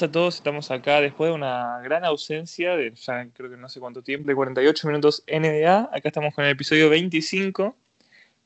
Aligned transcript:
Buenas 0.00 0.16
a 0.16 0.18
todos. 0.18 0.36
Estamos 0.36 0.70
acá 0.70 1.02
después 1.02 1.28
de 1.28 1.34
una 1.34 1.78
gran 1.82 2.06
ausencia 2.06 2.74
de 2.74 2.90
ya 2.94 3.28
creo 3.34 3.50
que 3.50 3.58
no 3.58 3.68
sé 3.68 3.80
cuánto 3.80 4.00
tiempo, 4.02 4.28
de 4.28 4.34
48 4.34 4.86
minutos 4.86 5.22
NDA. 5.26 5.90
Acá 5.92 6.08
estamos 6.08 6.34
con 6.34 6.46
el 6.46 6.52
episodio 6.52 6.88
25, 6.88 7.76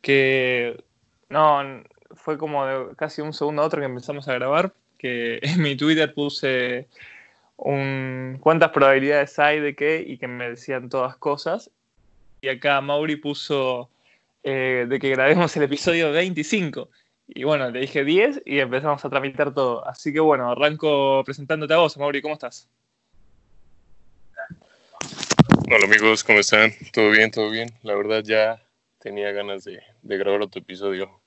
que 0.01 0.83
no 1.29 1.85
fue 2.17 2.39
como 2.39 2.67
de 2.67 2.97
casi 2.97 3.23
un 3.23 3.33
segundo 3.33 3.63
a 3.63 3.67
otro 3.67 3.79
que 3.79 3.87
empezamos 3.87 4.27
a 4.27 4.35
grabar. 4.35 4.75
Que 4.99 5.39
en 5.43 5.63
mi 5.63 5.77
Twitter 5.77 6.13
puse 6.13 6.89
un, 7.57 8.39
cuántas 8.41 8.71
probabilidades 8.71 9.39
hay 9.39 9.61
de 9.61 9.77
qué 9.77 10.05
y 10.05 10.19
que 10.19 10.27
me 10.27 10.51
decían 10.51 10.89
todas 10.89 11.17
cosas. 11.19 11.71
Y 12.41 12.49
acá 12.49 12.81
Mauri 12.81 13.15
puso 13.15 13.91
eh, 14.43 14.87
de 14.89 14.99
que 14.99 15.11
grabemos 15.11 15.57
el 15.57 15.63
episodio 15.63 16.11
25. 16.11 16.89
Y 17.27 17.45
bueno, 17.45 17.71
le 17.71 17.81
dije 17.81 18.05
10 18.05 18.43
y 18.45 18.59
empezamos 18.59 19.05
a 19.05 19.11
tramitar 19.11 19.55
todo. 19.55 19.87
Así 19.87 20.13
que 20.13 20.21
bueno, 20.21 20.51
arranco 20.51 21.23
presentándote 21.25 21.73
a 21.75 21.79
vos, 21.79 21.97
Mauri, 21.97 22.21
¿cómo 22.21 22.35
estás? 22.35 22.69
Hola 25.67 25.87
amigos, 25.87 26.23
¿cómo 26.23 26.41
están? 26.41 26.73
¿Todo 26.93 27.11
bien? 27.11 27.31
¿Todo 27.31 27.51
bien? 27.51 27.71
La 27.83 27.95
verdad 27.95 28.23
ya 28.23 28.63
tenía 28.99 29.33
ganas 29.33 29.65
de, 29.65 29.83
grabar 30.03 30.43
otro 30.43 30.61
episodio. 30.61 31.21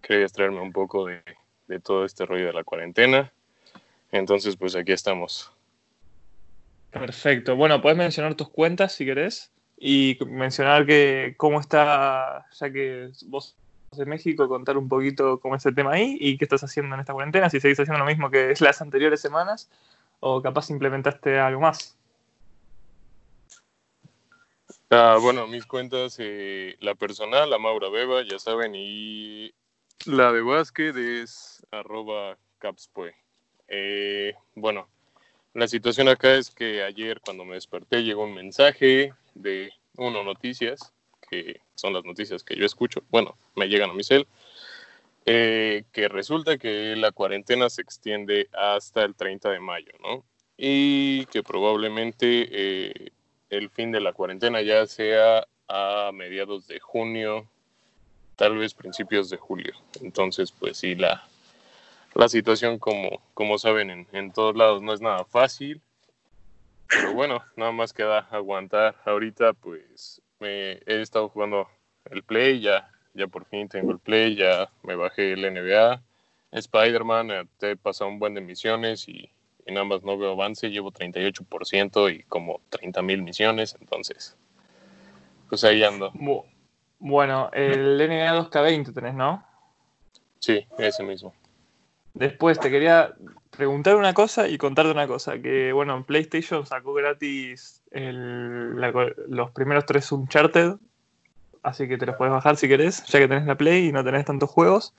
Quería 0.00 0.24
extraerme 0.24 0.60
un 0.60 0.72
poco 0.72 1.06
de, 1.06 1.22
de 1.66 1.80
todo 1.80 2.04
este 2.04 2.24
rollo 2.24 2.46
de 2.46 2.52
la 2.52 2.64
cuarentena. 2.64 3.32
Entonces, 4.12 4.56
pues 4.56 4.76
aquí 4.76 4.92
estamos. 4.92 5.50
Perfecto. 6.90 7.56
Bueno, 7.56 7.80
puedes 7.82 7.98
mencionar 7.98 8.34
tus 8.34 8.50
cuentas 8.50 8.92
si 8.92 9.04
querés 9.04 9.50
y 9.78 10.16
mencionar 10.26 10.86
que 10.86 11.34
cómo 11.36 11.58
está, 11.58 12.46
ya 12.52 12.72
que 12.72 13.10
vos 13.26 13.56
de 13.96 14.06
México, 14.06 14.48
contar 14.48 14.76
un 14.76 14.88
poquito 14.88 15.38
cómo 15.40 15.56
es 15.56 15.66
el 15.66 15.74
tema 15.74 15.92
ahí 15.92 16.16
y 16.20 16.38
qué 16.38 16.44
estás 16.44 16.64
haciendo 16.64 16.94
en 16.94 17.00
esta 17.00 17.12
cuarentena, 17.12 17.50
si 17.50 17.60
seguís 17.60 17.78
haciendo 17.78 17.98
lo 17.98 18.06
mismo 18.06 18.30
que 18.30 18.54
las 18.60 18.80
anteriores 18.80 19.20
semanas 19.20 19.70
o 20.20 20.40
capaz 20.40 20.70
implementaste 20.70 21.38
algo 21.38 21.60
más. 21.60 21.96
Ah, 24.90 25.16
bueno, 25.20 25.46
mis 25.46 25.64
cuentas, 25.64 26.16
eh, 26.18 26.76
la 26.80 26.94
personal, 26.94 27.48
la 27.48 27.58
Maura 27.58 27.88
Beba, 27.88 28.22
ya 28.22 28.38
saben, 28.38 28.74
y 28.74 29.52
la 30.04 30.32
de 30.32 30.42
básquet 30.42 30.94
es 30.96 31.66
arroba 31.70 32.36
capspue. 32.58 33.14
Eh, 33.68 34.34
bueno, 34.54 34.88
la 35.54 35.66
situación 35.66 36.08
acá 36.08 36.34
es 36.34 36.50
que 36.50 36.82
ayer 36.82 37.20
cuando 37.20 37.44
me 37.44 37.54
desperté 37.54 38.02
llegó 38.02 38.24
un 38.24 38.34
mensaje 38.34 39.14
de 39.34 39.72
Uno 39.96 40.22
Noticias 40.24 40.92
que 41.32 41.62
son 41.74 41.94
las 41.94 42.04
noticias 42.04 42.44
que 42.44 42.56
yo 42.56 42.66
escucho, 42.66 43.02
bueno, 43.10 43.36
me 43.56 43.66
llegan 43.66 43.88
a 43.90 43.94
mi 43.94 44.04
cel, 44.04 44.26
eh, 45.24 45.84
que 45.90 46.08
resulta 46.08 46.58
que 46.58 46.94
la 46.94 47.10
cuarentena 47.10 47.70
se 47.70 47.80
extiende 47.80 48.50
hasta 48.52 49.02
el 49.02 49.14
30 49.14 49.50
de 49.50 49.60
mayo, 49.60 49.92
¿no? 50.02 50.24
Y 50.58 51.24
que 51.26 51.42
probablemente 51.42 52.48
eh, 52.50 53.12
el 53.48 53.70
fin 53.70 53.92
de 53.92 54.00
la 54.00 54.12
cuarentena 54.12 54.60
ya 54.60 54.86
sea 54.86 55.46
a 55.68 56.10
mediados 56.12 56.66
de 56.66 56.78
junio, 56.80 57.48
tal 58.36 58.58
vez 58.58 58.74
principios 58.74 59.30
de 59.30 59.38
julio. 59.38 59.72
Entonces, 60.02 60.52
pues 60.52 60.76
sí, 60.76 60.94
la, 60.96 61.26
la 62.14 62.28
situación, 62.28 62.78
como, 62.78 63.22
como 63.32 63.56
saben, 63.56 63.88
en, 63.88 64.06
en 64.12 64.32
todos 64.32 64.54
lados 64.54 64.82
no 64.82 64.92
es 64.92 65.00
nada 65.00 65.24
fácil. 65.24 65.80
Pero 66.88 67.14
bueno, 67.14 67.42
nada 67.56 67.72
más 67.72 67.94
queda 67.94 68.28
aguantar. 68.30 68.96
Ahorita, 69.06 69.54
pues 69.54 70.20
me 70.42 70.72
he 70.72 71.00
estado 71.00 71.28
jugando 71.28 71.68
el 72.10 72.24
Play, 72.24 72.60
ya, 72.60 72.90
ya 73.14 73.28
por 73.28 73.46
fin 73.46 73.68
tengo 73.68 73.92
el 73.92 74.00
Play, 74.00 74.36
ya 74.36 74.68
me 74.82 74.96
bajé 74.96 75.32
el 75.32 75.44
NBA, 75.44 76.02
Spider-Man, 76.50 77.30
eh, 77.30 77.44
te 77.58 77.70
he 77.70 77.76
pasado 77.76 78.10
un 78.10 78.18
buen 78.18 78.34
de 78.34 78.40
misiones 78.40 79.08
y 79.08 79.30
en 79.64 79.78
ambas 79.78 80.02
no 80.02 80.18
veo 80.18 80.32
avance, 80.32 80.68
llevo 80.68 80.90
38% 80.90 82.12
y 82.12 82.24
como 82.24 82.60
30 82.70 83.02
mil 83.02 83.22
misiones, 83.22 83.76
entonces, 83.80 84.36
pues 85.48 85.62
ahí 85.64 85.84
ando. 85.84 86.10
Bueno, 86.98 87.50
el 87.52 87.96
NBA 87.96 88.50
2K20 88.50 88.92
tenés, 88.92 89.14
¿no? 89.14 89.44
Sí, 90.40 90.66
ese 90.78 91.04
mismo. 91.04 91.32
Después 92.14 92.60
te 92.60 92.70
quería 92.70 93.14
preguntar 93.50 93.96
una 93.96 94.14
cosa 94.14 94.48
y 94.48 94.58
contarte 94.58 94.90
una 94.90 95.06
cosa, 95.06 95.38
que 95.40 95.72
bueno, 95.72 95.96
en 95.96 96.04
PlayStation 96.04 96.66
sacó 96.66 96.94
gratis 96.94 97.82
los 97.90 99.50
primeros 99.52 99.86
tres 99.86 100.10
Uncharted, 100.12 100.74
así 101.62 101.88
que 101.88 101.98
te 101.98 102.06
los 102.06 102.16
puedes 102.16 102.32
bajar 102.32 102.56
si 102.56 102.68
querés, 102.68 103.04
ya 103.06 103.18
que 103.18 103.28
tenés 103.28 103.46
la 103.46 103.56
Play 103.56 103.88
y 103.88 103.92
no 103.92 104.04
tenés 104.04 104.24
tantos 104.24 104.50
juegos, 104.50 104.94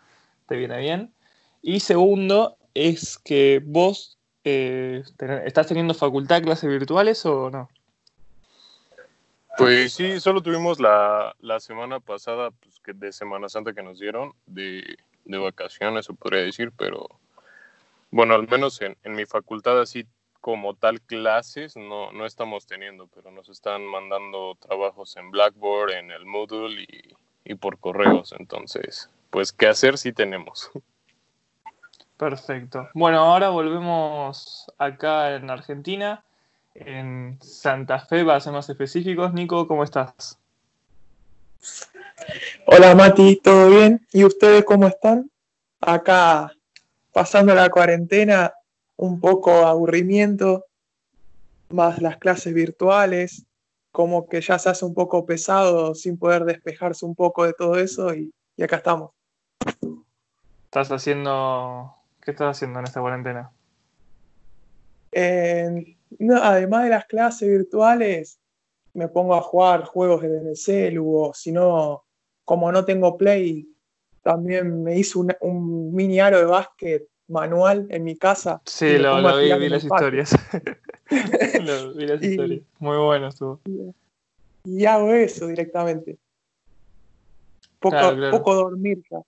te 0.48 0.56
viene 0.56 0.78
bien. 0.80 1.14
Y 1.62 1.80
segundo, 1.80 2.58
es 2.74 3.18
que 3.18 3.62
vos 3.64 4.18
eh, 4.44 5.04
estás 5.46 5.68
teniendo 5.68 5.94
facultad 5.94 6.42
clases 6.42 6.70
virtuales 6.70 7.26
o 7.26 7.50
no? 7.50 7.70
Pues 9.58 9.94
sí, 9.94 10.20
solo 10.20 10.42
tuvimos 10.42 10.80
la, 10.80 11.36
semana 11.60 12.00
pasada, 12.00 12.50
pues, 12.52 12.80
que 12.80 12.94
de 12.94 13.14
Semana 13.14 13.50
Santa 13.50 13.74
que 13.74 13.84
nos 13.84 14.00
dieron, 14.00 14.34
de, 14.48 14.98
de 15.26 15.38
vacaciones, 15.38 16.06
se 16.06 16.14
podría 16.14 16.42
decir, 16.42 16.72
pero 16.78 17.08
bueno, 18.12 18.36
al 18.36 18.48
menos 18.48 18.80
en, 18.82 18.98
mi 19.16 19.26
facultad 19.26 19.80
así 19.82 20.06
como 20.40 20.76
tal 20.76 21.02
clases 21.02 21.76
no, 21.76 22.12
no 22.12 22.26
estamos 22.26 22.68
teniendo, 22.68 23.08
pero 23.08 23.32
nos 23.32 23.50
están 23.50 23.86
mandando 23.86 24.56
trabajos 24.60 25.16
en 25.18 25.32
Blackboard, 25.32 25.92
en 25.92 26.12
el 26.12 26.26
Moodle 26.26 26.86
y, 27.46 27.56
por 27.56 27.80
correos. 27.80 28.34
Entonces, 28.38 29.10
pues 29.30 29.52
qué 29.52 29.68
hacer 29.68 29.98
sí 29.98 30.12
tenemos. 30.14 30.70
Perfecto. 32.18 32.90
Bueno, 32.94 33.20
ahora 33.20 33.50
volvemos 33.50 34.72
acá 34.78 35.36
en 35.36 35.50
Argentina, 35.50 36.24
en 36.76 37.40
Santa 37.42 38.00
Fe, 38.00 38.24
para 38.24 38.40
ser 38.40 38.54
más 38.54 38.70
específicos. 38.70 39.34
Nico, 39.34 39.68
¿cómo 39.68 39.84
estás? 39.84 40.40
Hola 42.66 42.96
Mati, 42.96 43.38
¿todo 43.38 43.70
bien? 43.70 44.06
¿Y 44.12 44.24
ustedes 44.24 44.64
cómo 44.64 44.88
están? 44.88 45.30
Acá 45.82 46.52
pasando 47.12 47.54
la 47.54 47.70
cuarentena, 47.70 48.54
un 48.96 49.20
poco 49.20 49.66
aburrimiento, 49.66 50.66
más 51.70 52.02
las 52.02 52.18
clases 52.18 52.54
virtuales, 52.54 53.46
como 53.92 54.28
que 54.28 54.42
ya 54.42 54.58
se 54.58 54.70
hace 54.70 54.86
un 54.86 54.94
poco 54.94 55.26
pesado 55.26 55.94
sin 55.94 56.18
poder 56.18 56.46
despejarse 56.46 57.06
un 57.06 57.16
poco 57.16 57.46
de 57.46 57.54
todo 57.54 57.78
eso 57.78 58.14
y, 58.14 58.34
acá 58.62 58.78
estamos. 58.78 59.12
¿Estás 60.66 60.92
haciendo, 60.92 61.96
qué 62.22 62.32
estás 62.32 62.58
haciendo 62.58 62.80
en 62.80 62.86
esta 62.86 63.02
cuarentena? 63.02 63.52
además 66.42 66.84
de 66.84 66.90
las 66.90 67.06
clases 67.06 67.48
virtuales, 67.48 68.40
me 68.94 69.08
pongo 69.08 69.36
a 69.36 69.42
jugar 69.42 69.86
juegos 69.86 70.24
en 70.24 70.48
el 70.48 70.56
celu 70.56 71.16
o 71.16 71.34
si 71.34 71.52
no, 71.52 72.04
como 72.46 72.72
no 72.72 72.86
tengo 72.86 73.18
play, 73.18 73.68
también 74.22 74.84
me 74.84 74.98
hice 74.98 75.20
un, 75.20 75.94
mini 75.94 76.20
aro 76.20 76.40
de 76.40 76.46
básquet 76.46 77.08
manual 77.28 77.88
en 77.90 78.04
mi 78.04 78.16
casa. 78.18 78.62
Sí, 78.66 78.98
lo, 78.98 79.16
vi, 79.38 79.54
vi 79.58 79.70
las 79.70 79.84
historias. 79.84 80.32
lo, 81.64 81.94
vi 81.94 82.08
las 82.08 82.22
historias. 82.24 82.62
Muy 82.80 82.98
bueno 82.98 83.28
estuvo. 83.28 83.62
Y 84.64 84.86
hago 84.86 85.14
eso 85.14 85.48
directamente. 85.48 86.18
Poco, 87.80 87.98
poco 88.32 88.56
dormir 88.56 89.04
ya. 89.12 89.20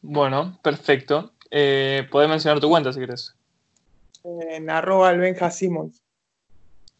Bueno, 0.00 0.58
perfecto. 0.62 1.32
Eh, 1.50 2.06
Podés 2.10 2.28
mencionar 2.28 2.60
tu 2.60 2.68
cuenta 2.68 2.92
si 2.92 3.00
querés. 3.00 3.34
En 4.22 4.70
arroba 4.70 5.10
el 5.10 5.18
Benja 5.18 5.50
Simmons. 5.50 6.02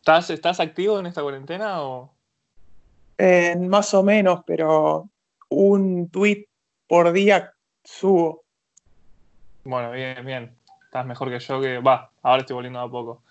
¿Estás, 0.08 0.30
¿Estás 0.30 0.58
activo 0.58 0.98
en 0.98 1.04
esta 1.04 1.20
cuarentena 1.20 1.82
o...? 1.82 2.10
más 3.68 3.92
o 3.92 4.02
menos, 4.02 4.40
pero 4.46 5.06
un 5.50 6.08
tweet 6.08 6.46
por 6.86 7.12
día 7.12 7.52
subo. 7.84 8.42
Bueno, 9.64 9.90
bien, 9.90 10.24
bien. 10.24 10.56
Estás 10.84 11.04
mejor 11.04 11.28
que 11.28 11.38
yo, 11.38 11.60
que 11.60 11.80
va, 11.80 12.10
ahora 12.22 12.40
estoy 12.40 12.54
volviendo 12.54 12.80
a 12.80 12.90
poco. 12.90 13.22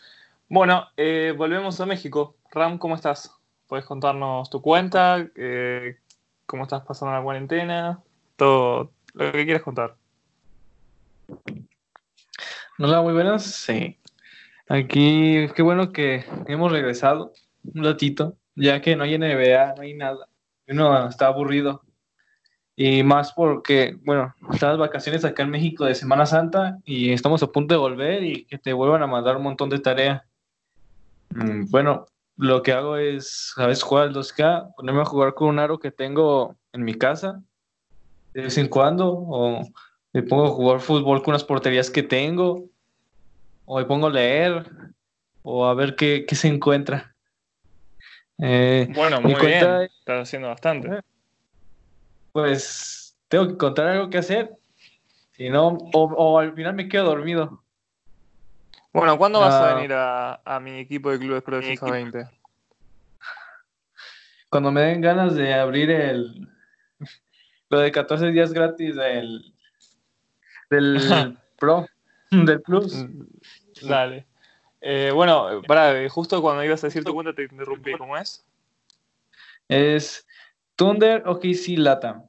Bueno, 0.50 0.86
eh, 0.98 1.34
volvemos 1.36 1.82
a 1.82 1.88
México. 1.88 2.36
Ram, 2.52 2.78
¿cómo 2.78 2.94
estás? 2.94 3.32
¿Puedes 3.66 3.86
contarnos 3.88 4.48
tu 4.52 4.62
cuenta? 4.62 5.28
Eh, 5.36 5.98
¿Cómo 6.46 6.62
estás 6.62 6.86
pasando 6.86 7.16
la 7.16 7.24
cuarentena? 7.24 8.04
Todo 8.36 8.92
lo 9.16 9.32
que 9.32 9.46
quieras 9.46 9.64
contar. 9.64 9.96
Hola, 12.78 13.02
muy 13.02 13.14
buenas. 13.14 13.46
Sí. 13.46 13.98
Aquí, 14.70 15.48
qué 15.56 15.62
bueno 15.62 15.92
que 15.92 16.26
hemos 16.48 16.72
regresado 16.72 17.32
un 17.74 17.84
ratito, 17.84 18.36
ya 18.56 18.82
que 18.82 18.96
no 18.96 19.04
hay 19.04 19.18
NBA, 19.18 19.76
no 19.76 19.82
hay 19.82 19.94
nada. 19.94 20.28
Uno 20.68 21.08
está 21.08 21.28
aburrido. 21.28 21.82
Y 22.76 23.02
más 23.02 23.34
porque, 23.34 23.98
bueno, 24.04 24.36
estás 24.52 24.78
vacaciones 24.78 25.26
acá 25.26 25.44
en 25.44 25.50
México 25.50 25.86
de 25.86 25.96
Semana 25.96 26.26
Santa 26.26 26.78
y 26.86 27.12
estamos 27.12 27.42
a 27.42 27.48
punto 27.48 27.74
de 27.74 27.80
volver 27.80 28.24
y 28.24 28.46
que 28.46 28.58
te 28.58 28.74
vuelvan 28.74 29.02
a 29.02 29.08
mandar 29.08 29.38
un 29.38 29.44
montón 29.44 29.70
de 29.70 29.80
tarea. 29.80 30.26
Mm, 31.30 31.72
bueno, 31.72 32.06
lo 32.36 32.62
que 32.62 32.74
hago 32.74 32.98
es, 32.98 33.54
¿sabes? 33.56 33.82
Jugar 33.82 34.10
al 34.10 34.14
2K, 34.14 34.76
ponerme 34.76 35.02
a 35.02 35.06
jugar 35.06 35.34
con 35.34 35.48
un 35.50 35.60
aro 35.60 35.80
que 35.80 35.92
tengo 35.92 36.56
en 36.72 36.84
mi 36.84 36.94
casa 36.94 37.42
de 38.34 38.44
vez 38.44 38.58
en 38.60 38.68
cuando 38.68 39.12
o 39.12 39.68
me 40.14 40.22
pongo 40.22 40.46
a 40.46 40.50
jugar 40.50 40.80
fútbol 40.80 41.24
con 41.24 41.34
las 41.34 41.44
porterías 41.44 41.90
que 41.90 42.04
tengo, 42.04 42.66
o 43.68 43.78
me 43.78 43.86
pongo 43.86 44.08
a 44.08 44.12
leer, 44.12 44.66
o 45.44 45.66
a 45.66 45.74
ver 45.74 45.96
qué, 45.96 46.26
qué 46.26 46.36
se 46.36 46.48
encuentra. 46.48 47.14
Eh, 48.40 48.88
bueno, 48.96 49.20
muy 49.22 49.36
bien, 49.36 49.90
estás 50.00 50.22
haciendo 50.22 50.48
bastante. 50.48 51.02
Pues 52.32 53.18
tengo 53.28 53.46
que 53.46 53.54
encontrar 53.54 53.90
algo 53.90 54.10
que 54.10 54.20
hacer, 54.20 54.56
si 55.34 55.50
no, 55.50 55.78
o, 55.94 56.40
al 56.40 56.54
final 56.54 56.76
me 56.76 56.88
quedo 56.88 57.06
dormido. 57.06 57.62
Bueno, 58.94 59.18
¿cuándo 59.18 59.42
vas 59.42 59.54
a 59.54 59.72
ah. 59.72 59.76
venir 59.76 59.92
a, 59.94 60.60
mi 60.62 60.80
equipo 60.80 61.12
de 61.12 61.20
clubes 61.20 61.44
pro 61.44 61.58
de 61.58 61.64
FIFA 61.64 61.92
20? 61.92 62.30
Cuando 64.50 64.72
me 64.72 64.82
den 64.82 65.02
ganas 65.02 65.36
de 65.36 65.54
abrir 65.54 65.92
el 65.92 66.48
lo 67.70 67.80
de 67.80 67.92
14 67.92 68.32
días 68.32 68.54
gratis 68.54 68.96
del 68.96 69.54
del 70.70 70.98
Pro, 71.60 71.86
del 72.46 72.62
Plus. 72.62 72.94
Mm, 72.94 73.26
dale. 73.88 74.26
Eh, 74.82 75.12
bueno, 75.14 75.62
para, 75.68 76.08
justo 76.10 76.42
cuando 76.42 76.64
ibas 76.64 76.84
a 76.84 76.88
decir 76.88 77.04
tu 77.04 77.14
cuenta 77.14 77.34
te 77.34 77.44
interrumpí, 77.44 77.94
¿cómo 77.98 78.16
es? 78.16 78.46
Es 79.68 80.26
Thunder 80.76 81.24
OKC 81.26 81.78
Latam. 81.78 82.24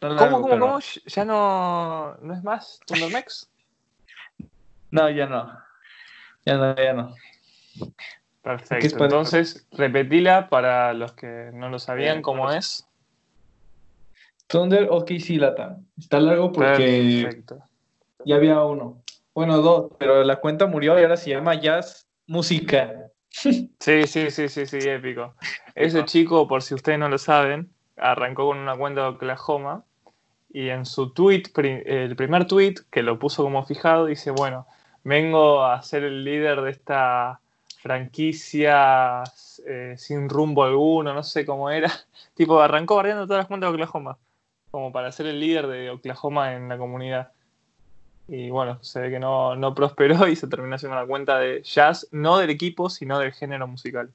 ¿Cómo, 0.00 0.42
cómo, 0.42 0.58
cómo? 0.58 0.78
¿Ya 1.06 1.24
no, 1.24 2.16
no 2.20 2.34
es 2.34 2.42
más 2.44 2.80
Thundermex? 2.86 3.48
no, 4.90 5.10
ya 5.10 5.26
no. 5.26 5.58
Ya 6.44 6.56
no, 6.56 6.76
ya 6.76 6.92
no. 6.92 7.14
Perfecto. 8.42 9.04
Entonces, 9.04 9.66
repetila 9.72 10.48
para 10.48 10.94
los 10.94 11.12
que 11.12 11.50
no 11.52 11.68
lo 11.68 11.78
sabían, 11.78 12.22
¿cómo 12.22 12.50
es? 12.50 12.86
Thunder 14.46 14.88
OKC 14.90 15.30
Latam. 15.36 15.86
Está 15.98 16.20
largo 16.20 16.52
porque 16.52 17.22
Perfecto. 17.22 17.58
ya 18.24 18.36
había 18.36 18.62
uno. 18.62 19.02
Bueno, 19.38 19.58
dos, 19.58 19.92
pero 20.00 20.24
la 20.24 20.40
cuenta 20.40 20.66
murió 20.66 20.98
y 20.98 21.04
ahora 21.04 21.16
se 21.16 21.30
llama 21.30 21.54
Jazz 21.54 22.08
Música. 22.26 23.08
Sí, 23.28 23.70
sí, 23.78 24.04
sí, 24.08 24.48
sí, 24.48 24.66
sí, 24.66 24.78
épico. 24.80 25.36
Ese 25.76 26.04
chico, 26.06 26.48
por 26.48 26.60
si 26.60 26.74
ustedes 26.74 26.98
no 26.98 27.08
lo 27.08 27.18
saben, 27.18 27.70
arrancó 27.96 28.48
con 28.48 28.58
una 28.58 28.76
cuenta 28.76 29.02
de 29.02 29.06
Oklahoma 29.10 29.84
y 30.50 30.70
en 30.70 30.84
su 30.84 31.12
tweet, 31.12 31.44
el 31.54 32.16
primer 32.16 32.48
tweet 32.48 32.74
que 32.90 33.04
lo 33.04 33.20
puso 33.20 33.44
como 33.44 33.64
fijado, 33.64 34.06
dice, 34.06 34.32
bueno, 34.32 34.66
vengo 35.04 35.62
a 35.64 35.80
ser 35.82 36.02
el 36.02 36.24
líder 36.24 36.62
de 36.62 36.72
esta 36.72 37.38
franquicia 37.80 39.22
eh, 39.68 39.94
sin 39.98 40.28
rumbo 40.28 40.64
alguno, 40.64 41.14
no 41.14 41.22
sé 41.22 41.46
cómo 41.46 41.70
era. 41.70 41.92
Tipo, 42.34 42.60
arrancó 42.60 42.96
barriendo 42.96 43.24
todas 43.24 43.42
las 43.42 43.46
cuentas 43.46 43.70
de 43.70 43.74
Oklahoma, 43.74 44.18
como 44.72 44.90
para 44.90 45.12
ser 45.12 45.26
el 45.26 45.38
líder 45.38 45.68
de 45.68 45.90
Oklahoma 45.90 46.54
en 46.54 46.68
la 46.68 46.76
comunidad. 46.76 47.30
Y 48.28 48.50
bueno, 48.50 48.78
se 48.82 49.00
ve 49.00 49.10
que 49.10 49.18
no, 49.18 49.56
no 49.56 49.74
prosperó 49.74 50.28
y 50.28 50.36
se 50.36 50.46
terminó 50.46 50.76
haciendo 50.76 50.96
la 50.96 51.06
cuenta 51.06 51.38
de 51.38 51.62
jazz, 51.62 52.06
no 52.12 52.38
del 52.38 52.50
equipo, 52.50 52.90
sino 52.90 53.18
del 53.18 53.32
género 53.32 53.66
musical. 53.66 54.12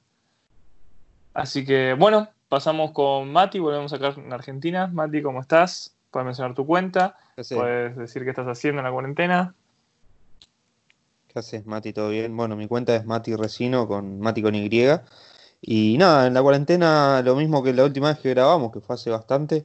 Así 1.34 1.64
que 1.66 1.94
bueno, 1.94 2.28
pasamos 2.48 2.92
con 2.92 3.32
Mati, 3.32 3.58
volvemos 3.58 3.92
acá 3.92 4.14
en 4.16 4.32
Argentina. 4.32 4.86
Mati, 4.86 5.20
¿cómo 5.20 5.40
estás? 5.40 5.96
Puedes 6.12 6.26
mencionar 6.26 6.54
tu 6.54 6.64
cuenta, 6.64 7.18
puedes 7.34 7.96
decir 7.96 8.22
qué 8.22 8.30
estás 8.30 8.46
haciendo 8.46 8.80
en 8.80 8.84
la 8.84 8.92
cuarentena. 8.92 9.54
¿Qué 11.26 11.40
haces, 11.40 11.66
Mati? 11.66 11.92
¿Todo 11.92 12.10
bien? 12.10 12.36
Bueno, 12.36 12.54
mi 12.54 12.68
cuenta 12.68 12.94
es 12.94 13.04
Mati 13.04 13.34
Resino, 13.34 13.88
con 13.88 14.20
Mati 14.20 14.40
con 14.40 14.54
Y. 14.54 14.70
Y 15.60 15.98
nada, 15.98 16.28
en 16.28 16.34
la 16.34 16.42
cuarentena 16.42 17.20
lo 17.22 17.34
mismo 17.34 17.64
que 17.64 17.72
la 17.72 17.84
última 17.84 18.10
vez 18.10 18.20
que 18.20 18.30
grabamos, 18.30 18.70
que 18.70 18.80
fue 18.80 18.94
hace 18.94 19.10
bastante. 19.10 19.64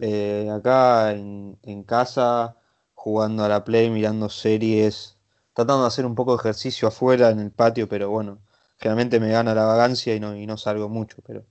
Eh, 0.00 0.50
acá 0.52 1.12
en, 1.12 1.56
en 1.62 1.84
casa 1.84 2.56
jugando 2.96 3.44
a 3.44 3.48
la 3.48 3.62
Play, 3.62 3.88
mirando 3.90 4.28
series, 4.28 5.16
tratando 5.52 5.82
de 5.82 5.88
hacer 5.88 6.04
un 6.04 6.16
poco 6.16 6.32
de 6.32 6.40
ejercicio 6.40 6.88
afuera 6.88 7.30
en 7.30 7.38
el 7.38 7.52
patio, 7.52 7.88
pero 7.88 8.10
bueno, 8.10 8.40
generalmente 8.78 9.20
me 9.20 9.30
gana 9.30 9.54
la 9.54 9.64
vagancia 9.64 10.16
y 10.16 10.18
no, 10.18 10.34
y 10.34 10.44
no 10.46 10.56
salgo 10.56 10.88
mucho, 10.88 11.18
pero 11.24 11.44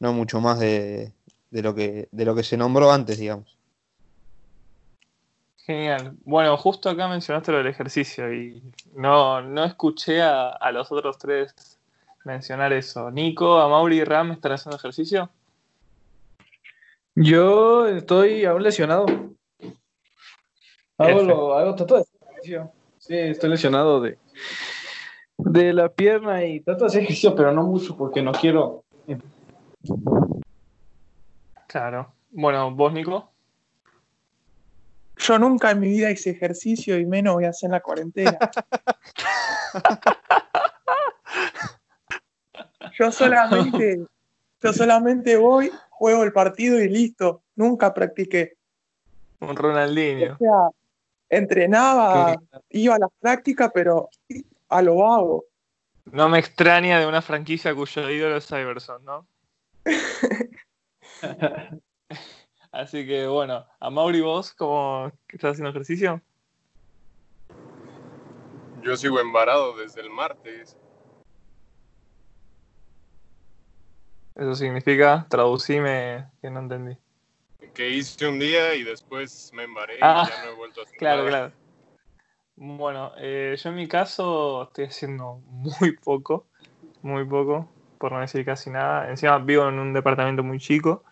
no 0.00 0.12
mucho 0.12 0.40
más 0.40 0.58
de, 0.58 1.14
lo 1.50 1.74
que, 1.74 2.08
de 2.12 2.24
lo 2.26 2.34
que 2.34 2.42
se 2.42 2.58
nombró 2.58 2.92
antes, 2.92 3.18
digamos. 3.18 3.56
Genial. 5.64 6.16
Bueno, 6.24 6.56
justo 6.56 6.90
acá 6.90 7.08
mencionaste 7.08 7.52
lo 7.52 7.58
del 7.58 7.68
ejercicio 7.68 8.32
y 8.32 8.62
no, 8.94 9.40
no 9.40 9.64
escuché 9.64 10.20
a, 10.20 10.48
a 10.48 10.72
los 10.72 10.92
otros 10.92 11.16
tres 11.16 11.78
mencionar 12.24 12.72
eso. 12.72 13.10
Nico, 13.10 13.58
a 13.58 13.68
Mauri 13.68 13.98
y 13.98 14.04
Ram 14.04 14.32
están 14.32 14.52
haciendo 14.52 14.76
ejercicio. 14.76 15.30
Yo 17.14 17.86
estoy 17.86 18.44
aún 18.44 18.62
lesionado. 18.62 19.06
Hago, 20.98 21.22
lo, 21.22 21.54
hago 21.54 21.74
trato 21.76 21.94
de 21.94 22.00
hacer 22.00 22.16
ejercicio. 22.22 22.72
Sí, 22.98 23.16
estoy 23.16 23.50
lesionado 23.50 24.00
de, 24.00 24.18
de 25.38 25.72
la 25.72 25.88
pierna 25.88 26.44
y 26.44 26.58
trato 26.60 26.80
de 26.80 26.86
hacer 26.88 27.02
ejercicio, 27.02 27.36
pero 27.36 27.52
no 27.52 27.62
mucho 27.62 27.96
porque 27.96 28.20
no 28.20 28.32
quiero. 28.32 28.82
Claro. 31.68 32.12
Bueno, 32.32 32.72
¿vos, 32.74 32.92
Nico? 32.92 33.30
Yo 35.18 35.38
nunca 35.38 35.70
en 35.70 35.78
mi 35.80 35.88
vida 35.88 36.10
hice 36.10 36.30
ejercicio 36.30 36.98
y 36.98 37.06
menos 37.06 37.34
voy 37.34 37.44
a 37.44 37.50
hacer 37.50 37.68
en 37.68 37.72
la 37.72 37.80
cuarentena. 37.80 38.36
yo 42.98 43.12
solamente, 43.12 44.04
yo 44.60 44.72
solamente 44.72 45.36
voy, 45.36 45.70
juego 45.90 46.24
el 46.24 46.32
partido 46.32 46.80
y 46.80 46.88
listo. 46.88 47.44
Nunca 47.54 47.94
practiqué. 47.94 48.56
Un 49.40 49.54
Ronaldinho 49.54 50.36
entrenaba, 51.28 52.36
iba 52.70 52.94
a 52.94 52.98
la 52.98 53.08
práctica, 53.20 53.70
pero 53.70 54.08
a 54.68 54.82
lo 54.82 54.96
vago. 54.96 55.44
No 56.10 56.28
me 56.28 56.38
extraña 56.38 56.98
de 56.98 57.06
una 57.06 57.22
franquicia 57.22 57.74
cuyo 57.74 58.08
ídolo 58.10 58.36
es 58.36 58.46
Cyberson, 58.46 59.04
¿no? 59.04 59.26
Así 62.72 63.06
que 63.06 63.26
bueno, 63.26 63.66
a 63.80 63.90
Mauri, 63.90 64.20
vos, 64.20 64.52
¿cómo 64.54 65.10
estás 65.28 65.52
haciendo 65.52 65.70
ejercicio? 65.70 66.20
Yo 68.82 68.96
sigo 68.96 69.20
embarado 69.20 69.76
desde 69.76 70.00
el 70.00 70.10
martes. 70.10 70.76
Eso 74.34 74.54
significa, 74.54 75.26
traducime 75.28 76.28
que 76.40 76.50
no 76.50 76.60
entendí 76.60 76.96
que 77.78 77.88
hice 77.88 78.26
un 78.26 78.40
día 78.40 78.74
y 78.74 78.82
después 78.82 79.52
me 79.54 79.62
embaré 79.62 79.94
y 79.94 79.98
ah, 80.02 80.28
ya 80.28 80.44
no 80.44 80.50
he 80.50 80.54
vuelto 80.56 80.80
a 80.80 80.82
hacer 80.82 80.98
Claro, 80.98 81.24
claro. 81.24 81.52
Bueno, 82.56 83.12
eh, 83.18 83.56
yo 83.56 83.68
en 83.68 83.76
mi 83.76 83.86
caso 83.86 84.64
estoy 84.64 84.86
haciendo 84.86 85.40
muy 85.46 85.92
poco, 85.92 86.46
muy 87.02 87.24
poco, 87.24 87.68
por 87.98 88.10
no 88.10 88.18
decir 88.18 88.44
casi 88.44 88.68
nada. 88.70 89.08
Encima 89.08 89.38
vivo 89.38 89.68
en 89.68 89.78
un 89.78 89.92
departamento 89.92 90.42
muy 90.42 90.58
chico, 90.58 91.04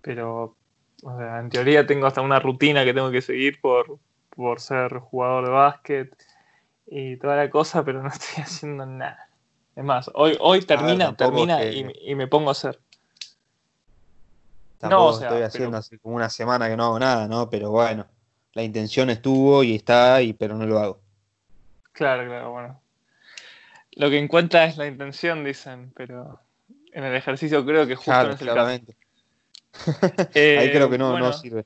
pero 0.00 0.56
o 1.02 1.18
sea, 1.18 1.40
en 1.40 1.50
teoría 1.50 1.86
tengo 1.86 2.06
hasta 2.06 2.22
una 2.22 2.40
rutina 2.40 2.82
que 2.82 2.94
tengo 2.94 3.10
que 3.10 3.20
seguir 3.20 3.60
por, 3.60 3.98
por 4.30 4.60
ser 4.60 5.00
jugador 5.00 5.44
de 5.44 5.50
básquet 5.50 6.16
y 6.86 7.18
toda 7.18 7.36
la 7.36 7.50
cosa, 7.50 7.84
pero 7.84 8.02
no 8.02 8.08
estoy 8.08 8.42
haciendo 8.42 8.86
nada. 8.86 9.28
Es 9.76 9.84
más, 9.84 10.10
hoy, 10.14 10.34
hoy 10.40 10.62
termina, 10.62 11.14
termina 11.14 11.62
y, 11.62 11.86
y, 12.00 12.14
me 12.14 12.26
pongo 12.26 12.48
a 12.48 12.52
hacer 12.52 12.80
no, 14.88 15.12
estoy 15.12 15.42
haciendo 15.42 15.76
hace 15.76 15.98
como 15.98 16.16
una 16.16 16.30
semana 16.30 16.68
que 16.68 16.76
no 16.76 16.84
hago 16.84 16.98
nada, 16.98 17.28
¿no? 17.28 17.48
Pero 17.50 17.70
bueno, 17.70 18.06
la 18.52 18.62
intención 18.62 19.10
estuvo 19.10 19.62
y 19.62 19.74
está 19.74 20.16
ahí, 20.16 20.32
pero 20.32 20.56
no 20.56 20.66
lo 20.66 20.78
hago. 20.78 21.00
Claro, 21.92 22.26
claro, 22.26 22.50
bueno. 22.50 22.80
Lo 23.92 24.10
que 24.10 24.18
encuentra 24.18 24.64
es 24.64 24.76
la 24.76 24.86
intención, 24.86 25.44
dicen, 25.44 25.92
pero 25.94 26.40
en 26.92 27.04
el 27.04 27.14
ejercicio 27.14 27.64
creo 27.64 27.86
que 27.86 27.94
justo 27.94 28.12
no 28.24 28.30
es 28.30 28.40
el 28.40 28.48
claramente. 28.48 28.96
ahí 30.34 30.70
creo 30.70 30.90
que 30.90 30.98
no, 30.98 31.18
no 31.18 31.32
sirve. 31.32 31.64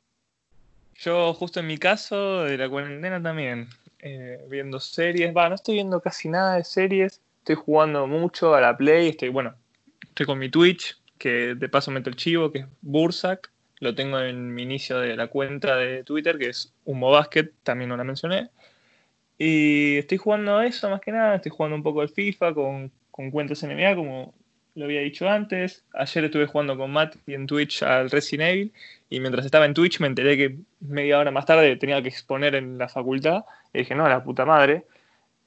Yo 0.97 1.33
justo 1.35 1.61
en 1.61 1.67
mi 1.67 1.79
caso, 1.79 2.45
de 2.45 2.59
la 2.59 2.69
cuarentena 2.69 3.23
también, 3.23 3.69
eh, 4.01 4.45
viendo 4.49 4.81
series, 4.81 5.35
va, 5.35 5.49
no 5.49 5.55
estoy 5.55 5.75
viendo 5.75 6.01
casi 6.01 6.29
nada 6.29 6.57
de 6.57 6.65
series, 6.65 7.21
estoy 7.39 7.55
jugando 7.55 8.07
mucho 8.07 8.55
a 8.55 8.61
la 8.61 8.77
Play, 8.77 9.11
estoy, 9.11 9.29
bueno, 9.29 9.55
estoy 10.03 10.27
con 10.27 10.39
mi 10.39 10.51
Twitch, 10.51 10.99
que 11.19 11.55
de 11.55 11.69
paso 11.69 11.91
meto 11.91 12.11
el 12.11 12.17
chivo, 12.17 12.53
que 12.53 12.61
es 12.61 12.67
Bursac. 12.81 13.51
Lo 13.81 13.95
tengo 13.95 14.19
en 14.21 14.55
mi 14.55 14.63
inicio 14.63 14.99
de 14.99 15.17
la 15.17 15.29
cuenta 15.29 15.77
de 15.77 16.03
Twitter, 16.05 16.39
que 16.39 16.49
es 16.49 16.73
Humo 16.85 17.11
Basket, 17.11 17.51
también 17.63 17.89
no 17.91 17.97
la 17.97 18.05
mencioné. 18.05 18.51
Y 19.39 19.99
estoy 19.99 20.19
jugando 20.19 20.57
a 20.57 20.67
eso 20.67 20.91
más 20.91 21.01
que 21.01 21.13
nada, 21.13 21.37
estoy 21.37 21.53
jugando 21.53 21.77
un 21.77 21.83
poco 21.83 22.01
al 22.01 22.09
FIFA 22.09 22.55
con, 22.55 22.91
con 23.11 23.31
cuentas 23.31 23.63
NBA, 23.63 23.95
como 23.95 24.35
lo 24.79 24.85
había 24.85 25.01
dicho 25.01 25.29
antes. 25.29 25.85
Ayer 25.93 26.25
estuve 26.25 26.47
jugando 26.47 26.77
con 26.77 26.91
Matt 26.91 27.17
y 27.27 27.35
en 27.35 27.47
Twitch 27.47 27.83
al 27.83 28.11
Resident 28.11 28.51
Evil. 28.51 28.73
Y 29.11 29.21
mientras 29.21 29.45
estaba 29.45 29.67
en 29.67 29.75
Twitch 29.75 30.01
me 30.01 30.07
enteré 30.07 30.37
que 30.37 30.57
media 30.81 31.19
hora 31.19 31.31
más 31.31 31.47
tarde 31.47 31.77
tenía 31.77 32.03
que 32.03 32.09
exponer 32.09 32.55
en 32.55 32.79
la 32.79 32.89
facultad. 32.89 33.45
Y 33.73 33.79
dije, 33.79 33.95
no, 33.95 34.09
la 34.09 34.23
puta 34.23 34.45
madre. 34.45 34.85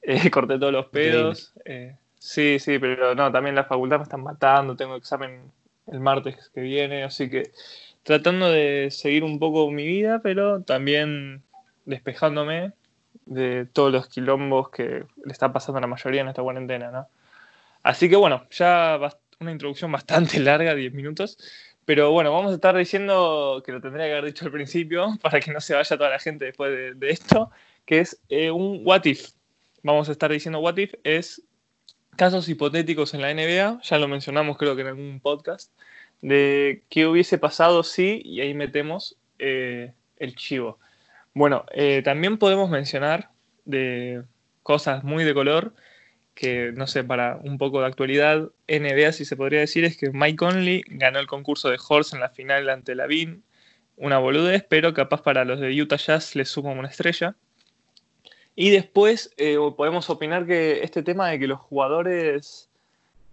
Eh, 0.04 0.32
corté 0.32 0.58
todos 0.58 0.74
los 0.74 0.88
pedos. 0.88 1.54
Eh, 1.64 1.96
sí, 2.18 2.58
sí, 2.58 2.80
pero 2.80 3.14
no, 3.14 3.32
también 3.32 3.54
la 3.54 3.66
facultad 3.66 3.98
me 3.98 4.04
están 4.04 4.24
matando. 4.24 4.76
Tengo 4.76 4.96
examen 4.96 5.42
el 5.88 6.00
martes 6.00 6.52
que 6.54 6.62
viene, 6.62 7.04
así 7.04 7.30
que 7.30 7.52
tratando 8.04 8.50
de 8.50 8.90
seguir 8.92 9.24
un 9.24 9.40
poco 9.40 9.70
mi 9.72 9.86
vida, 9.86 10.22
pero 10.22 10.64
también 10.64 11.44
despejándome 11.86 12.74
de 13.26 13.66
todos 13.66 13.92
los 13.92 14.08
quilombos 14.08 14.70
que 14.70 15.06
le 15.26 15.32
está 15.32 15.54
pasando 15.54 15.78
a 15.78 15.82
la 15.82 15.88
mayoría 15.88 16.22
en 16.22 16.30
esta 16.30 16.42
cuarentena, 16.42 16.92
¿no? 16.92 17.08
Así 17.84 18.10
que 18.10 18.16
bueno, 18.16 18.46
ya 18.52 19.00
una 19.40 19.52
introducción 19.52 19.92
bastante 19.92 20.40
larga, 20.40 20.76
10 20.76 20.94
minutos, 20.94 21.38
pero 21.86 22.12
bueno, 22.12 22.32
vamos 22.32 22.52
a 22.52 22.56
estar 22.56 22.76
diciendo, 22.76 23.62
que 23.66 23.72
lo 23.72 23.82
tendría 23.82 24.06
que 24.06 24.12
haber 24.14 24.26
dicho 24.26 24.46
al 24.46 24.52
principio, 24.52 25.18
para 25.22 25.40
que 25.40 25.52
no 25.52 25.62
se 25.62 25.74
vaya 25.74 25.98
toda 25.98 26.10
la 26.10 26.20
gente 26.20 26.46
después 26.46 27.00
de, 27.00 27.10
esto, 27.10 27.52
que 27.86 28.00
es 28.00 28.22
eh, 28.30 28.52
un 28.52 28.82
what 28.84 29.06
if. 29.06 29.30
Vamos 29.84 30.10
a 30.10 30.12
estar 30.12 30.32
diciendo 30.32 30.60
what 30.60 30.78
if 30.78 30.94
es 31.04 31.42
casos 32.16 32.50
hipotéticos 32.50 33.14
en 33.14 33.22
la 33.22 33.34
NBA, 33.34 33.82
ya 33.82 33.98
lo 33.98 34.08
mencionamos 34.08 34.58
creo 34.58 34.76
que 34.76 34.82
en 34.82 34.88
algún 34.88 35.20
podcast, 35.20 35.72
de 36.22 36.84
qué 36.90 37.08
hubiese 37.08 37.38
pasado 37.38 37.84
si, 37.84 38.22
y 38.24 38.42
ahí 38.42 38.54
metemos 38.54 39.18
eh, 39.40 39.94
el 40.18 40.36
chivo. 40.36 40.80
Bueno, 41.34 41.66
eh, 41.74 42.02
también 42.04 42.38
podemos 42.38 42.70
mencionar 42.70 43.30
de 43.66 44.24
cosas 44.64 45.04
muy 45.04 45.24
de 45.24 45.34
color, 45.34 45.74
que 46.36 46.72
no 46.76 46.88
sé, 46.88 47.04
para 47.04 47.38
un 47.38 47.58
poco 47.58 47.82
de 47.82 47.88
actualidad, 47.88 48.50
NBA 48.68 49.12
si 49.14 49.26
se 49.26 49.36
podría 49.36 49.60
decir, 49.60 49.84
es 49.86 49.98
que 49.98 50.12
Mike 50.12 50.38
Conley 50.38 50.84
ganó 50.88 51.20
el 51.20 51.28
concurso 51.28 51.70
de 51.70 51.78
Horse 51.88 52.16
en 52.16 52.22
la 52.22 52.30
final 52.30 52.70
ante 52.70 52.96
Lavin, 52.96 53.44
una 53.98 54.18
boludez, 54.18 54.66
pero 54.68 54.94
capaz 54.94 55.22
para 55.22 55.46
los 55.46 55.60
de 55.60 55.80
Utah 55.82 55.98
Jazz 55.98 56.36
les 56.36 56.50
suma 56.50 56.72
una 56.72 56.88
estrella. 56.88 57.36
Y 58.56 58.70
después 58.70 59.34
eh, 59.38 59.58
podemos 59.78 60.10
opinar 60.10 60.46
que 60.46 60.84
este 60.84 61.04
tema 61.04 61.30
de 61.30 61.40
que 61.40 61.48
los 61.48 61.60
jugadores 61.60 62.70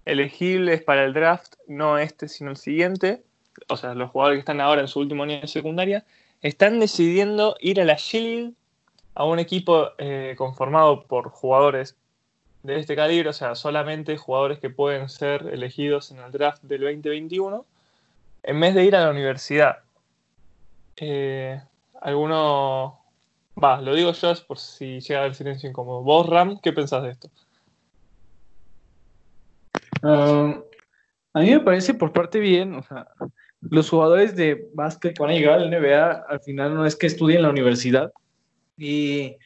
elegibles 0.05 0.83
para 0.83 1.05
el 1.05 1.13
draft, 1.13 1.55
no 1.67 1.99
este, 1.99 2.29
sino 2.29 2.51
el 2.51 2.57
siguiente, 2.57 3.23
o 3.69 3.77
sea, 3.77 3.95
los 3.95 4.11
jugadores 4.11 4.37
que 4.37 4.41
están 4.41 4.61
ahora 4.61 4.81
en 4.81 4.89
su 4.89 5.01
último 5.01 5.25
año 5.25 5.41
de 5.41 5.49
secundaria, 5.49 6.05
están 6.41 6.81
decidiendo 6.81 7.57
ir 7.61 7.81
a 7.81 7.85
la 7.85 7.97
G 7.97 8.55
a 9.15 9.25
un 9.25 9.39
equipo 9.39 9.89
eh, 9.99 10.35
conformado 10.39 11.05
por 11.05 11.31
jugadores 11.31 11.97
de 12.63 12.79
este 12.79 12.97
calibre, 12.97 13.29
o 13.29 13.33
sea, 13.33 13.55
solamente 13.55 14.17
jugadores 14.17 14.59
que 14.59 14.71
pueden 14.71 15.09
ser 15.09 15.49
elegidos 15.53 16.11
en 16.11 16.19
el 16.19 16.31
draft 16.31 16.63
del 16.63 16.83
2021, 16.83 17.65
en 18.45 18.61
vez 18.61 18.75
de 18.75 18.85
ir 18.85 18.97
a 18.97 19.05
la 19.05 19.11
universidad. 19.11 19.79
Eh, 20.97 21.61
Va, 23.63 23.81
lo 23.81 23.95
digo 23.95 24.13
yo 24.13 24.35
por 24.47 24.59
si 24.59 25.01
llega 25.01 25.21
haber 25.21 25.35
silencio 25.35 25.69
incómodo. 25.69 26.03
Vos, 26.03 26.29
Ram, 26.29 26.61
¿qué 26.61 26.73
pensás 26.73 27.03
de 27.03 27.11
esto? 27.11 27.31
A 30.03 31.41
mí 31.41 31.51
me 31.51 31.61
parece 31.61 31.95
por 31.95 32.13
parte 32.13 32.39
bien, 32.39 32.75
o 32.75 32.83
sea, 32.83 33.09
los 33.61 33.91
jugadores 33.91 34.37
de 34.37 34.69
básquet 34.75 35.17
que 35.17 35.23
van 35.23 35.33
a 35.33 35.55
al 35.55 35.71
NBA 35.71 36.25
al 36.29 36.41
final 36.41 36.75
no 36.75 36.87
es 36.87 36.95
que 36.95 37.07
estudien 37.07 37.39
en 37.39 37.43
la 37.43 37.51
universidad 37.51 38.13
y 38.77 39.37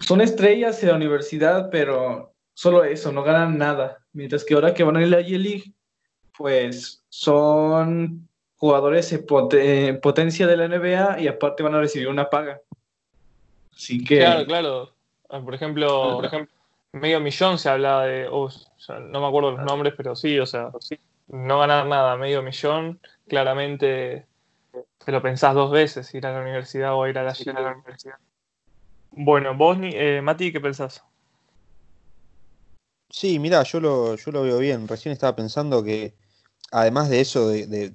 son 0.00 0.20
estrellas 0.20 0.82
en 0.82 0.88
la 0.90 0.96
universidad, 0.96 1.70
pero 1.70 2.34
solo 2.52 2.84
eso, 2.84 3.12
no 3.12 3.22
ganan 3.22 3.56
nada. 3.56 4.04
Mientras 4.12 4.44
que 4.44 4.54
ahora 4.54 4.74
que 4.74 4.82
van 4.82 4.96
a 4.96 5.02
ir 5.02 5.14
a 5.14 5.20
la 5.20 5.26
G-League, 5.26 5.72
pues 6.36 7.04
son 7.08 8.28
jugadores 8.64 9.12
en 9.12 10.00
potencia 10.00 10.46
de 10.46 10.56
la 10.56 10.68
NBA 10.68 11.20
y 11.20 11.28
aparte 11.28 11.62
van 11.62 11.74
a 11.74 11.80
recibir 11.80 12.08
una 12.08 12.30
paga. 12.30 12.62
Así 13.76 14.02
que. 14.02 14.20
Claro, 14.20 14.46
claro. 14.46 14.90
Ah, 15.28 15.40
por 15.40 15.54
ejemplo, 15.54 16.16
por 16.16 16.24
ejemplo 16.24 16.54
medio 16.92 17.20
millón 17.20 17.58
se 17.58 17.68
hablaba 17.68 18.06
de. 18.06 18.24
no 18.24 19.20
me 19.20 19.26
acuerdo 19.26 19.52
los 19.52 19.66
nombres, 19.66 19.92
pero 19.94 20.16
sí, 20.16 20.38
o 20.38 20.46
sea, 20.46 20.70
no 21.28 21.58
ganar 21.58 21.86
nada, 21.86 22.16
medio 22.16 22.42
millón, 22.42 23.00
claramente 23.28 24.26
te 25.04 25.12
lo 25.12 25.20
pensás 25.20 25.54
dos 25.54 25.70
veces, 25.70 26.14
ir 26.14 26.26
a 26.26 26.32
la 26.32 26.40
universidad 26.40 26.94
o 26.94 27.06
ir 27.06 27.18
a 27.18 27.22
la, 27.22 27.34
universidad. 27.74 28.16
Bueno, 29.10 29.54
vos, 29.54 29.76
eh, 29.82 30.22
Mati, 30.22 30.52
¿qué 30.52 30.60
pensás? 30.60 31.04
Sí, 33.10 33.38
mira, 33.38 33.62
yo 33.64 33.78
lo, 33.80 34.16
yo 34.16 34.32
lo 34.32 34.42
veo 34.42 34.58
bien. 34.58 34.88
Recién 34.88 35.12
estaba 35.12 35.36
pensando 35.36 35.84
que, 35.84 36.14
además 36.72 37.10
de 37.10 37.20
eso, 37.20 37.48
de, 37.48 37.66
de 37.66 37.92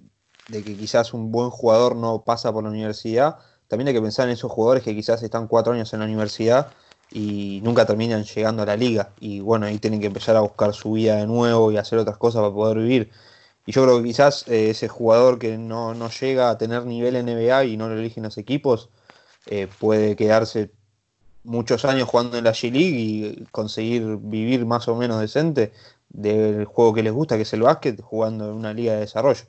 que 0.52 0.76
quizás 0.76 1.14
un 1.14 1.32
buen 1.32 1.50
jugador 1.50 1.96
no 1.96 2.24
pasa 2.24 2.52
por 2.52 2.64
la 2.64 2.70
universidad, 2.70 3.38
también 3.68 3.90
hay 3.90 3.94
que 3.94 4.02
pensar 4.02 4.28
en 4.28 4.34
esos 4.34 4.52
jugadores 4.52 4.84
que 4.84 4.96
quizás 4.96 5.22
están 5.22 5.48
cuatro 5.48 5.74
años 5.74 5.94
en 5.94 6.00
la 6.00 6.06
universidad 6.06 6.72
y 7.12 7.62
nunca 7.64 7.86
terminan 7.86 8.24
llegando 8.24 8.64
a 8.64 8.66
la 8.66 8.76
liga. 8.76 9.12
Y 9.20 9.42
bueno, 9.42 9.68
ahí 9.68 9.78
tienen 9.78 10.00
que 10.00 10.08
empezar 10.08 10.36
a 10.36 10.42
buscar 10.42 10.74
su 10.74 10.94
vida 10.94 11.18
de 11.18 11.28
nuevo 11.28 11.72
y 11.72 11.78
hacer 11.78 12.00
otras 12.00 12.18
cosas 12.18 12.42
para 12.42 12.54
poder 12.54 12.80
vivir. 12.80 13.12
Y 13.66 13.72
yo 13.72 13.84
creo 13.84 13.98
que 14.00 14.06
quizás 14.06 14.48
eh, 14.48 14.72
ese 14.72 14.88
jugador 14.88 15.38
que 15.38 15.58
no, 15.58 15.94
llega 16.10 16.50
a 16.50 16.58
tener 16.58 16.86
nivel 16.86 17.24
NBA 17.24 17.66
y 17.66 17.78
no 17.78 17.90
lo 17.90 17.96
eligen 18.00 18.24
los 18.24 18.38
equipos, 18.40 18.90
eh, 19.46 19.68
puede 19.80 20.16
quedarse 20.16 20.72
muchos 21.44 21.86
años 21.86 22.10
jugando 22.10 22.38
en 22.38 22.46
la 22.46 22.52
G-League 22.54 23.00
y 23.00 23.46
conseguir 23.52 24.18
vivir 24.18 24.66
más 24.66 24.88
o 24.88 24.96
menos 24.96 25.20
decente 25.22 25.72
del 26.10 26.66
juego 26.66 26.94
que 26.96 27.04
les 27.04 27.14
gusta, 27.14 27.36
que 27.36 27.44
es 27.44 27.54
el 27.54 27.62
básquet, 27.62 28.02
jugando 28.02 28.50
en 28.50 28.56
una 28.56 28.74
liga 28.74 28.94
de 28.94 29.02
desarrollo 29.02 29.46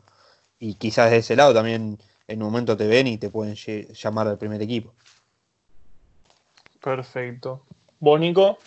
y 0.61 0.75
quizás 0.75 1.11
de 1.11 1.17
ese 1.17 1.35
lado 1.35 1.55
también 1.55 1.99
en 2.29 2.43
un 2.43 2.51
momento 2.53 2.77
te 2.77 2.87
ven 2.87 3.09
y 3.09 3.19
te 3.19 3.31
pueden 3.31 3.57
llamar 3.57 4.29
al 4.29 4.39
primer 4.39 4.63
equipo. 4.63 4.95
Perfecto. 6.81 7.65
¿Bónico? 7.99 8.59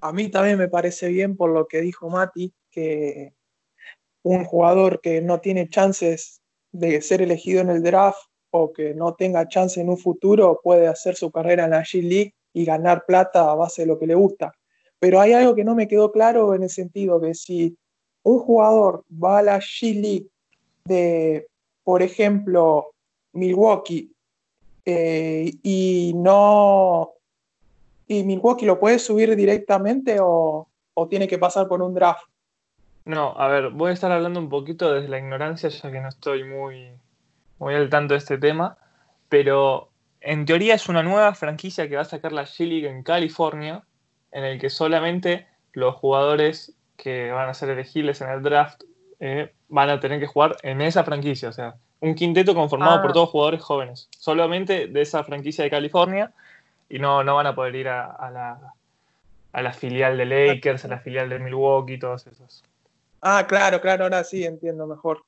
A 0.00 0.12
mí 0.12 0.28
también 0.28 0.58
me 0.58 0.68
parece 0.68 1.08
bien 1.08 1.36
por 1.36 1.50
lo 1.50 1.66
que 1.66 1.80
dijo 1.80 2.10
Mati, 2.10 2.52
que 2.70 3.32
un 4.22 4.44
jugador 4.44 5.00
que 5.00 5.22
no 5.22 5.40
tiene 5.40 5.68
chances 5.68 6.42
de 6.72 7.00
ser 7.00 7.22
elegido 7.22 7.60
en 7.60 7.70
el 7.70 7.82
draft 7.82 8.18
o 8.50 8.72
que 8.72 8.94
no 8.94 9.14
tenga 9.14 9.48
chance 9.48 9.80
en 9.80 9.88
un 9.88 9.98
futuro 9.98 10.60
puede 10.62 10.88
hacer 10.88 11.14
su 11.14 11.30
carrera 11.30 11.64
en 11.64 11.70
la 11.70 11.82
G-League 11.82 12.34
y 12.52 12.64
ganar 12.64 13.04
plata 13.06 13.50
a 13.50 13.54
base 13.54 13.82
de 13.82 13.86
lo 13.86 13.98
que 13.98 14.06
le 14.06 14.14
gusta. 14.14 14.52
Pero 14.98 15.20
hay 15.20 15.32
algo 15.32 15.54
que 15.54 15.64
no 15.64 15.74
me 15.74 15.88
quedó 15.88 16.12
claro 16.12 16.54
en 16.54 16.64
el 16.64 16.70
sentido 16.70 17.20
que 17.20 17.34
si 17.34 17.76
un 18.24 18.38
jugador 18.40 19.04
va 19.22 19.38
a 19.38 19.42
la 19.42 19.60
G-League 19.60 20.26
de, 20.84 21.46
por 21.84 22.02
ejemplo, 22.02 22.90
Milwaukee 23.32 24.10
eh, 24.84 25.52
y 25.62 26.12
no. 26.16 27.12
¿Y 28.08 28.22
Milwaukee 28.24 28.66
lo 28.66 28.80
puede 28.80 28.98
subir 28.98 29.34
directamente 29.36 30.18
o, 30.20 30.68
tiene 31.08 31.28
que 31.28 31.38
pasar 31.38 31.68
por 31.68 31.82
un 31.82 31.94
draft? 31.94 32.24
No, 33.04 33.34
a 33.36 33.48
ver, 33.48 33.70
voy 33.70 33.90
a 33.90 33.94
estar 33.94 34.10
hablando 34.10 34.40
un 34.40 34.48
poquito 34.48 34.92
desde 34.92 35.08
la 35.08 35.18
ignorancia, 35.18 35.68
ya 35.68 35.90
que 35.90 36.00
no 36.00 36.08
estoy 36.08 36.44
muy, 36.44 36.90
muy 37.58 37.74
al 37.74 37.90
tanto 37.90 38.14
de 38.14 38.18
este 38.18 38.38
tema, 38.38 38.78
pero 39.28 39.90
en 40.20 40.46
teoría 40.46 40.74
es 40.74 40.88
una 40.88 41.02
nueva 41.02 41.34
franquicia 41.34 41.88
que 41.88 41.96
va 41.96 42.02
a 42.02 42.06
sacar 42.06 42.32
la 42.32 42.44
G-League 42.44 42.88
en 42.88 43.02
California, 43.02 43.84
en 44.32 44.44
el 44.44 44.58
que 44.58 44.70
solamente 44.70 45.46
los 45.72 45.94
jugadores 45.96 46.74
que 46.96 47.30
van 47.30 47.48
a 47.48 47.54
ser 47.54 47.70
elegibles 47.70 48.20
en 48.20 48.30
el 48.30 48.42
draft 48.42 48.82
eh, 49.20 49.52
van 49.68 49.90
a 49.90 50.00
tener 50.00 50.20
que 50.20 50.26
jugar 50.26 50.56
en 50.62 50.80
esa 50.80 51.04
franquicia. 51.04 51.48
O 51.48 51.52
sea, 51.52 51.76
un 52.00 52.14
quinteto 52.14 52.54
conformado 52.54 53.00
por 53.00 53.10
ah. 53.10 53.14
todos 53.14 53.30
jugadores 53.30 53.62
jóvenes, 53.62 54.08
solamente 54.18 54.86
de 54.88 55.00
esa 55.00 55.24
franquicia 55.24 55.64
de 55.64 55.70
California, 55.70 56.32
y 56.88 56.98
no, 56.98 57.24
no 57.24 57.36
van 57.36 57.46
a 57.46 57.54
poder 57.54 57.74
ir 57.76 57.88
a, 57.88 58.30
la, 58.30 58.74
a 59.52 59.62
la 59.62 59.72
filial 59.72 60.18
de 60.18 60.26
Lakers, 60.26 60.84
a 60.84 60.88
la 60.88 60.98
filial 60.98 61.28
de 61.28 61.38
Milwaukee, 61.38 61.98
todos 61.98 62.26
esos. 62.26 62.62
Ah, 63.22 63.46
claro, 63.48 63.80
claro, 63.80 64.04
ahora 64.04 64.22
sí 64.22 64.44
entiendo 64.44 64.86
mejor. 64.86 65.24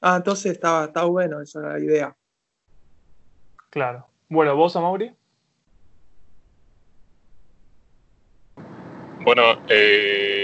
Ah, 0.00 0.16
entonces 0.16 0.52
estaba, 0.52 0.84
está 0.84 1.04
bueno 1.04 1.40
esa 1.40 1.60
la 1.60 1.78
idea. 1.78 2.14
Claro. 3.70 4.06
Bueno, 4.28 4.54
¿vos, 4.54 4.76
Amaury? 4.76 5.12
Bueno, 9.22 9.42
eh, 9.68 10.39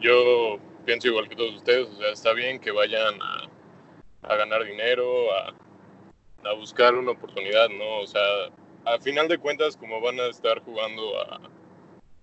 yo 0.00 0.58
pienso 0.84 1.08
igual 1.08 1.28
que 1.28 1.36
todos 1.36 1.54
ustedes, 1.56 1.88
o 1.88 1.96
sea, 1.96 2.10
está 2.10 2.32
bien 2.32 2.58
que 2.58 2.70
vayan 2.70 3.14
a, 3.22 4.36
ganar 4.36 4.64
dinero, 4.64 5.32
a, 5.34 5.54
buscar 6.54 6.94
una 6.94 7.12
oportunidad, 7.12 7.68
¿no? 7.68 7.98
O 7.98 8.06
sea, 8.06 8.20
a 8.84 8.98
final 8.98 9.28
de 9.28 9.38
cuentas, 9.38 9.76
como 9.76 10.00
van 10.00 10.18
a 10.18 10.26
estar 10.26 10.60
jugando 10.60 11.02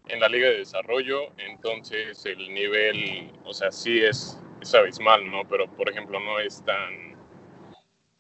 en 0.08 0.20
la 0.20 0.28
liga 0.28 0.50
de 0.50 0.60
desarrollo, 0.60 1.32
entonces 1.38 2.26
el 2.26 2.54
nivel, 2.54 3.32
o 3.46 3.54
sea, 3.54 3.72
sí 3.72 4.00
es, 4.00 4.40
es 4.62 4.76
abismal, 4.76 5.30
¿no? 5.30 5.48
Pero, 5.48 5.68
por 5.68 5.90
ejemplo, 5.90 6.20
no 6.20 6.40
es 6.40 6.64
tan 6.66 7.18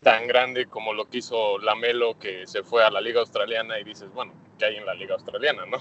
tan 0.01 0.27
grande 0.27 0.67
como 0.67 0.93
lo 0.93 1.09
que 1.09 1.17
hizo 1.17 1.57
Lamelo 1.57 2.17
que 2.19 2.45
se 2.47 2.63
fue 2.63 2.83
a 2.83 2.89
la 2.89 3.01
liga 3.01 3.19
australiana 3.19 3.79
y 3.79 3.83
dices, 3.83 4.09
bueno, 4.13 4.33
¿qué 4.57 4.65
hay 4.65 4.77
en 4.77 4.85
la 4.85 4.93
liga 4.93 5.15
australiana, 5.15 5.65
no? 5.65 5.79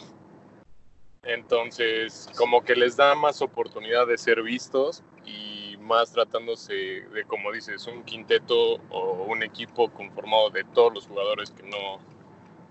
Entonces, 1.22 2.28
como 2.36 2.64
que 2.64 2.76
les 2.76 2.96
da 2.96 3.14
más 3.14 3.42
oportunidad 3.42 4.06
de 4.06 4.16
ser 4.16 4.42
vistos 4.42 5.02
y 5.24 5.76
más 5.78 6.12
tratándose 6.12 6.74
de, 6.74 7.24
como 7.26 7.52
dices, 7.52 7.86
un 7.86 8.04
quinteto 8.04 8.74
o 8.90 9.24
un 9.24 9.42
equipo 9.42 9.90
conformado 9.90 10.50
de 10.50 10.64
todos 10.64 10.94
los 10.94 11.06
jugadores 11.06 11.50
que 11.50 11.62
no, 11.64 11.98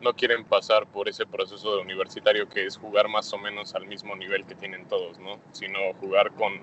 no 0.01 0.13
quieren 0.13 0.45
pasar 0.45 0.87
por 0.87 1.09
ese 1.09 1.25
proceso 1.25 1.75
de 1.75 1.81
universitario 1.81 2.47
que 2.47 2.65
es 2.65 2.77
jugar 2.77 3.07
más 3.07 3.31
o 3.33 3.37
menos 3.37 3.73
al 3.75 3.87
mismo 3.87 4.15
nivel 4.15 4.45
que 4.45 4.55
tienen 4.55 4.87
todos, 4.87 5.17
¿no? 5.19 5.39
Sino 5.51 5.79
jugar 5.99 6.31
con, 6.35 6.61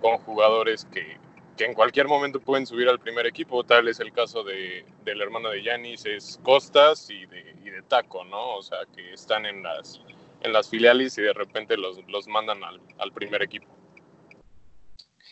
con 0.00 0.18
jugadores 0.18 0.86
que, 0.86 1.18
en 1.58 1.74
cualquier 1.74 2.06
momento 2.06 2.38
pueden 2.40 2.66
subir 2.66 2.88
al 2.88 2.98
primer 2.98 3.26
equipo. 3.26 3.64
Tal 3.64 3.88
es 3.88 3.98
el 4.00 4.12
caso 4.12 4.44
de, 4.44 4.84
del 5.04 5.20
hermano 5.22 5.50
de 5.50 5.62
Yanis, 5.62 6.04
es 6.04 6.38
Costas 6.42 7.08
y 7.10 7.24
de, 7.26 7.54
y 7.64 7.70
de, 7.70 7.82
Taco, 7.82 8.24
¿no? 8.24 8.56
O 8.56 8.62
sea, 8.62 8.78
que 8.94 9.12
están 9.12 9.46
en 9.46 9.62
las, 9.62 10.00
en 10.46 10.52
las 10.52 10.70
filiales 10.70 11.18
y 11.18 11.22
de 11.22 11.32
repente 11.32 11.76
los, 11.76 11.98
los 12.08 12.26
mandan 12.28 12.62
al, 12.64 12.80
al 12.98 13.12
primer 13.12 13.42
equipo. 13.42 13.66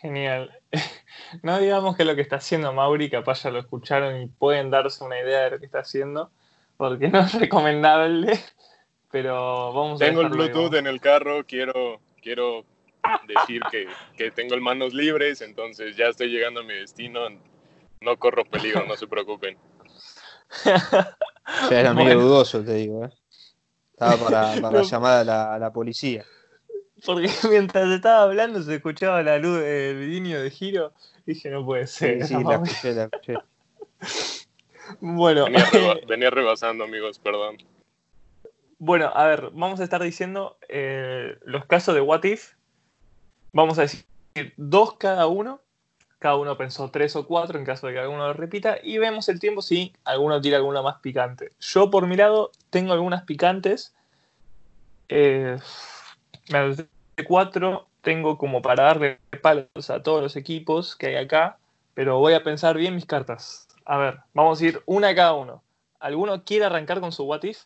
Genial. 0.01 0.51
No 1.43 1.59
digamos 1.59 1.97
que 1.97 2.05
lo 2.05 2.15
que 2.15 2.21
está 2.21 2.37
haciendo 2.37 2.73
Mauri, 2.73 3.09
capaz 3.09 3.45
ya 3.45 3.51
lo 3.51 3.59
escucharon 3.59 4.21
y 4.21 4.27
pueden 4.27 4.71
darse 4.71 5.03
una 5.03 5.19
idea 5.19 5.45
de 5.45 5.51
lo 5.53 5.59
que 5.59 5.67
está 5.67 5.81
haciendo, 5.81 6.31
porque 6.77 7.09
no 7.11 7.21
es 7.21 7.33
recomendable, 7.35 8.39
pero 9.11 9.73
vamos 9.73 10.01
Tengo 10.01 10.21
el 10.21 10.29
Bluetooth 10.29 10.75
en 10.75 10.87
el 10.87 11.01
carro, 11.01 11.45
quiero, 11.47 12.01
quiero 12.21 12.65
decir 13.27 13.63
que, 13.71 13.87
que, 14.17 14.31
tengo 14.31 14.57
manos 14.59 14.93
libres, 14.93 15.41
entonces 15.41 15.97
ya 15.97 16.07
estoy 16.07 16.29
llegando 16.29 16.61
a 16.61 16.65
mi 16.65 16.75
destino, 16.75 17.21
no 18.01 18.17
corro 18.19 18.45
peligro, 18.45 18.85
no 18.87 18.97
se 18.97 19.07
preocupen. 19.07 19.57
Ya 20.65 21.81
era 21.81 21.95
medio 21.95 22.21
dudoso, 22.21 22.65
te 22.65 22.75
digo, 22.75 23.05
¿eh? 23.05 23.11
Estaba 24.05 24.31
para, 24.31 24.61
para 24.61 24.83
llamar 24.83 25.19
a 25.19 25.25
la, 25.25 25.55
a 25.55 25.59
la 25.59 25.73
policía. 25.73 26.25
Porque 27.05 27.29
mientras 27.51 27.89
estaba 27.91 28.23
hablando 28.23 28.63
se 28.63 28.77
escuchaba 28.77 29.23
la 29.23 29.39
luz 29.39 29.61
del 29.61 30.11
niño 30.11 30.41
de 30.41 30.51
giro. 30.51 30.93
Dije, 31.27 31.51
no 31.51 31.65
puede 31.65 31.87
ser. 31.87 32.27
Sí, 32.27 32.35
sí 32.35 32.45
la 32.45 32.55
escuché, 32.55 32.95
la 32.95 33.05
escuché. 33.05 33.35
Bueno. 35.01 35.47
Venía, 35.47 35.65
reba 35.73 35.95
venía, 36.07 36.31
rebasando, 36.31 36.85
amigos, 36.85 37.19
perdón. 37.19 37.57
Bueno, 38.79 39.11
a 39.15 39.27
ver, 39.27 39.49
vamos 39.55 39.81
a 39.81 39.85
estar 39.85 40.03
diciendo 40.03 40.59
eh, 40.69 41.39
los 41.47 41.65
casos 41.65 41.95
de 41.95 42.03
What 42.03 42.25
If. 42.25 42.53
Vamos 43.53 43.79
a 43.79 43.83
decir 43.83 44.05
dos 44.59 44.97
cada 44.99 45.27
uno. 45.27 45.63
Cada 46.25 46.37
uno 46.37 46.57
pensó 46.57 46.91
tres 46.91 47.17
o 47.17 47.27
cuatro 47.27 47.59
en 47.59 47.67
caso 47.67 47.87
de 47.87 47.93
que 47.93 47.99
alguno 47.99 48.27
lo 48.27 48.33
repita. 48.33 48.79
Y 48.83 48.97
vemos 48.97 49.29
el 49.29 49.39
tiempo 49.39 49.61
si 49.61 49.93
alguno 50.05 50.41
tira 50.41 50.57
alguna 50.57 50.81
más 50.81 51.01
picante. 51.01 51.51
Yo, 51.61 51.91
por 51.91 52.07
mi 52.07 52.17
lado, 52.17 52.51
tengo 52.71 52.95
algunas 52.95 53.25
picantes. 53.25 53.95
Eh, 55.11 55.59
de 56.49 57.25
cuatro 57.29 57.89
tengo 58.01 58.39
como 58.39 58.63
para 58.63 58.85
darle 58.85 59.19
palos 59.43 59.91
a 59.91 60.03
todos 60.03 60.23
los 60.23 60.35
equipos 60.37 60.97
que 60.97 61.09
hay 61.09 61.17
acá, 61.17 61.59
pero 61.93 62.19
voy 62.21 62.33
a 62.33 62.43
pensar 62.43 62.79
bien 62.79 62.95
mis 62.95 63.05
cartas. 63.05 63.69
A 63.85 63.99
ver, 63.99 64.21
vamos 64.33 64.63
a 64.63 64.65
ir 64.65 64.83
una 64.87 65.09
a 65.09 65.15
cada 65.15 65.35
uno. 65.35 65.63
¿Alguno 66.01 66.43
quiere 66.43 66.65
arrancar 66.65 67.01
con 67.01 67.13
su 67.13 67.25
what 67.25 67.43
if? 67.43 67.65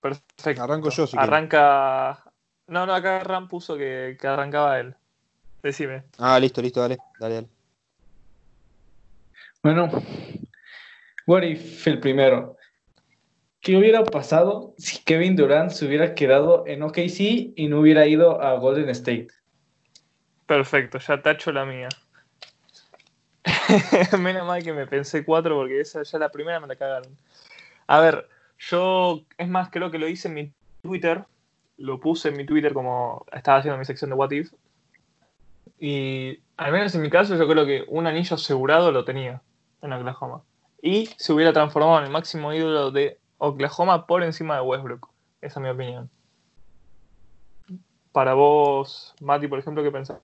Perfecto. 0.00 0.62
Arranco 0.62 0.90
yo, 0.90 1.08
si 1.08 1.16
Arranca. 1.18 2.29
No, 2.70 2.86
no, 2.86 2.94
acá 2.94 3.18
Ram 3.24 3.48
puso 3.48 3.76
que, 3.76 4.16
que, 4.18 4.28
arrancaba 4.28 4.78
él. 4.78 4.94
Decime. 5.60 6.04
Ah, 6.18 6.38
listo, 6.38 6.62
listo, 6.62 6.80
dale, 6.80 6.98
dale, 7.18 7.34
dale. 7.34 7.48
Bueno, 9.60 9.90
what 11.26 11.42
if 11.42 11.84
el 11.88 11.98
primero. 11.98 12.56
¿Qué 13.60 13.76
hubiera 13.76 14.04
pasado 14.04 14.72
si 14.78 15.02
Kevin 15.02 15.34
Durant 15.34 15.72
se 15.72 15.84
hubiera 15.84 16.14
quedado 16.14 16.64
en 16.68 16.84
OKC 16.84 17.54
y 17.56 17.66
no 17.68 17.80
hubiera 17.80 18.06
ido 18.06 18.40
a 18.40 18.54
Golden 18.54 18.88
State? 18.90 19.26
Perfecto, 20.46 20.98
ya 20.98 21.20
tacho 21.20 21.50
la 21.50 21.64
mía. 21.64 21.88
Menos 24.20 24.46
mal 24.46 24.62
que 24.62 24.72
me 24.72 24.86
pensé 24.86 25.24
cuatro 25.24 25.56
porque 25.56 25.80
esa 25.80 26.04
ya 26.04 26.18
la 26.20 26.30
primera 26.30 26.60
me 26.60 26.68
la 26.68 26.76
cagaron. 26.76 27.16
A 27.88 27.98
ver, 27.98 28.28
yo, 28.60 29.24
es 29.36 29.48
más, 29.48 29.70
creo 29.70 29.90
que 29.90 29.98
lo 29.98 30.06
hice 30.06 30.28
en 30.28 30.34
mi 30.34 30.52
Twitter. 30.82 31.24
Lo 31.80 31.98
puse 31.98 32.28
en 32.28 32.36
mi 32.36 32.44
Twitter 32.44 32.74
como 32.74 33.24
estaba 33.32 33.58
haciendo 33.58 33.78
mi 33.78 33.86
sección 33.86 34.10
de 34.10 34.16
What 34.16 34.30
If. 34.32 34.52
Y 35.78 36.38
al 36.58 36.72
menos 36.72 36.94
en 36.94 37.00
mi 37.00 37.08
caso, 37.08 37.36
yo 37.36 37.48
creo 37.48 37.64
que 37.64 37.84
un 37.88 38.06
anillo 38.06 38.34
asegurado 38.36 38.92
lo 38.92 39.06
tenía 39.06 39.40
en 39.80 39.92
Oklahoma. 39.94 40.42
Y 40.82 41.06
se 41.16 41.32
hubiera 41.32 41.54
transformado 41.54 41.98
en 41.98 42.04
el 42.04 42.10
máximo 42.10 42.52
ídolo 42.52 42.90
de 42.90 43.18
Oklahoma 43.38 44.06
por 44.06 44.22
encima 44.22 44.56
de 44.56 44.60
Westbrook. 44.60 45.08
Esa 45.40 45.58
es 45.58 45.64
mi 45.64 45.70
opinión. 45.70 46.10
Para 48.12 48.34
vos, 48.34 49.14
Mati, 49.22 49.48
por 49.48 49.58
ejemplo, 49.58 49.82
¿qué 49.82 49.90
pensás? 49.90 50.20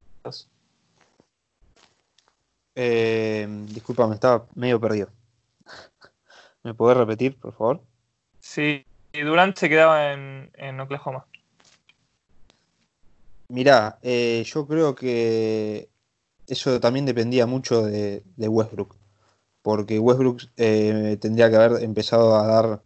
Eh, 2.74 3.46
disculpa, 3.68 4.06
me 4.06 4.14
estaba 4.14 4.46
medio 4.54 4.78
perdido. 4.78 5.08
¿Me 6.62 6.74
podés 6.74 6.98
repetir, 6.98 7.38
por 7.38 7.54
favor? 7.54 7.80
Sí, 8.40 8.84
Durant 9.14 9.56
se 9.56 9.70
quedaba 9.70 10.12
en, 10.12 10.50
en 10.54 10.78
Oklahoma. 10.80 11.24
Mirá, 13.48 13.98
eh, 14.02 14.42
yo 14.46 14.66
creo 14.66 14.94
que 14.94 15.88
eso 16.46 16.80
también 16.80 17.06
dependía 17.06 17.46
mucho 17.46 17.82
de, 17.82 18.22
Westbrook. 18.36 18.96
Porque 19.62 19.98
Westbrook 19.98 20.42
eh, 20.56 21.16
tendría 21.20 21.50
que 21.50 21.56
haber 21.56 21.82
empezado 21.82 22.36
a 22.36 22.46
dar 22.46 22.82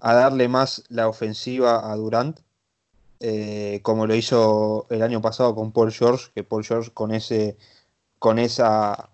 a 0.00 0.14
darle 0.14 0.48
más 0.48 0.84
la 0.88 1.08
ofensiva 1.08 1.90
a 1.90 1.96
Durant, 1.96 2.40
eh, 3.20 3.80
como 3.82 4.06
lo 4.06 4.14
hizo 4.14 4.86
el 4.90 5.02
año 5.02 5.22
pasado 5.22 5.54
con 5.54 5.72
Paul 5.72 5.92
George, 5.92 6.30
que 6.34 6.44
Paul 6.44 6.64
George 6.64 6.90
con 6.92 7.12
ese 7.12 7.56
con 8.18 8.38
esa 8.38 9.10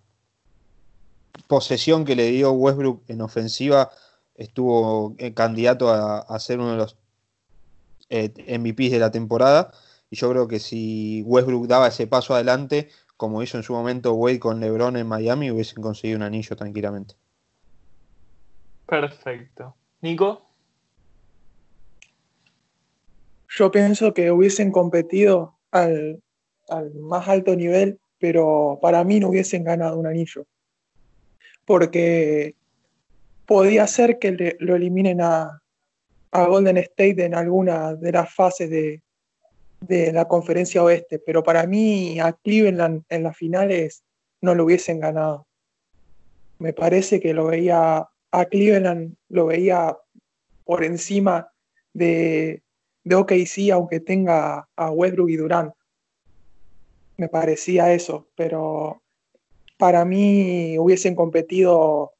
posesión 1.49 2.05
que 2.05 2.17
le 2.17 2.31
dio 2.31 2.53
Westbrook 2.53 3.03
en 3.09 3.21
ofensiva 3.23 3.91
estuvo 4.35 5.15
candidato 5.35 5.91
a, 5.91 6.21
a, 6.21 6.39
ser 6.41 6.59
uno 6.61 6.73
de 6.73 6.77
los 6.79 6.97
eh, 8.09 8.59
MVPs 8.59 8.91
de 8.91 8.99
la 8.99 9.11
temporada 9.11 9.73
y 10.11 10.17
yo 10.17 10.31
creo 10.31 10.49
que 10.49 10.59
si 10.59 11.23
Westbrook 11.23 11.67
daba 11.67 11.89
ese 11.89 12.07
paso 12.07 12.35
adelante 12.35 12.89
como 13.17 13.43
hizo 13.43 13.57
en 13.57 13.63
su 13.63 13.73
momento 13.73 14.15
Wade 14.15 14.41
con 14.41 14.61
LeBron 14.61 14.97
en 14.97 15.07
Miami 15.07 15.51
hubiesen 15.51 15.83
conseguido 15.83 16.17
un 16.17 16.23
anillo 16.23 16.57
tranquilamente. 16.57 17.15
Perfecto. 18.87 19.77
Nico 20.01 20.51
yo 23.51 23.71
pienso 23.71 24.15
que 24.15 24.31
hubiesen 24.31 24.71
competido 24.71 25.59
al, 25.73 26.23
al, 26.69 26.95
más 26.95 27.29
alto 27.29 27.57
nivel, 27.57 27.99
pero 28.19 28.79
para 28.81 29.03
mí 29.05 29.19
no 29.19 29.29
hubiesen 29.29 29.65
ganado 29.65 29.99
un 29.99 30.07
anillo. 30.07 30.47
Porque 31.65 32.55
podía 33.47 33.87
ser 33.87 34.19
que 34.19 34.33
le, 34.33 34.57
lo 34.61 34.77
eliminen 34.77 35.21
a, 35.21 35.61
a, 36.31 36.47
Golden 36.47 36.79
State 36.79 37.25
en 37.25 37.35
alguna 37.35 37.95
de 37.95 38.13
las 38.13 38.33
fases 38.33 38.71
de, 38.71 39.03
de, 39.81 40.13
la 40.13 40.27
conferencia 40.27 40.83
oeste, 40.83 41.19
pero 41.19 41.43
para 41.43 41.67
mí 41.67 42.21
a 42.21 42.33
Cleveland 42.33 43.05
en 43.09 43.23
las 43.23 43.37
finales 43.37 44.05
no 44.41 44.55
lo 44.55 44.65
hubiesen 44.65 45.01
ganado. 45.01 45.47
Me 46.59 46.73
parece 46.73 47.21
que 47.21 47.33
lo 47.33 47.47
veía 47.47 48.09
a 48.31 48.45
Cleveland, 48.47 49.17
lo 49.29 49.47
veía 49.47 49.97
por 50.65 50.85
encima 50.85 51.51
de, 51.93 52.63
de 53.05 53.15
OKC, 53.15 53.71
aunque 53.73 54.01
tenga 54.01 54.69
a 54.77 54.91
Westbrook 54.91 55.31
y 55.31 55.37
Durant. 55.37 55.75
Me 57.17 57.29
parecía 57.29 57.93
eso, 57.93 58.29
pero 58.37 59.03
para 59.79 60.05
mí 60.05 60.79
hubiesen 60.79 61.15
competido 61.15 62.13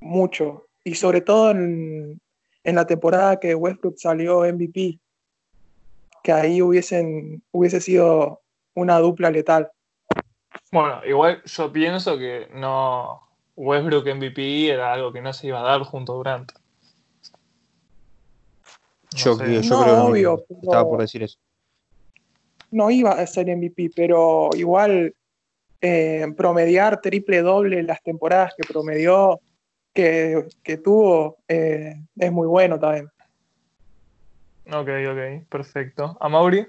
mucho. 0.00 0.68
Y 0.84 0.94
sobre 0.94 1.20
todo 1.20 1.50
en, 1.50 2.20
en 2.64 2.74
la 2.74 2.86
temporada 2.86 3.40
que 3.40 3.54
Westbrook 3.54 3.98
salió 3.98 4.40
MVP, 4.40 5.00
que 6.22 6.32
ahí 6.32 6.62
hubiesen, 6.62 7.42
hubiese 7.52 7.80
sido 7.80 8.40
una 8.74 8.98
dupla 8.98 9.30
letal. 9.30 9.70
Bueno, 10.72 11.00
igual 11.06 11.42
yo 11.44 11.72
pienso 11.72 12.18
que 12.18 12.48
no 12.52 13.28
Westbrook 13.56 14.06
MVP 14.06 14.70
era 14.70 14.92
algo 14.92 15.12
que 15.12 15.20
no 15.20 15.32
se 15.32 15.48
iba 15.48 15.60
a 15.60 15.64
dar 15.64 15.82
junto 15.82 16.12
a 16.12 16.16
Durant. 16.16 16.52
No 19.12 19.18
yo, 19.18 19.36
sé. 19.36 19.62
yo 19.62 19.76
no, 19.76 19.82
creo 19.82 20.04
obvio, 20.04 20.44
que 20.46 20.54
estaba 20.62 20.84
por 20.88 21.00
decir 21.00 21.22
eso. 21.22 21.38
No 22.70 22.90
iba 22.90 23.12
a 23.12 23.26
ser 23.26 23.46
MVP, 23.54 23.90
pero 23.96 24.50
igual 24.54 25.14
eh, 25.80 26.26
promediar 26.36 27.00
triple 27.00 27.40
doble 27.40 27.82
las 27.82 28.02
temporadas 28.02 28.52
que 28.56 28.68
promedió, 28.68 29.40
que, 29.94 30.46
que 30.62 30.76
tuvo, 30.76 31.38
eh, 31.48 31.94
es 32.16 32.32
muy 32.32 32.46
bueno 32.46 32.78
también. 32.78 33.08
Ok, 34.70 34.88
ok, 35.10 35.48
perfecto. 35.48 36.16
¿A 36.20 36.28
Mauri? 36.28 36.66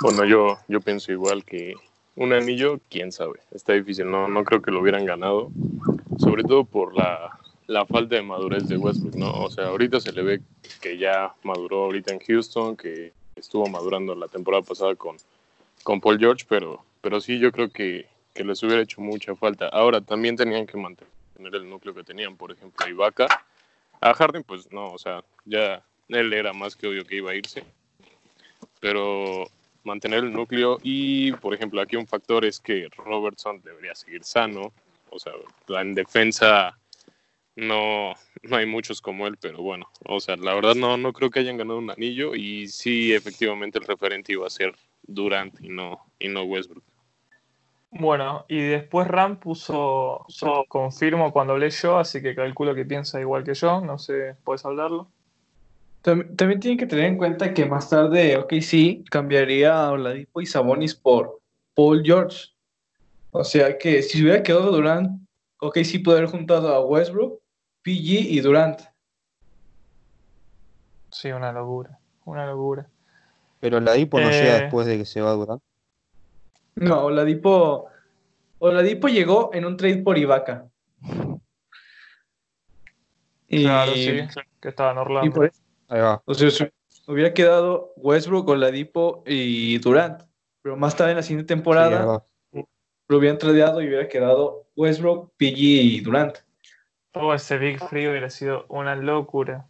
Bueno, 0.00 0.24
yo, 0.24 0.58
yo 0.68 0.80
pienso 0.80 1.10
igual 1.10 1.44
que 1.44 1.74
un 2.14 2.32
anillo, 2.32 2.80
quién 2.88 3.10
sabe. 3.10 3.40
Está 3.50 3.72
difícil, 3.72 4.10
no, 4.10 4.28
no 4.28 4.44
creo 4.44 4.62
que 4.62 4.70
lo 4.70 4.80
hubieran 4.80 5.04
ganado. 5.04 5.50
Sobre 6.18 6.44
todo 6.44 6.64
por 6.64 6.94
la, 6.94 7.36
la 7.66 7.84
falta 7.84 8.14
de 8.14 8.22
madurez 8.22 8.68
de 8.68 8.76
Westbrook, 8.76 9.16
¿no? 9.16 9.32
O 9.32 9.50
sea, 9.50 9.66
ahorita 9.68 9.98
se 9.98 10.12
le 10.12 10.22
ve 10.22 10.40
que 10.80 10.98
ya 10.98 11.34
maduró 11.42 11.84
ahorita 11.84 12.12
en 12.12 12.20
Houston, 12.20 12.76
que 12.76 13.12
estuvo 13.34 13.66
madurando 13.66 14.14
la 14.14 14.28
temporada 14.28 14.62
pasada 14.62 14.94
con, 14.94 15.16
con 15.82 16.00
Paul 16.00 16.18
George, 16.18 16.46
pero, 16.48 16.84
pero 17.00 17.20
sí 17.20 17.40
yo 17.40 17.50
creo 17.50 17.70
que, 17.70 18.06
que 18.34 18.44
les 18.44 18.62
hubiera 18.62 18.82
hecho 18.82 19.00
mucha 19.00 19.34
falta. 19.34 19.66
Ahora 19.68 20.00
también 20.00 20.36
tenían 20.36 20.66
que 20.66 20.76
mantener 20.76 21.10
el 21.54 21.68
núcleo 21.68 21.92
que 21.92 22.04
tenían, 22.04 22.36
por 22.36 22.52
ejemplo, 22.52 22.88
Ibaka. 22.88 23.26
A 24.02 24.14
Harden, 24.14 24.42
pues 24.42 24.70
no, 24.72 24.92
o 24.92 24.98
sea, 24.98 25.24
ya 25.44 25.84
él 26.08 26.32
era 26.32 26.52
más 26.52 26.76
que 26.76 26.88
obvio 26.88 27.04
que 27.04 27.16
iba 27.16 27.30
a 27.30 27.34
irse. 27.36 27.64
pero 28.80 29.48
mantener 29.84 30.24
el 30.24 30.32
núcleo 30.32 30.78
y, 30.82 31.32
por 31.32 31.54
ejemplo, 31.54 31.80
aquí 31.80 31.96
un 31.96 32.06
factor 32.06 32.44
es 32.44 32.60
que 32.60 32.88
Robertson 32.96 33.62
debería 33.62 33.94
seguir 33.94 34.24
sano, 34.24 34.72
o 35.10 35.18
sea, 35.18 35.32
en 35.80 35.94
defensa 35.94 36.76
no, 37.54 38.14
no 38.42 38.56
hay 38.56 38.66
muchos 38.66 39.00
como 39.00 39.26
él, 39.26 39.36
pero 39.40 39.62
bueno, 39.62 39.88
o 40.04 40.18
sea, 40.20 40.36
la 40.36 40.54
verdad 40.54 40.74
no, 40.74 40.96
no 40.96 41.12
creo 41.12 41.30
que 41.30 41.40
hayan 41.40 41.56
ganado 41.56 41.78
un 41.78 41.90
anillo 41.90 42.34
y 42.34 42.68
sí, 42.68 43.12
efectivamente 43.12 43.78
el 43.78 43.84
referente 43.84 44.32
iba 44.32 44.46
a 44.46 44.50
ser 44.50 44.74
Durant 45.02 45.54
y 45.62 45.68
no, 45.68 46.00
y 46.18 46.28
no 46.28 46.42
Westbrook. 46.42 46.84
Bueno, 47.94 48.46
y 48.48 48.58
después 48.58 49.06
Ram 49.06 49.38
puso, 49.38 50.24
confirmo 50.66 51.30
cuando 51.30 51.52
hablé 51.52 51.68
yo, 51.68 51.98
así 51.98 52.22
que 52.22 52.34
calculo 52.34 52.74
que 52.74 52.86
piensa 52.86 53.20
igual 53.20 53.44
que 53.44 53.52
yo, 53.52 53.82
no 53.82 53.98
sé, 53.98 54.34
¿puedes 54.44 54.64
hablarlo? 54.64 55.10
También, 56.00 56.58
tienen 56.58 56.78
que 56.78 56.86
tener 56.86 57.04
en 57.04 57.18
cuenta 57.18 57.52
que 57.52 57.66
más 57.66 57.90
tarde, 57.90 58.38
ok, 58.38 58.54
sí, 58.62 59.04
cambiaría 59.10 59.84
a 59.84 59.92
Oladipo 59.92 60.40
y 60.40 60.46
Sabonis 60.46 60.94
por 60.94 61.40
Paul 61.74 62.02
George. 62.02 62.48
O 63.30 63.44
sea 63.44 63.76
que 63.76 64.02
si 64.02 64.22
hubiera 64.22 64.42
quedado 64.42 64.72
Durant, 64.72 65.20
ok, 65.60 65.78
sí 65.84 65.98
puede 65.98 66.18
haber 66.18 66.30
juntado 66.30 66.74
a 66.74 66.84
Westbrook, 66.84 67.40
PG 67.82 68.30
y 68.30 68.40
Durant. 68.40 68.80
Sí, 71.10 71.30
una 71.30 71.52
locura, 71.52 71.98
una 72.24 72.46
locura. 72.46 72.88
Pero 73.60 73.76
Oladipo 73.76 74.18
no 74.18 74.30
llega 74.30 74.56
eh, 74.56 74.60
después 74.62 74.86
de 74.86 74.96
que 74.96 75.04
se 75.04 75.20
va 75.20 75.32
Durant. 75.32 75.62
No, 76.74 77.04
Oladipo, 77.04 77.88
Oladipo 78.58 79.08
llegó 79.08 79.50
en 79.52 79.64
un 79.64 79.76
trade 79.76 80.02
por 80.02 80.18
Ibaka. 80.18 80.66
claro, 83.48 83.92
sí, 83.94 84.20
que 84.60 84.68
estaba 84.68 84.92
en 84.92 84.98
Orlando. 84.98 85.42
Ahí 85.88 86.00
va. 86.00 86.22
O 86.24 86.34
sea, 86.34 86.70
hubiera 87.06 87.34
quedado 87.34 87.92
Westbrook, 87.96 88.48
Oladipo 88.48 89.22
y 89.26 89.78
Durant. 89.78 90.22
Pero 90.62 90.76
más 90.76 90.96
tarde 90.96 91.10
en 91.10 91.16
la 91.16 91.22
siguiente 91.22 91.48
temporada 91.48 92.24
lo 93.08 93.18
hubieran 93.18 93.38
tradeado 93.38 93.82
y 93.82 93.88
hubiera 93.88 94.08
quedado 94.08 94.66
Westbrook, 94.74 95.32
PG 95.36 95.58
y 95.58 96.00
Durant. 96.00 96.38
Todo 97.10 97.34
ese 97.34 97.58
Big 97.58 97.78
Free 97.88 98.08
hubiera 98.08 98.30
sido 98.30 98.64
una 98.68 98.96
locura. 98.96 99.66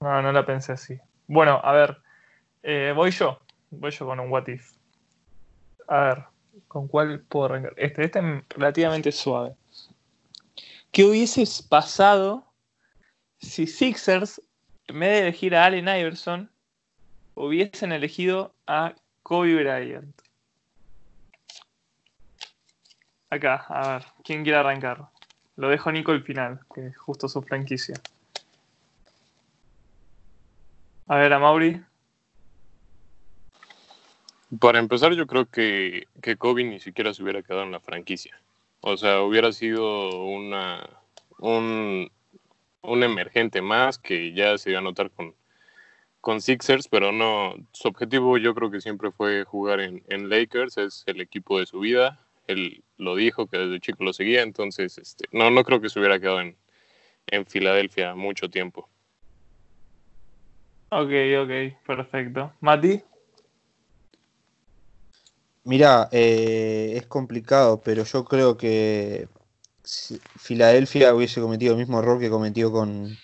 No, 0.00 0.20
no 0.20 0.30
la 0.30 0.44
pensé 0.44 0.72
así. 0.72 0.98
Bueno, 1.26 1.58
a 1.64 1.72
ver, 1.72 1.98
eh, 2.62 2.92
voy 2.94 3.12
yo. 3.12 3.38
Voy 3.70 3.90
yo 3.92 4.04
con 4.04 4.20
un 4.20 4.30
What 4.30 4.46
If. 4.48 4.75
A 5.88 6.00
ver, 6.00 6.24
¿con 6.68 6.88
cuál 6.88 7.20
puedo 7.20 7.46
arrancar? 7.46 7.74
Este, 7.76 8.04
este 8.04 8.18
es 8.18 8.24
relativamente 8.50 9.12
suave. 9.12 9.54
¿Qué 10.90 11.04
hubieses 11.04 11.62
pasado 11.62 12.44
si 13.38 13.66
Sixers, 13.66 14.40
en 14.86 15.00
vez 15.00 15.10
de 15.10 15.18
elegir 15.20 15.54
a 15.54 15.66
Allen 15.66 15.88
Iverson, 15.88 16.50
hubiesen 17.34 17.92
elegido 17.92 18.54
a 18.66 18.94
Kobe 19.22 19.54
Bryant? 19.56 20.14
Acá, 23.28 23.66
a 23.68 23.92
ver, 23.92 24.06
¿quién 24.24 24.42
quiere 24.42 24.58
arrancar? 24.58 25.08
Lo 25.56 25.68
dejo 25.68 25.90
a 25.90 25.92
Nico 25.92 26.12
al 26.12 26.22
final, 26.22 26.60
que 26.74 26.86
es 26.86 26.96
justo 26.96 27.28
su 27.28 27.42
franquicia. 27.42 28.00
A 31.08 31.16
ver, 31.16 31.32
a 31.32 31.38
Mauri. 31.38 31.82
Para 34.60 34.78
empezar, 34.78 35.12
yo 35.14 35.26
creo 35.26 35.46
que, 35.46 36.06
que 36.22 36.36
Kobe 36.36 36.64
ni 36.64 36.78
siquiera 36.80 37.12
se 37.12 37.22
hubiera 37.22 37.42
quedado 37.42 37.64
en 37.64 37.72
la 37.72 37.80
franquicia. 37.80 38.40
O 38.80 38.96
sea, 38.96 39.22
hubiera 39.22 39.52
sido 39.52 40.24
una, 40.24 40.88
un, 41.38 42.10
un 42.82 43.02
emergente 43.02 43.60
más 43.60 43.98
que 43.98 44.32
ya 44.32 44.56
se 44.58 44.70
iba 44.70 44.78
a 44.78 44.82
notar 44.82 45.10
con, 45.10 45.34
con 46.20 46.40
Sixers, 46.40 46.88
pero 46.88 47.12
no, 47.12 47.54
su 47.72 47.88
objetivo 47.88 48.38
yo 48.38 48.54
creo 48.54 48.70
que 48.70 48.80
siempre 48.80 49.10
fue 49.10 49.44
jugar 49.44 49.80
en, 49.80 50.04
en, 50.08 50.28
Lakers, 50.28 50.78
es 50.78 51.02
el 51.06 51.20
equipo 51.20 51.58
de 51.58 51.66
su 51.66 51.80
vida, 51.80 52.20
él 52.46 52.84
lo 52.96 53.16
dijo 53.16 53.48
que 53.48 53.58
desde 53.58 53.80
chico 53.80 54.04
lo 54.04 54.12
seguía, 54.12 54.42
entonces 54.42 54.98
este, 54.98 55.24
no, 55.32 55.50
no 55.50 55.64
creo 55.64 55.80
que 55.80 55.88
se 55.88 55.98
hubiera 55.98 56.20
quedado 56.20 56.40
en, 56.40 56.56
en 57.26 57.46
Filadelfia 57.46 58.14
mucho 58.14 58.48
tiempo. 58.48 58.88
Ok, 60.90 61.10
ok, 61.42 61.84
perfecto. 61.84 62.52
Mati. 62.60 63.02
Mira, 65.66 66.08
eh, 66.12 66.92
es 66.94 67.06
complicado, 67.08 67.80
pero 67.82 68.04
yo 68.04 68.24
creo 68.24 68.56
que 68.56 69.28
Filadelfia 70.38 71.12
hubiese 71.12 71.40
cometido 71.40 71.72
el 71.72 71.80
mismo 71.80 71.98
error 71.98 72.20
que 72.20 72.30
cometió 72.30 72.70
con, 72.70 73.16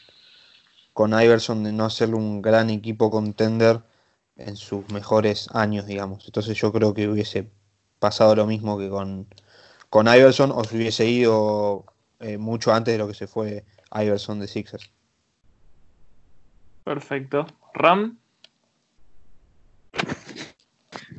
con 0.92 1.11
Iverson 1.12 1.62
de 1.62 1.72
no 1.72 1.85
hacerle 1.85 2.16
un 2.16 2.42
gran 2.42 2.68
equipo 2.70 3.12
contender 3.12 3.83
en 4.37 4.57
sus 4.57 4.90
mejores 4.90 5.50
años, 5.55 5.87
digamos. 5.87 6.24
Entonces 6.26 6.59
yo 6.59 6.72
creo 6.72 6.92
que 6.94 7.09
hubiese 7.09 7.48
pasado 8.00 8.35
lo 8.35 8.44
mismo 8.44 8.76
que 8.76 8.90
con, 8.90 9.28
con 9.88 10.09
Iverson 10.09 10.50
o 10.50 10.64
se 10.64 10.76
hubiese 10.76 11.07
ido 11.07 11.85
eh, 12.18 12.38
mucho 12.38 12.74
antes 12.74 12.92
de 12.92 12.98
lo 12.98 13.07
que 13.07 13.14
se 13.14 13.28
fue 13.28 13.64
Iverson 13.94 14.40
de 14.40 14.48
Sixers. 14.48 14.90
Perfecto. 16.83 17.46
Ram. 17.72 18.18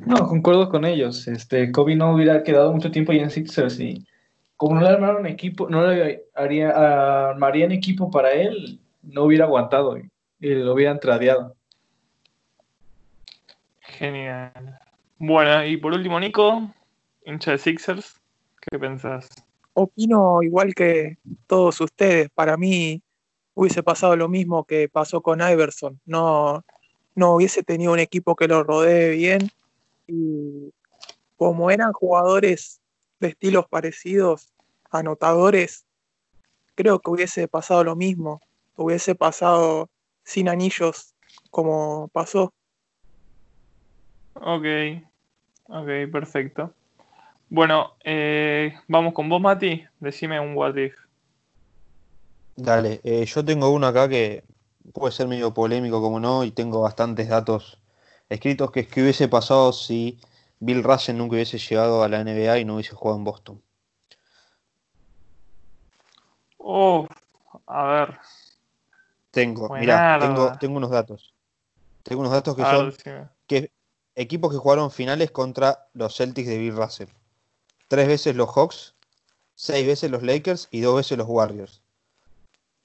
No, 0.06 0.26
concuerdo 0.28 0.68
con 0.68 0.84
ellos. 0.84 1.26
Este, 1.28 1.72
Kobe 1.72 1.96
no 1.96 2.14
hubiera 2.14 2.42
quedado 2.42 2.72
mucho 2.72 2.90
tiempo 2.90 3.12
ahí 3.12 3.20
en 3.20 3.30
Sixers 3.30 3.80
y 3.80 4.06
como 4.56 4.76
no 4.76 4.82
le 4.82 4.88
armaron 4.88 5.26
equipo, 5.26 5.68
no 5.68 5.86
le 5.86 6.24
haría, 6.34 6.70
armarían 7.30 7.72
equipo 7.72 8.10
para 8.10 8.32
él, 8.32 8.78
no 9.02 9.24
hubiera 9.24 9.44
aguantado 9.44 9.96
y, 9.98 10.08
lo 10.40 10.74
hubieran 10.74 11.00
tradeado. 11.00 11.54
Genial. 13.80 14.78
Bueno, 15.18 15.64
y 15.64 15.76
por 15.76 15.92
último, 15.92 16.20
Nico, 16.20 16.70
hincha 17.24 17.52
de 17.52 17.58
Sixers, 17.58 18.20
¿qué 18.60 18.78
pensás? 18.78 19.28
Opino 19.72 20.42
igual 20.42 20.74
que 20.74 21.18
todos 21.46 21.80
ustedes. 21.80 22.28
Para 22.30 22.56
mí 22.56 23.02
hubiese 23.54 23.82
pasado 23.82 24.16
lo 24.16 24.28
mismo 24.28 24.64
que 24.64 24.88
pasó 24.88 25.20
con 25.20 25.40
Iverson. 25.40 25.98
No, 26.04 26.64
no 27.14 27.34
hubiese 27.34 27.62
tenido 27.62 27.92
un 27.92 27.98
equipo 27.98 28.36
que 28.36 28.48
lo 28.48 28.62
rodee 28.62 29.10
bien 29.12 29.50
y 30.06 30.72
como 31.36 31.70
eran 31.70 31.92
jugadores 31.92 32.80
de 33.20 33.28
estilos 33.28 33.66
parecidos, 33.68 34.52
anotadores, 34.90 35.84
creo 36.74 37.00
que 37.00 37.10
hubiese 37.10 37.48
pasado 37.48 37.84
lo 37.84 37.96
mismo, 37.96 38.40
hubiese 38.76 39.14
pasado 39.14 39.88
sin 40.24 40.48
anillos 40.48 41.14
como 41.50 42.08
pasó. 42.08 42.52
Ok, 44.34 44.64
ok, 45.68 45.88
perfecto. 46.10 46.72
Bueno, 47.48 47.92
eh, 48.02 48.74
vamos 48.88 49.14
con 49.14 49.28
vos, 49.28 49.40
Mati. 49.40 49.84
Decime 50.00 50.40
un 50.40 50.56
what 50.56 50.76
if. 50.76 50.94
Dale, 52.56 53.00
eh, 53.04 53.24
yo 53.26 53.44
tengo 53.44 53.70
uno 53.70 53.86
acá 53.86 54.08
que 54.08 54.44
puede 54.92 55.12
ser 55.12 55.28
medio 55.28 55.54
polémico 55.54 56.00
como 56.00 56.20
no, 56.20 56.44
y 56.44 56.50
tengo 56.50 56.80
bastantes 56.80 57.28
datos 57.28 57.78
escritos 58.28 58.70
que 58.70 58.80
es 58.80 58.88
que 58.88 59.02
hubiese 59.02 59.28
pasado 59.28 59.72
si 59.72 60.18
Bill 60.60 60.82
Russell 60.82 61.16
nunca 61.16 61.34
hubiese 61.34 61.58
llegado 61.58 62.02
a 62.02 62.08
la 62.08 62.24
NBA 62.24 62.58
y 62.58 62.64
no 62.64 62.74
hubiese 62.74 62.94
jugado 62.94 63.18
en 63.18 63.24
Boston. 63.24 63.62
Oh, 66.58 67.06
a 67.66 67.84
ver. 67.84 68.18
Tengo, 69.30 69.68
mira, 69.74 70.18
tengo, 70.20 70.56
tengo 70.58 70.76
unos 70.76 70.90
datos. 70.90 71.34
Tengo 72.02 72.20
unos 72.20 72.32
datos 72.32 72.54
que 72.56 72.62
son 72.62 72.94
que 73.46 73.72
equipos 74.14 74.52
que 74.52 74.58
jugaron 74.58 74.90
finales 74.90 75.30
contra 75.30 75.88
los 75.92 76.16
Celtics 76.16 76.48
de 76.48 76.58
Bill 76.58 76.76
Russell. 76.76 77.08
Tres 77.88 78.06
veces 78.06 78.36
los 78.36 78.48
Hawks, 78.50 78.94
seis 79.54 79.86
veces 79.86 80.10
los 80.10 80.22
Lakers 80.22 80.68
y 80.70 80.80
dos 80.80 80.96
veces 80.96 81.18
los 81.18 81.28
Warriors. 81.28 81.82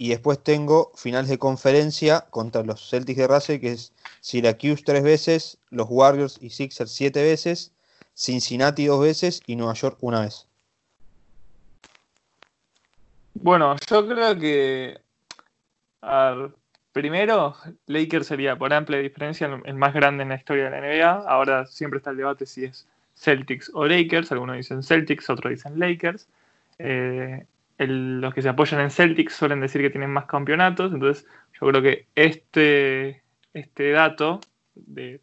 Y 0.02 0.08
después 0.08 0.42
tengo 0.42 0.94
finales 0.96 1.30
de 1.30 1.38
conferencia 1.38 2.22
contra 2.30 2.64
los 2.64 2.90
Celtics 2.90 3.18
de 3.18 3.28
Russell, 3.28 3.60
que 3.60 3.74
es 3.74 3.92
Syracuse 4.22 4.82
tres 4.86 5.04
veces, 5.04 5.58
los 5.72 5.88
Warriors 5.90 6.40
y 6.42 6.52
Sixers 6.52 6.90
siete 6.90 7.22
veces, 7.22 7.74
Cincinnati 8.16 8.86
dos 8.86 9.02
veces 9.02 9.42
y 9.46 9.58
Nueva 9.58 9.74
York 9.74 9.98
una 10.00 10.22
vez. 10.22 10.48
Bueno, 13.34 13.76
yo 13.90 14.08
creo 14.08 14.40
que. 14.40 15.02
primero, 16.94 17.58
Lakers 17.88 18.28
sería 18.28 18.58
por 18.58 18.74
amplia 18.74 19.00
diferencia 19.00 19.62
el 19.66 19.76
más 19.76 19.94
grande 19.94 20.24
en 20.24 20.30
la 20.30 20.36
historia 20.36 20.70
de 20.70 20.70
la 20.70 20.80
NBA. 20.80 21.30
Ahora 21.30 21.66
siempre 21.66 21.98
está 21.98 22.12
el 22.12 22.18
debate 22.18 22.46
si 22.46 22.64
es 22.64 22.88
Celtics 23.16 23.70
o 23.74 23.86
Lakers. 23.86 24.32
Algunos 24.32 24.56
dicen 24.56 24.82
Celtics, 24.82 25.30
otros 25.30 25.52
dicen 25.52 25.78
Lakers. 25.78 26.26
Eh, 26.78 27.46
los 27.88 28.34
que 28.34 28.42
se 28.42 28.50
apoyan 28.50 28.82
en 28.82 28.92
Celtics 28.92 29.34
suelen 29.34 29.62
decir 29.62 29.82
que 29.82 29.90
tienen 29.90 30.12
más 30.12 30.26
campeonatos, 30.26 30.94
entonces 30.94 31.26
yo 31.60 31.68
creo 31.68 31.82
que 31.82 32.08
este, 32.16 33.24
este 33.54 33.92
dato 33.92 34.42
de, 34.76 35.22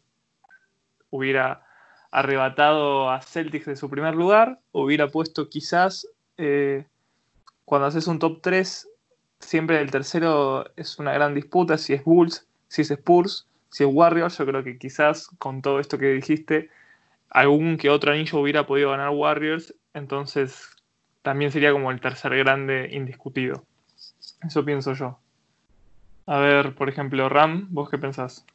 hubiera 1.09 1.63
arrebatado 2.11 3.11
a 3.11 3.21
Celtics 3.21 3.65
de 3.65 3.75
su 3.75 3.89
primer 3.89 4.15
lugar, 4.15 4.59
hubiera 4.71 5.07
puesto 5.07 5.49
quizás, 5.49 6.07
eh, 6.37 6.85
cuando 7.65 7.87
haces 7.87 8.07
un 8.07 8.17
top 8.17 8.41
3, 8.41 8.89
siempre 9.39 9.79
el 9.79 9.91
tercero 9.91 10.65
es 10.75 10.97
una 10.99 11.13
gran 11.13 11.35
disputa, 11.35 11.77
si 11.77 11.93
es 11.93 12.03
Bulls, 12.03 12.47
si 12.69 12.81
es 12.81 12.91
Spurs, 12.91 13.47
si 13.69 13.83
es 13.83 13.89
Warriors, 13.91 14.37
yo 14.37 14.45
creo 14.45 14.63
que 14.63 14.77
quizás 14.77 15.27
con 15.37 15.61
todo 15.61 15.79
esto 15.79 15.97
que 15.97 16.07
dijiste, 16.07 16.69
algún 17.29 17.77
que 17.77 17.89
otro 17.89 18.11
anillo 18.11 18.39
hubiera 18.39 18.65
podido 18.65 18.91
ganar 18.91 19.09
Warriors, 19.09 19.75
entonces 19.93 20.76
también 21.27 21.51
sería 21.51 21.73
como 21.73 21.91
el 21.91 21.99
tercer 21.99 22.37
grande 22.37 22.87
indiscutido. 22.93 23.65
Eso 24.47 24.63
pienso 24.63 24.93
yo. 24.93 25.19
A 26.25 26.39
ver, 26.39 26.73
por 26.73 26.87
ejemplo, 26.87 27.27
Ram, 27.27 27.67
¿vos 27.69 27.89
qué 27.89 27.97
pensás? 27.97 28.45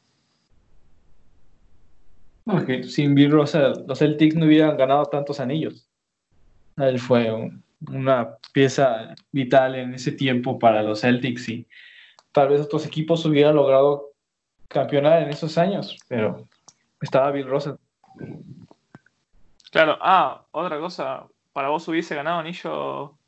Porque 2.46 2.84
sin 2.84 3.14
Bill 3.14 3.30
Russell, 3.30 3.84
los 3.86 3.98
Celtics 3.98 4.36
no 4.36 4.46
hubieran 4.46 4.78
ganado 4.78 5.04
tantos 5.04 5.38
anillos. 5.38 5.86
Él 6.78 6.98
fue 6.98 7.30
una 7.90 8.38
pieza 8.54 9.14
vital 9.32 9.74
en 9.74 9.92
ese 9.92 10.12
tiempo 10.12 10.58
para 10.58 10.82
los 10.82 11.02
Celtics 11.02 11.50
y 11.50 11.68
tal 12.32 12.48
vez 12.48 12.62
otros 12.62 12.86
equipos 12.86 13.22
hubieran 13.26 13.54
logrado 13.54 14.12
campeonar 14.68 15.24
en 15.24 15.28
esos 15.28 15.58
años, 15.58 15.98
pero 16.08 16.48
estaba 17.02 17.32
Bill 17.32 17.48
Russell. 17.48 17.74
Claro, 19.70 19.98
ah, 20.00 20.46
otra 20.52 20.80
cosa, 20.80 21.26
¿para 21.52 21.68
vos 21.68 21.86
hubiese 21.88 22.14
ganado 22.14 22.38
anillo 22.38 23.18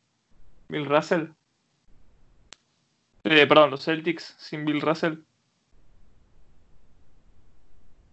Bill 0.68 0.86
Russell? 0.86 1.28
Eh, 3.24 3.46
perdón, 3.46 3.70
los 3.70 3.84
Celtics 3.84 4.34
sin 4.38 4.64
Bill 4.64 4.80
Russell. 4.80 5.18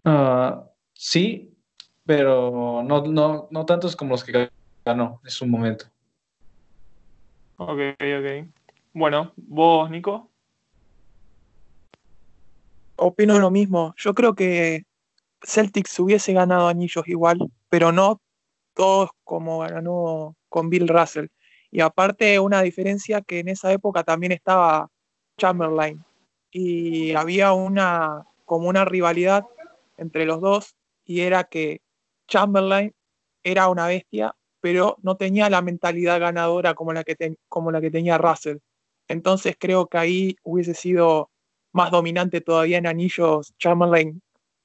Uh, 0.05 0.63
sí, 0.93 1.53
pero 2.05 2.81
no, 2.83 3.03
no, 3.05 3.47
no 3.51 3.65
tantos 3.65 3.95
como 3.95 4.11
los 4.11 4.23
que 4.23 4.49
ganó 4.85 5.21
en 5.23 5.29
su 5.29 5.45
momento. 5.45 5.85
Ok, 7.57 7.79
ok. 7.99 8.47
Bueno, 8.93 9.33
vos, 9.35 9.89
Nico. 9.89 10.29
Opino 12.95 13.39
lo 13.39 13.51
mismo. 13.51 13.93
Yo 13.97 14.13
creo 14.13 14.33
que 14.33 14.83
Celtics 15.43 15.99
hubiese 15.99 16.33
ganado 16.33 16.67
anillos 16.67 17.07
igual, 17.07 17.39
pero 17.69 17.91
no 17.91 18.21
todos 18.73 19.09
como 19.23 19.59
ganó 19.59 20.35
con 20.49 20.69
Bill 20.69 20.87
Russell. 20.87 21.27
Y 21.71 21.81
aparte, 21.81 22.39
una 22.39 22.61
diferencia 22.61 23.21
que 23.21 23.39
en 23.39 23.49
esa 23.49 23.71
época 23.71 24.03
también 24.03 24.31
estaba 24.33 24.89
Chamberlain. 25.37 26.03
Y 26.51 27.13
había 27.13 27.53
una 27.53 28.25
como 28.45 28.67
una 28.67 28.83
rivalidad 28.83 29.45
entre 29.97 30.25
los 30.25 30.41
dos 30.41 30.75
y 31.05 31.21
era 31.21 31.45
que 31.45 31.81
Chamberlain 32.27 32.93
era 33.43 33.69
una 33.69 33.87
bestia, 33.87 34.35
pero 34.59 34.97
no 35.01 35.15
tenía 35.15 35.49
la 35.49 35.61
mentalidad 35.61 36.19
ganadora 36.19 36.73
como 36.73 36.91
la 36.91 37.03
que, 37.03 37.37
como 37.47 37.71
la 37.71 37.79
que 37.79 37.91
tenía 37.91 38.17
Russell. 38.17 38.57
Entonces 39.07 39.55
creo 39.57 39.87
que 39.87 39.97
ahí 39.97 40.35
hubiese 40.43 40.73
sido 40.73 41.31
más 41.71 41.91
dominante 41.91 42.41
todavía 42.41 42.77
en 42.77 42.87
anillos 42.87 43.53
Chamberlain 43.57 44.21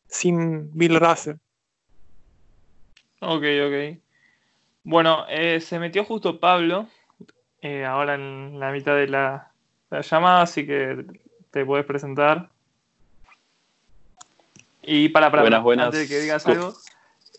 sin 0.09 0.71
Bill 0.77 0.99
Russell. 1.01 1.37
Ok, 3.21 3.45
ok. 3.67 3.99
Bueno, 4.85 5.25
eh, 5.29 5.61
se 5.61 5.79
metió 5.79 6.05
justo 6.05 6.39
Pablo, 6.39 6.87
eh, 7.61 7.85
ahora 7.85 8.15
en 8.15 8.61
la 8.61 8.71
mitad 8.71 8.95
de 8.95 9.09
la, 9.09 9.51
llamada, 9.91 10.43
así 10.43 10.67
que 10.67 11.05
te 11.51 11.65
puedes 11.65 11.85
presentar. 11.87 12.51
Y 14.83 15.09
para, 15.09 15.31
para, 15.31 15.43
buenas, 15.43 15.63
buenas. 15.63 15.87
antes 15.87 16.01
de 16.01 16.15
que 16.15 16.21
digas 16.21 16.47
algo, 16.47 16.75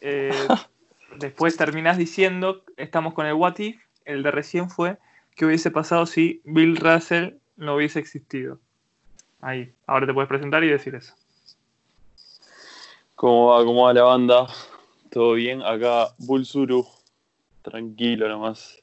eh, 0.02 0.48
después 1.20 1.56
terminas 1.56 1.98
diciendo, 1.98 2.64
estamos 2.76 3.14
con 3.14 3.26
el 3.26 3.34
What 3.34 3.60
If, 3.60 3.82
el 4.04 4.24
de 4.24 4.32
recién 4.32 4.70
fue, 4.70 4.98
que 5.36 5.46
hubiese 5.46 5.72
pasado 5.72 6.06
si 6.06 6.42
Bill 6.44 6.76
Russell 6.76 7.36
no 7.56 7.76
hubiese 7.76 8.00
existido. 8.00 8.60
Ahí, 9.40 9.72
ahora 9.86 10.08
te 10.08 10.14
puedes 10.14 10.28
presentar 10.28 10.64
y 10.64 10.70
decir 10.70 10.96
eso. 10.96 11.14
¿Cómo 13.16 13.48
va? 13.48 13.64
¿Cómo 13.64 13.86
va 13.86 13.94
la 13.94 14.04
banda? 14.04 14.48
¿Todo 15.12 15.34
bien? 15.34 15.62
Acá 15.62 16.14
Bulsuru. 16.18 16.86
Tranquilo 17.62 18.30
nomás. 18.30 18.82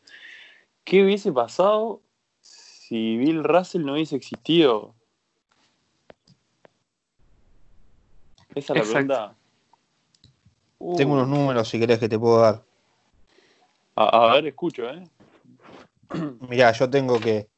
¿Qué 0.84 1.02
hubiese 1.02 1.32
pasado 1.32 2.02
si 2.40 3.16
Bill 3.16 3.42
Russell 3.42 3.84
no 3.84 3.94
hubiese 3.94 4.16
existido? 4.16 4.94
Esa 8.54 8.74
es 8.74 8.78
la 8.78 8.92
pregunta. 8.92 9.34
Tengo 10.96 11.14
unos 11.14 11.28
números 11.28 11.68
si 11.68 11.78
querés 11.78 11.98
que 11.98 12.08
te 12.08 12.18
puedo 12.18 12.40
dar. 12.40 12.62
A, 13.96 14.34
ver, 14.34 14.46
escucho, 14.46 14.88
¿eh? 14.88 15.08
Mirá, 16.48 16.72
yo 16.72 16.90
tengo 16.90 17.18
que. 17.20 17.48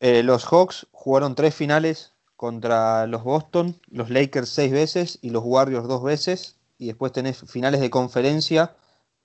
Eh, 0.00 0.22
los 0.22 0.44
Hawks 0.44 0.86
jugaron 0.92 1.34
tres 1.34 1.54
finales 1.54 2.14
contra 2.36 3.06
los 3.06 3.24
Boston, 3.24 3.80
los 3.88 4.10
Lakers 4.10 4.48
seis 4.48 4.70
veces 4.70 5.18
y 5.22 5.30
los 5.30 5.42
Warriors 5.44 5.88
dos 5.88 6.04
veces. 6.04 6.57
Y 6.78 6.86
después 6.86 7.12
tenés 7.12 7.38
finales 7.50 7.80
de 7.80 7.90
conferencia 7.90 8.76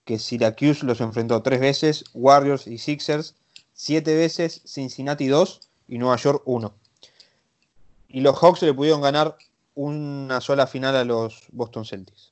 que 0.05 0.19
Syracuse 0.19 0.85
los 0.85 0.99
enfrentó 1.01 1.41
tres 1.41 1.59
veces, 1.59 2.03
Warriors 2.13 2.67
y 2.67 2.77
Sixers 2.77 3.35
siete 3.73 4.15
veces, 4.15 4.61
Cincinnati 4.65 5.27
dos 5.27 5.69
y 5.87 5.97
Nueva 5.97 6.17
York 6.17 6.41
uno. 6.45 6.75
Y 8.07 8.21
los 8.21 8.37
Hawks 8.37 8.61
le 8.61 8.73
pudieron 8.73 9.01
ganar 9.01 9.37
una 9.75 10.39
sola 10.39 10.67
final 10.67 10.95
a 10.95 11.03
los 11.03 11.47
Boston 11.51 11.85
Celtics. 11.85 12.31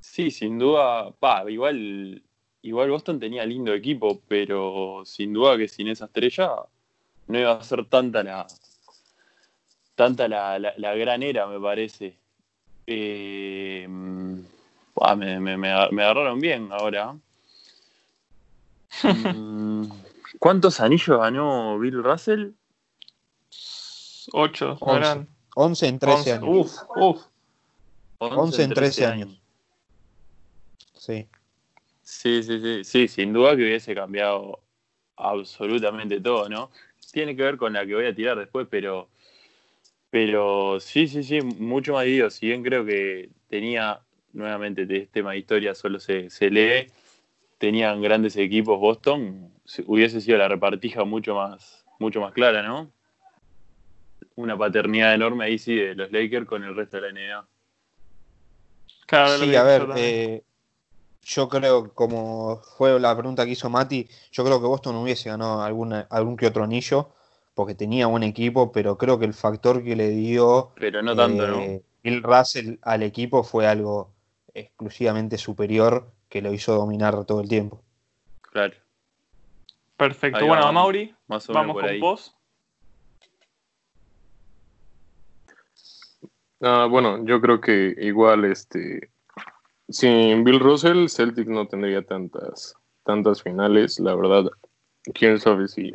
Sí, 0.00 0.30
sin 0.30 0.58
duda, 0.58 1.10
pa, 1.12 1.48
igual, 1.50 2.22
igual 2.62 2.90
Boston 2.90 3.18
tenía 3.18 3.44
lindo 3.46 3.72
equipo, 3.72 4.20
pero 4.28 5.02
sin 5.04 5.32
duda 5.32 5.56
que 5.56 5.68
sin 5.68 5.88
esa 5.88 6.06
estrella 6.06 6.50
no 7.26 7.38
iba 7.38 7.52
a 7.52 7.62
ser 7.62 7.88
tanta 7.88 8.22
la 8.22 8.46
tanta 9.94 10.26
la, 10.28 10.58
la, 10.58 10.94
gran 10.94 11.22
era, 11.22 11.46
me 11.46 11.60
parece. 11.60 12.16
Eh, 12.86 13.86
me, 13.88 15.40
me, 15.40 15.56
me, 15.56 15.70
agarraron 15.72 16.40
bien 16.40 16.70
ahora. 16.72 17.16
Mm, 19.02 19.86
¿Cuántos 20.38 20.78
anillos 20.78 21.18
ganó 21.18 21.76
Bill 21.80 22.00
Russell? 22.02 22.50
8, 24.32 24.78
11, 24.80 25.88
en 25.88 25.98
13 25.98 26.32
años. 26.32 26.48
Uf, 26.48 26.72
uf. 26.96 27.22
11, 28.18 28.62
en 28.62 28.74
13, 28.74 29.06
años. 29.06 29.40
Sí. 30.96 31.26
Sí, 32.02 32.42
sí, 32.42 32.60
sí, 32.60 32.84
sí, 32.84 33.08
sin 33.08 33.32
duda 33.32 33.56
que 33.56 33.62
hubiese 33.62 33.94
cambiado 33.94 34.60
absolutamente 35.16 36.20
todo, 36.20 36.48
¿no? 36.48 36.70
Tiene 37.12 37.36
que 37.36 37.42
ver 37.42 37.56
con 37.56 37.72
la 37.72 37.86
que 37.86 37.94
voy 37.94 38.06
a 38.06 38.14
tirar 38.14 38.38
después, 38.38 38.66
pero, 38.70 39.08
pero 40.14 40.78
sí, 40.78 41.08
sí, 41.08 41.24
sí, 41.24 41.40
mucho 41.40 41.94
más 41.94 42.04
digo. 42.04 42.30
Si 42.30 42.46
bien 42.46 42.62
creo 42.62 42.84
que 42.86 43.30
tenía, 43.48 44.00
nuevamente, 44.32 44.86
de 44.86 44.98
este 44.98 45.14
tema 45.14 45.32
de 45.32 45.38
historia 45.38 45.74
solo 45.74 45.98
se, 45.98 46.30
se 46.30 46.50
lee, 46.50 46.86
tenían 47.58 48.00
grandes 48.00 48.36
equipos 48.36 48.78
Boston, 48.78 49.50
hubiese 49.86 50.20
sido 50.20 50.38
la 50.38 50.46
repartija 50.46 51.02
mucho 51.02 51.34
más, 51.34 51.84
mucho 51.98 52.20
más 52.20 52.32
clara, 52.32 52.62
¿no? 52.62 52.92
Una 54.36 54.56
paternidad 54.56 55.14
enorme 55.14 55.46
ahí 55.46 55.58
sí 55.58 55.74
de 55.74 55.96
los 55.96 56.12
Lakers 56.12 56.46
con 56.46 56.62
el 56.62 56.76
resto 56.76 57.00
de 57.00 57.02
la 57.02 57.20
NBA. 57.20 57.48
Claro, 59.06 59.44
sí, 59.44 59.56
a 59.56 59.64
ver, 59.64 59.88
eh, 59.96 60.44
yo 61.22 61.48
creo, 61.48 61.92
como 61.92 62.62
fue 62.78 63.00
la 63.00 63.16
pregunta 63.16 63.44
que 63.44 63.50
hizo 63.50 63.68
Mati, 63.68 64.08
yo 64.30 64.44
creo 64.44 64.60
que 64.60 64.68
Boston 64.68 64.94
hubiese 64.94 65.30
ganado 65.30 65.60
algún 65.60 66.36
que 66.36 66.46
otro 66.46 66.62
anillo, 66.62 67.10
porque 67.54 67.74
tenía 67.74 68.06
buen 68.06 68.22
equipo, 68.22 68.72
pero 68.72 68.98
creo 68.98 69.18
que 69.18 69.24
el 69.24 69.34
factor 69.34 69.82
que 69.82 69.96
le 69.96 70.10
dio 70.10 70.72
pero 70.76 71.02
no 71.02 71.14
tanto, 71.14 71.46
¿no? 71.46 71.60
Eh, 71.60 71.82
Bill 72.02 72.22
Russell 72.22 72.76
al 72.82 73.02
equipo 73.02 73.42
fue 73.42 73.66
algo 73.66 74.12
exclusivamente 74.52 75.38
superior 75.38 76.12
que 76.28 76.42
lo 76.42 76.52
hizo 76.52 76.74
dominar 76.74 77.24
todo 77.24 77.40
el 77.40 77.48
tiempo. 77.48 77.82
Claro. 78.40 78.74
Perfecto. 79.96 80.44
bueno, 80.46 80.72
Mauri, 80.72 81.14
vamos 81.26 81.46
con 81.46 82.00
vos. 82.00 82.36
Ah, 86.60 86.86
bueno, 86.90 87.24
yo 87.24 87.40
creo 87.40 87.60
que 87.60 87.94
igual 87.98 88.44
este 88.44 89.10
sin 89.88 90.44
Bill 90.44 90.60
Russell, 90.60 91.08
Celtic 91.08 91.46
no 91.46 91.68
tendría 91.68 92.02
tantas, 92.02 92.74
tantas 93.04 93.42
finales, 93.42 93.98
la 94.00 94.14
verdad. 94.14 94.44
Quién 95.12 95.38
sabe 95.38 95.68
si, 95.68 95.92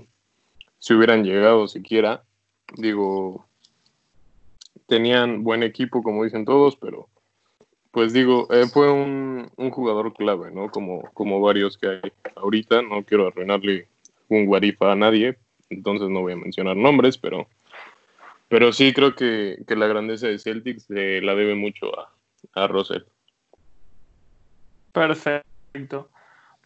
si 0.79 0.93
hubieran 0.93 1.23
llegado 1.23 1.67
siquiera. 1.67 2.23
Digo, 2.75 3.45
tenían 4.87 5.43
buen 5.43 5.63
equipo, 5.63 6.03
como 6.03 6.23
dicen 6.23 6.45
todos, 6.45 6.75
pero 6.75 7.07
pues 7.91 8.13
digo, 8.13 8.47
eh, 8.51 8.67
fue 8.67 8.91
un, 8.91 9.51
un, 9.55 9.71
jugador 9.71 10.13
clave, 10.13 10.51
¿no? 10.51 10.69
Como, 10.69 11.09
como 11.13 11.41
varios 11.41 11.77
que 11.77 11.87
hay 11.87 12.13
ahorita. 12.35 12.81
No 12.83 13.03
quiero 13.03 13.27
arruinarle 13.27 13.87
un 14.27 14.45
guarifa 14.45 14.91
a 14.91 14.95
nadie, 14.95 15.37
entonces 15.69 16.09
no 16.09 16.21
voy 16.21 16.33
a 16.33 16.37
mencionar 16.37 16.75
nombres, 16.75 17.17
pero, 17.17 17.47
pero 18.47 18.71
sí 18.71 18.93
creo 18.93 19.15
que, 19.15 19.63
que 19.67 19.75
la 19.75 19.87
grandeza 19.87 20.27
de 20.27 20.37
Celtics 20.37 20.85
la 20.89 21.35
debe 21.35 21.55
mucho 21.55 21.87
a, 21.99 22.13
a 22.53 22.67
Russell. 22.67 23.03
Perfecto. 24.91 26.09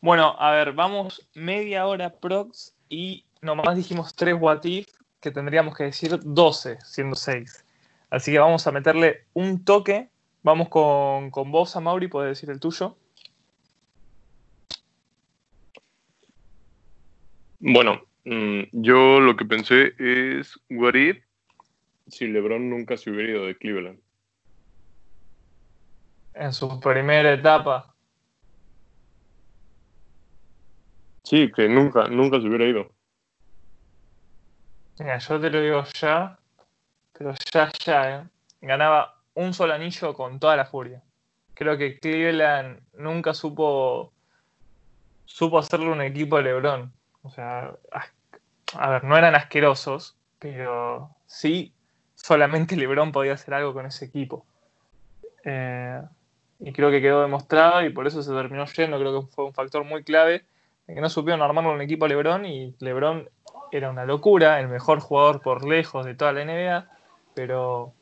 Bueno, 0.01 0.35
a 0.37 0.51
ver, 0.51 0.73
vamos 0.73 1.25
media 1.33 1.87
hora 1.87 2.09
prox 2.09 2.75
y 2.89 3.23
nomás 3.43 3.75
dijimos 3.75 4.15
tres 4.15 4.35
what 4.39 4.61
que 4.61 5.31
tendríamos 5.31 5.75
que 5.75 5.83
decir 5.83 6.19
12, 6.21 6.79
siendo 6.83 7.15
6. 7.15 7.65
Así 8.09 8.31
que 8.31 8.39
vamos 8.39 8.65
a 8.67 8.71
meterle 8.71 9.25
un 9.33 9.63
toque. 9.63 10.09
Vamos 10.43 10.67
con, 10.69 11.31
con 11.31 11.51
vos, 11.51 11.75
Mauri, 11.81 12.07
puedes 12.07 12.31
decir 12.31 12.49
el 12.49 12.59
tuyo. 12.59 12.97
Bueno, 17.59 18.01
mm, 18.25 18.63
yo 18.73 19.21
lo 19.21 19.37
que 19.37 19.45
pensé 19.45 19.93
es, 19.97 20.59
what 20.69 20.95
if 20.95 21.23
si 22.07 22.27
LeBron 22.27 22.69
nunca 22.69 22.97
se 22.97 23.09
hubiera 23.09 23.31
ido 23.31 23.45
de 23.45 23.57
Cleveland? 23.57 23.99
En 26.33 26.51
su 26.51 26.79
primera 26.81 27.31
etapa. 27.31 27.95
Sí, 31.23 31.49
que 31.55 31.69
nunca, 31.69 32.09
nunca 32.09 32.41
se 32.41 32.47
hubiera 32.47 32.65
ido. 32.65 32.91
Mira, 34.99 35.17
yo 35.17 35.39
te 35.39 35.49
lo 35.49 35.61
digo 35.61 35.83
ya, 35.99 36.37
pero 37.17 37.33
ya, 37.51 37.71
ya, 37.85 38.15
¿eh? 38.15 38.23
ganaba 38.61 39.15
un 39.33 39.53
solo 39.53 39.73
anillo 39.73 40.13
con 40.13 40.39
toda 40.39 40.55
la 40.55 40.65
furia. 40.65 41.01
Creo 41.53 41.77
que 41.77 41.99
Cleveland 41.99 42.79
nunca 42.93 43.33
supo 43.33 44.11
supo 45.25 45.57
hacerle 45.57 45.89
un 45.89 46.01
equipo 46.01 46.37
de 46.37 46.43
LeBron. 46.43 46.91
O 47.23 47.29
sea, 47.31 47.73
a 48.75 48.89
ver, 48.89 49.03
no 49.03 49.17
eran 49.17 49.35
asquerosos, 49.35 50.15
pero 50.39 51.09
sí, 51.25 51.73
solamente 52.15 52.75
LeBron 52.75 53.11
podía 53.11 53.33
hacer 53.33 53.53
algo 53.53 53.73
con 53.73 53.85
ese 53.85 54.05
equipo. 54.05 54.45
Eh, 55.43 56.01
y 56.59 56.71
creo 56.71 56.91
que 56.91 57.01
quedó 57.01 57.21
demostrado 57.21 57.83
y 57.83 57.89
por 57.89 58.07
eso 58.07 58.21
se 58.21 58.31
terminó 58.31 58.65
yendo. 58.65 58.99
Creo 58.99 59.21
que 59.21 59.27
fue 59.27 59.45
un 59.45 59.53
factor 59.53 59.83
muy 59.83 60.03
clave 60.03 60.45
en 60.87 60.95
que 60.95 61.01
no 61.01 61.09
supieron 61.09 61.41
armarlo 61.41 61.71
un 61.71 61.81
equipo 61.81 62.05
a 62.05 62.07
LeBron 62.07 62.45
y 62.45 62.75
LeBron 62.79 63.27
era 63.77 63.89
una 63.89 64.05
locura, 64.05 64.59
el 64.59 64.67
mejor 64.67 64.99
jugador 64.99 65.41
por 65.41 65.67
lejos 65.67 66.05
de 66.05 66.13
toda 66.13 66.31
la 66.31 66.41
NBA, 66.43 66.87
pero 67.33 67.93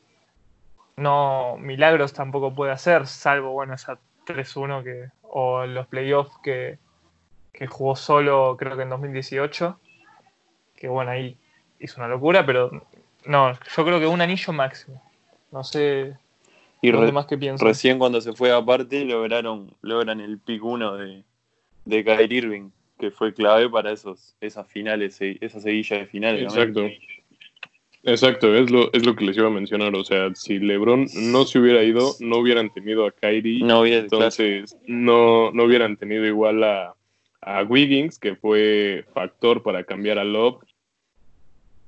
no 0.96 1.56
milagros 1.58 2.12
tampoco 2.12 2.54
puede 2.54 2.72
hacer, 2.72 3.06
salvo 3.06 3.52
bueno 3.52 3.74
esa 3.74 3.98
3-1 4.26 4.84
que 4.84 5.08
o 5.22 5.64
los 5.64 5.86
playoffs 5.86 6.36
que, 6.42 6.78
que 7.52 7.66
jugó 7.66 7.96
solo 7.96 8.56
creo 8.58 8.76
que 8.76 8.82
en 8.82 8.90
2018, 8.90 9.80
que 10.76 10.88
bueno 10.88 11.10
ahí 11.12 11.38
hizo 11.80 12.00
una 12.00 12.08
locura, 12.08 12.44
pero 12.44 12.70
no, 13.24 13.52
yo 13.52 13.84
creo 13.84 13.98
que 13.98 14.06
un 14.06 14.20
anillo 14.20 14.52
máximo. 14.52 15.02
No 15.50 15.64
sé 15.64 16.16
y 16.82 16.90
re- 16.92 17.12
que 17.26 17.38
piensan. 17.38 17.66
recién 17.66 17.98
cuando 17.98 18.20
se 18.20 18.32
fue 18.34 18.52
aparte 18.52 19.04
lograron, 19.04 19.74
logran 19.80 20.20
el 20.20 20.38
pick 20.38 20.62
1 20.62 20.96
de, 20.96 21.24
de 21.84 22.04
Kyrie 22.04 22.38
Irving, 22.38 22.70
que 23.02 23.10
fue 23.10 23.34
clave 23.34 23.68
para 23.68 23.90
esos, 23.90 24.36
esas 24.40 24.64
finales, 24.68 25.16
se- 25.16 25.36
esa 25.40 25.58
seguilla 25.58 25.98
de 25.98 26.06
finales. 26.06 26.42
Exacto. 26.44 26.88
Exacto, 28.04 28.54
es 28.54 28.70
lo, 28.70 28.92
es 28.92 29.04
lo 29.04 29.16
que 29.16 29.24
les 29.24 29.36
iba 29.36 29.48
a 29.48 29.50
mencionar. 29.50 29.92
O 29.96 30.04
sea, 30.04 30.32
si 30.36 30.60
LeBron 30.60 31.06
no 31.14 31.44
se 31.44 31.58
hubiera 31.58 31.82
ido, 31.82 32.14
no 32.20 32.38
hubieran 32.38 32.72
tenido 32.72 33.04
a 33.04 33.10
Kyrie. 33.10 33.64
No 33.64 33.80
hubiera, 33.80 34.02
entonces 34.02 34.76
no, 34.86 35.50
no 35.50 35.64
hubieran 35.64 35.96
tenido 35.96 36.24
igual 36.24 36.62
a, 36.62 36.94
a 37.40 37.62
Wiggins, 37.64 38.20
que 38.20 38.36
fue 38.36 39.04
factor 39.12 39.64
para 39.64 39.82
cambiar 39.82 40.20
a 40.20 40.24
Love. 40.24 40.62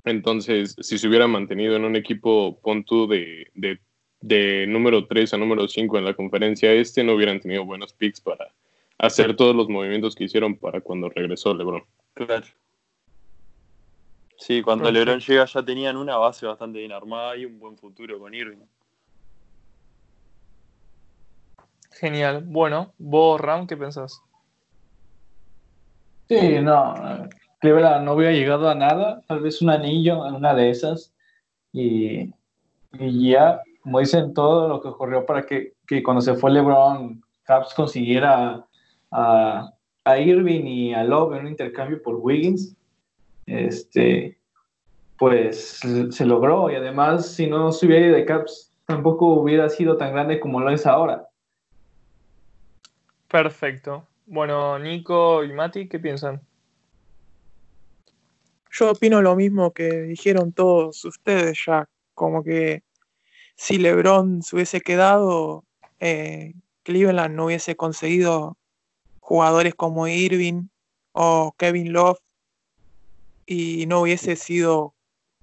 Entonces, 0.05 0.74
si 0.81 0.98
se 0.98 1.07
hubiera 1.09 1.29
mantenido 1.29 1.77
en 1.77 1.85
un 1.85 1.94
equipo, 1.94 2.59
pon 2.61 2.83
tú, 2.85 3.07
de, 3.07 3.46
de, 3.55 3.79
de 4.20 4.66
número 4.66 5.07
3 5.07 5.33
a 5.35 5.38
número 5.38 5.68
5 5.68 5.96
en 5.96 6.05
la 6.07 6.14
conferencia 6.14 6.72
este, 6.72 7.05
no 7.05 7.14
hubieran 7.14 7.38
tenido 7.40 7.64
buenos 7.64 7.92
picks 7.92 8.20
para 8.20 8.53
hacer 8.98 9.37
todos 9.37 9.54
los 9.54 9.68
movimientos 9.68 10.14
que 10.14 10.24
hicieron 10.24 10.57
para 10.57 10.80
cuando 10.80 11.09
regresó 11.09 11.54
LeBron. 11.54 11.85
Claro. 12.14 12.46
Sí, 14.37 14.62
cuando 14.62 14.85
Perfecto. 14.85 15.04
LeBron 15.04 15.20
llega 15.20 15.44
ya 15.46 15.62
tenían 15.62 15.96
una 15.96 16.16
base 16.16 16.46
bastante 16.46 16.78
bien 16.78 16.92
armada 16.92 17.37
y 17.37 17.44
un 17.44 17.59
buen 17.59 17.76
futuro 17.76 18.18
con 18.18 18.35
Irving. 18.35 18.64
Genial. 21.92 22.42
Bueno, 22.44 22.92
vos, 22.98 23.40
Ram, 23.40 23.66
¿qué 23.66 23.76
pensás? 23.76 24.20
Sí, 26.28 26.59
no. 26.61 27.28
Cleveland 27.61 28.04
no 28.04 28.14
hubiera 28.14 28.33
llegado 28.33 28.68
a 28.68 28.74
nada, 28.74 29.22
tal 29.26 29.40
vez 29.40 29.62
un 29.62 29.70
anillo 29.70 30.26
en 30.26 30.35
una 30.35 30.54
de 30.54 30.70
esas. 30.70 31.14
Y, 31.72 32.30
y 32.92 33.30
ya, 33.30 33.62
como 33.83 34.00
dicen, 34.00 34.35
todo 34.35 34.68
lo 34.68 34.83
que 34.83 34.88
ocurrió 34.88 35.24
para 35.24 35.46
que, 35.46 35.74
que 35.87 36.02
cuando 36.02 36.20
se 36.20 36.35
fue 36.35 36.50
LeBron, 36.50 37.22
Caps 37.44 37.74
consiguiera 37.74 38.66
a, 39.14 39.72
a 40.05 40.18
Irving 40.18 40.64
y 40.64 40.92
a 40.92 41.05
Love 41.05 41.35
en 41.35 41.40
un 41.42 41.48
intercambio 41.48 42.03
por 42.03 42.16
Wiggins. 42.16 42.77
Este, 43.46 44.37
pues 45.16 45.79
se 45.81 46.12
se 46.12 46.27
logró. 46.27 46.70
Y 46.70 46.74
además, 46.74 47.33
si 47.33 47.46
no 47.46 47.72
se 47.72 47.87
hubiera 47.87 48.07
ido 48.07 48.16
de 48.16 48.24
Caps, 48.24 48.72
tampoco 48.87 49.35
hubiera 49.35 49.68
sido 49.68 49.96
tan 49.96 50.12
grande 50.12 50.40
como 50.40 50.61
lo 50.61 50.70
es 50.70 50.85
ahora. 50.87 51.29
Perfecto. 53.29 54.07
Bueno, 54.27 54.79
Nico 54.79 55.44
y 55.44 55.53
Mati, 55.53 55.88
¿qué 55.88 55.98
piensan? 55.98 56.40
Yo 58.70 58.90
opino 58.90 59.22
lo 59.22 59.37
mismo 59.37 59.72
que 59.72 60.03
dijeron 60.03 60.53
todos 60.53 61.05
ustedes 61.05 61.59
ya, 61.64 61.88
como 62.14 62.42
que 62.42 62.83
si 63.55 63.79
LeBron 63.79 64.42
se 64.42 64.57
hubiese 64.57 64.81
quedado, 64.81 65.64
eh, 66.00 66.55
Cleveland 66.83 67.37
no 67.37 67.46
hubiese 67.46 67.77
conseguido 67.77 68.57
jugadores 69.24 69.74
como 69.74 70.06
Irving 70.06 70.68
o 71.12 71.54
Kevin 71.56 71.92
Love 71.92 72.18
y 73.46 73.87
no 73.87 74.02
hubiese 74.02 74.37
sido 74.37 74.94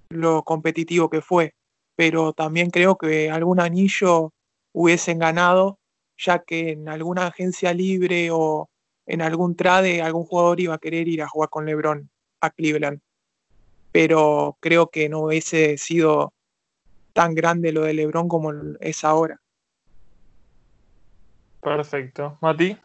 lo 0.08 0.42
competitivo 0.44 1.10
que 1.10 1.20
fue. 1.20 1.54
Pero 1.96 2.32
también 2.32 2.70
creo 2.70 2.96
que 2.96 3.30
algún 3.30 3.60
anillo 3.60 4.32
hubiesen 4.72 5.18
ganado, 5.18 5.78
ya 6.16 6.38
que 6.38 6.70
en 6.70 6.88
alguna 6.88 7.26
agencia 7.26 7.74
libre 7.74 8.30
o 8.30 8.68
en 9.06 9.20
algún 9.20 9.56
trade 9.56 10.00
algún 10.00 10.24
jugador 10.24 10.60
iba 10.60 10.74
a 10.74 10.78
querer 10.78 11.08
ir 11.08 11.22
a 11.22 11.28
jugar 11.28 11.50
con 11.50 11.66
LeBron 11.66 12.08
a 12.40 12.50
Cleveland 12.50 13.00
pero 13.92 14.56
creo 14.58 14.88
que 14.88 15.08
no 15.08 15.20
hubiese 15.20 15.76
sido 15.76 16.32
tan 17.12 17.34
grande 17.34 17.72
lo 17.72 17.82
de 17.82 17.92
LeBron 17.92 18.26
como 18.26 18.52
es 18.80 19.04
ahora. 19.04 19.38
Perfecto. 21.60 22.38
Mati, 22.40 22.76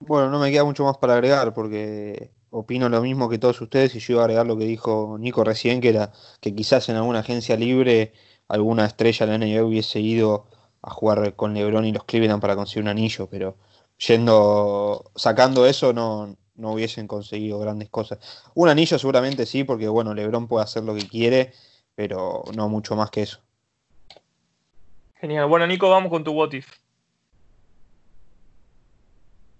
Bueno, 0.00 0.30
no 0.30 0.38
me 0.38 0.50
queda 0.50 0.64
mucho 0.64 0.84
más 0.84 0.96
para 0.98 1.14
agregar 1.14 1.52
porque 1.54 2.30
opino 2.50 2.88
lo 2.88 3.02
mismo 3.02 3.28
que 3.28 3.38
todos 3.38 3.60
ustedes 3.60 3.94
y 3.94 4.00
yo 4.00 4.14
iba 4.14 4.22
a 4.22 4.24
agregar 4.24 4.46
lo 4.46 4.56
que 4.56 4.64
dijo 4.64 5.16
Nico 5.18 5.44
recién, 5.44 5.80
que 5.80 5.90
era 5.90 6.12
que 6.40 6.54
quizás 6.54 6.88
en 6.88 6.96
alguna 6.96 7.20
agencia 7.20 7.56
libre 7.56 8.12
alguna 8.48 8.86
estrella 8.86 9.26
de 9.26 9.38
la 9.38 9.44
NBA 9.44 9.64
hubiese 9.64 10.00
ido 10.00 10.46
a 10.82 10.90
jugar 10.90 11.34
con 11.34 11.54
LeBron 11.54 11.84
y 11.84 11.92
los 11.92 12.04
Cleveland 12.04 12.40
para 12.40 12.56
conseguir 12.56 12.84
un 12.84 12.88
anillo, 12.88 13.28
pero 13.30 13.56
yendo, 13.98 15.10
sacando 15.14 15.66
eso 15.66 15.92
no, 15.92 16.36
no 16.54 16.72
hubiesen 16.72 17.06
conseguido 17.06 17.58
grandes 17.58 17.88
cosas. 17.90 18.18
Un 18.54 18.68
anillo 18.68 18.98
seguramente 18.98 19.46
sí, 19.46 19.64
porque 19.64 19.88
bueno, 19.88 20.14
LeBron 20.14 20.48
puede 20.48 20.64
hacer 20.64 20.84
lo 20.84 20.94
que 20.94 21.06
quiere, 21.06 21.52
pero 21.94 22.44
no 22.54 22.68
mucho 22.68 22.96
más 22.96 23.10
que 23.10 23.22
eso. 23.22 23.40
genial. 25.20 25.46
Bueno, 25.48 25.66
Nico, 25.66 25.90
vamos 25.90 26.10
con 26.10 26.24
tu 26.24 26.32
what. 26.32 26.50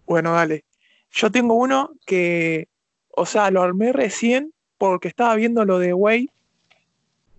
Bueno, 0.09 0.33
dale. 0.33 0.65
Yo 1.11 1.31
tengo 1.31 1.55
uno 1.55 1.91
que, 2.07 2.69
o 3.11 3.27
sea, 3.27 3.51
lo 3.51 3.63
armé 3.63 3.93
recién 3.93 4.55
porque 4.79 5.09
estaba 5.09 5.37
viendo 5.37 5.65
lo 5.67 5.79
de 5.79 5.93
Wade 5.93 6.33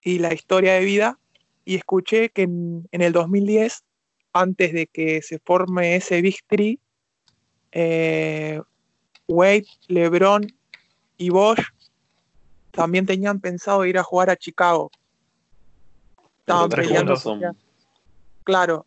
y 0.03 0.19
la 0.19 0.33
historia 0.33 0.73
de 0.73 0.85
vida 0.85 1.19
y 1.65 1.75
escuché 1.75 2.29
que 2.29 2.43
en, 2.43 2.87
en 2.91 3.01
el 3.01 3.11
2010, 3.11 3.83
antes 4.33 4.71
de 4.73 4.85
que 4.85 5.21
se 5.23 5.39
forme 5.39 5.95
ese 5.95 6.21
Big 6.21 6.37
Three, 6.47 6.79
eh, 7.71 8.61
Wade, 9.27 9.67
LeBron 9.87 10.47
y 11.17 11.29
Bosch 11.29 11.63
también 12.71 13.05
tenían 13.05 13.39
pensado 13.39 13.83
ir 13.85 13.97
a 13.97 14.03
jugar 14.03 14.29
a 14.29 14.35
Chicago. 14.35 14.91
Estaban 16.39 16.69
peleando 16.69 17.15
Claro. 18.43 18.85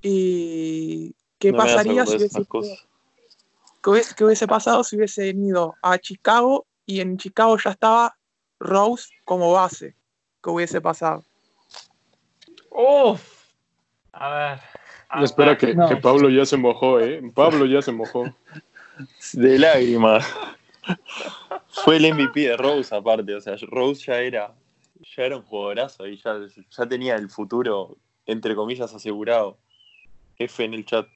¿Y 0.00 1.14
qué 1.38 1.50
No 1.50 1.58
pasaría 1.58 2.06
si 2.06 2.16
hubiese. 2.16 2.46
Qué 3.86 3.90
hubiese, 3.90 4.14
qué 4.16 4.24
hubiese 4.24 4.48
pasado 4.48 4.82
si 4.82 4.96
hubiesen 4.96 5.44
ido 5.44 5.76
a 5.80 5.96
Chicago 5.96 6.66
y 6.86 7.00
en 7.00 7.16
Chicago 7.18 7.56
ya 7.56 7.70
estaba 7.70 8.16
Rose 8.58 9.08
como 9.24 9.52
base? 9.52 9.94
¿Qué 10.42 10.50
hubiese 10.50 10.80
pasado? 10.80 11.22
Uf. 12.70 13.44
A 14.10 14.30
ver. 14.30 14.60
a 15.08 15.22
Espera 15.22 15.50
ver. 15.50 15.58
que, 15.58 15.74
no. 15.74 15.88
que 15.88 15.96
Pablo 15.96 16.28
ya 16.30 16.44
se 16.44 16.56
mojó, 16.56 16.98
¿eh? 16.98 17.22
Pablo 17.32 17.64
ya 17.64 17.80
se 17.80 17.92
mojó. 17.92 18.24
De 19.34 19.56
lágrimas. 19.56 20.26
Fue 21.68 21.98
el 21.98 22.12
MVP 22.12 22.40
de 22.40 22.56
Rose 22.56 22.92
aparte, 22.92 23.34
o 23.36 23.40
sea, 23.40 23.54
Rose 23.68 24.04
ya 24.04 24.18
era, 24.18 24.52
ya 25.16 25.22
era 25.22 25.36
un 25.36 25.42
jugadorazo 25.42 26.08
y 26.08 26.16
ya, 26.16 26.34
ya 26.70 26.86
tenía 26.88 27.14
el 27.14 27.30
futuro, 27.30 27.96
entre 28.24 28.56
comillas, 28.56 28.92
asegurado. 28.92 29.58
F 30.38 30.64
en 30.64 30.74
el 30.74 30.84
chat. 30.84 31.06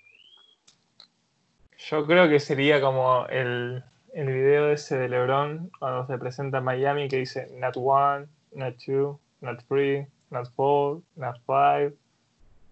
Yo 1.88 2.06
creo 2.06 2.28
que 2.28 2.40
sería 2.40 2.80
como 2.80 3.26
el, 3.28 3.82
el 4.12 4.26
video 4.26 4.70
ese 4.70 4.98
de 4.98 5.08
LeBron 5.08 5.70
cuando 5.78 6.06
se 6.06 6.18
presenta 6.18 6.58
en 6.58 6.64
Miami 6.64 7.08
que 7.08 7.16
dice 7.18 7.48
not 7.58 7.74
one, 7.76 8.26
not 8.52 8.76
two, 8.84 9.18
not 9.40 9.62
three, 9.66 10.06
not 10.30 10.48
four, 10.54 11.00
not 11.16 11.36
five. 11.46 11.94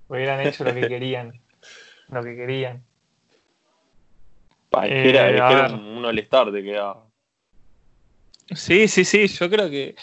Hubieran 0.08 0.40
hecho 0.46 0.64
lo 0.64 0.74
que 0.74 0.88
querían. 0.88 1.40
Lo 2.08 2.22
que 2.22 2.36
querían. 2.36 2.84
Pa, 4.70 4.86
es 4.86 4.92
Eh, 4.92 5.02
que 5.02 5.08
era, 5.10 5.28
era 5.30 5.74
un, 5.74 6.04
all-star 6.04 6.52
te 6.52 6.62
quedaba. 6.62 7.04
Sí, 8.54 8.88
sí, 8.88 9.04
sí, 9.04 9.26
yo 9.26 9.48
creo 9.48 9.70
que. 9.70 9.94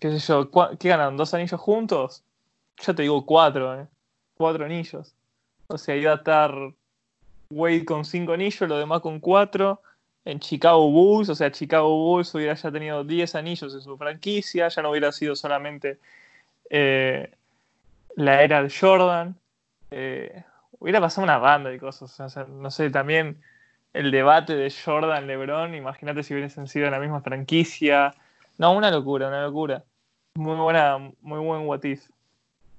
¿Qué 0.00 0.10
sé 0.18 0.18
yo? 0.18 0.50
¿Qué 0.78 0.88
ganan? 0.88 1.16
¿Dos 1.16 1.34
anillos 1.34 1.60
juntos? 1.60 2.24
Yo 2.82 2.94
te 2.94 3.02
digo 3.02 3.26
cuatro, 3.26 3.80
¿eh? 3.80 3.86
Cuatro 4.36 4.64
anillos. 4.64 5.14
O 5.66 5.76
sea, 5.76 5.94
iba 5.96 6.12
a 6.12 6.16
estar 6.16 6.52
Wade 7.50 7.84
con 7.84 8.04
cinco 8.04 8.32
anillos, 8.32 8.68
los 8.68 8.78
demás 8.78 9.00
con 9.00 9.20
cuatro. 9.20 9.82
En 10.24 10.38
Chicago 10.38 10.90
Bulls, 10.90 11.28
o 11.30 11.34
sea, 11.34 11.50
Chicago 11.50 11.88
Bulls 11.96 12.34
hubiera 12.34 12.54
ya 12.54 12.70
tenido 12.70 13.04
10 13.04 13.34
anillos 13.34 13.74
en 13.74 13.80
su 13.80 13.96
franquicia, 13.96 14.68
ya 14.68 14.82
no 14.82 14.90
hubiera 14.90 15.12
sido 15.12 15.34
solamente 15.34 15.98
eh, 16.68 17.30
la 18.16 18.42
era 18.42 18.62
de 18.62 18.70
Jordan. 18.70 19.34
Eh, 19.90 20.44
hubiera 20.78 21.00
pasado 21.00 21.24
una 21.24 21.38
banda 21.38 21.70
de 21.70 21.78
cosas. 21.78 22.20
o 22.20 22.28
sea, 22.28 22.44
no 22.44 22.70
sé, 22.70 22.90
también 22.90 23.40
el 23.92 24.10
debate 24.10 24.54
de 24.54 24.70
Jordan, 24.70 25.26
LeBron, 25.26 25.74
imagínate 25.74 26.22
si 26.22 26.34
hubiesen 26.34 26.68
sido 26.68 26.86
en 26.86 26.92
la 26.92 27.00
misma 27.00 27.22
franquicia. 27.22 28.14
No, 28.58 28.72
una 28.72 28.90
locura, 28.90 29.28
una 29.28 29.42
locura. 29.42 29.84
Muy 30.36 30.56
buena, 30.56 30.98
muy 31.22 31.40
buen 31.40 31.66
what 31.66 31.82
if. 31.84 32.08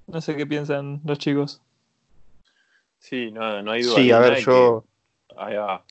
No 0.06 0.20
sé 0.20 0.36
qué 0.36 0.46
piensan 0.46 1.00
los 1.04 1.18
chicos. 1.18 1.60
Sí, 3.02 3.32
no, 3.32 3.62
no 3.62 3.72
hay 3.72 3.82
duda. 3.82 3.96
Sí, 3.96 4.12
a 4.12 4.18
ver, 4.20 4.38
yo. 4.38 4.84
que, 5.28 5.34
ahí 5.36 5.56
va, 5.56 5.84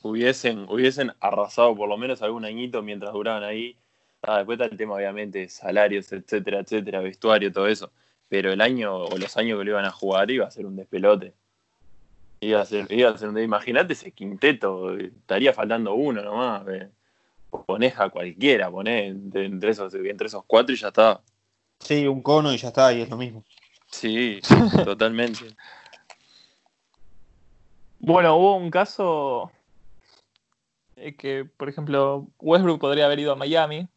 hubiesen, 0.00 0.66
hubiesen 0.70 1.12
arrasado 1.20 1.76
por 1.76 1.90
lo 1.90 1.98
menos 1.98 2.22
algún 2.22 2.46
añito 2.46 2.82
mientras 2.82 3.12
duraban 3.12 3.44
ahí. 3.44 3.76
Ah, 4.22 4.38
después 4.38 4.58
está 4.58 4.72
el 4.72 4.78
tema, 4.78 4.94
obviamente, 4.94 5.46
salarios, 5.50 6.10
etcétera, 6.10 6.60
etcétera, 6.60 7.00
vestuario, 7.00 7.52
todo 7.52 7.66
eso. 7.66 7.92
Pero 8.30 8.50
el 8.50 8.62
año 8.62 8.96
o 8.96 9.18
los 9.18 9.36
años 9.36 9.58
que 9.58 9.64
lo 9.64 9.70
iban 9.72 9.84
a 9.84 9.90
jugar 9.90 10.30
iba 10.30 10.46
a 10.46 10.50
ser 10.50 10.64
un 10.64 10.74
despelote. 10.74 11.34
Iba 12.40 12.62
a 12.62 12.64
ser, 12.64 12.90
iba 12.90 13.10
a 13.10 13.18
ser 13.18 13.28
un 13.28 13.38
Imagínate 13.38 13.92
ese 13.92 14.12
quinteto, 14.12 14.96
estaría 14.96 15.52
faltando 15.52 15.92
uno 15.92 16.22
nomás. 16.22 16.66
eh. 16.68 16.88
Ponés 17.66 18.00
a 18.00 18.08
cualquiera, 18.08 18.70
ponés 18.70 19.10
entre, 19.10 19.44
entre 19.44 19.70
esos, 19.70 19.94
entre 19.94 20.28
esos 20.28 20.44
cuatro 20.46 20.74
y 20.74 20.78
ya 20.78 20.88
está. 20.88 21.20
Sí, 21.78 22.06
un 22.06 22.22
cono 22.22 22.54
y 22.54 22.56
ya 22.56 22.68
está, 22.68 22.90
y 22.94 23.02
es 23.02 23.10
lo 23.10 23.18
mismo. 23.18 23.44
Sí, 23.90 24.40
totalmente. 24.84 25.44
Bueno, 28.06 28.36
hubo 28.36 28.56
un 28.56 28.70
caso 28.70 29.50
eh, 30.96 31.16
que, 31.16 31.46
por 31.46 31.70
ejemplo, 31.70 32.28
Westbrook 32.38 32.78
podría 32.78 33.06
haber 33.06 33.18
ido 33.20 33.32
a 33.32 33.36
Miami, 33.36 33.88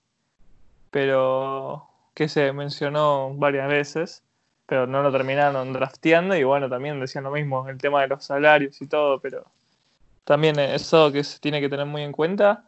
pero 0.91 1.85
que 2.13 2.29
se 2.29 2.53
mencionó 2.53 3.33
varias 3.35 3.67
veces, 3.67 4.23
pero 4.65 4.87
no 4.87 5.03
lo 5.03 5.11
terminaron 5.11 5.73
drafteando 5.73 6.37
y 6.37 6.45
bueno, 6.45 6.69
también 6.69 7.01
decían 7.01 7.25
lo 7.25 7.31
mismo, 7.31 7.67
el 7.67 7.79
tema 7.79 7.99
de 8.01 8.07
los 8.07 8.23
salarios 8.23 8.81
y 8.81 8.87
todo, 8.87 9.19
pero 9.19 9.43
también 10.23 10.57
eso 10.57 11.11
que 11.11 11.25
se 11.25 11.39
tiene 11.39 11.59
que 11.59 11.67
tener 11.67 11.85
muy 11.85 12.03
en 12.03 12.13
cuenta, 12.13 12.63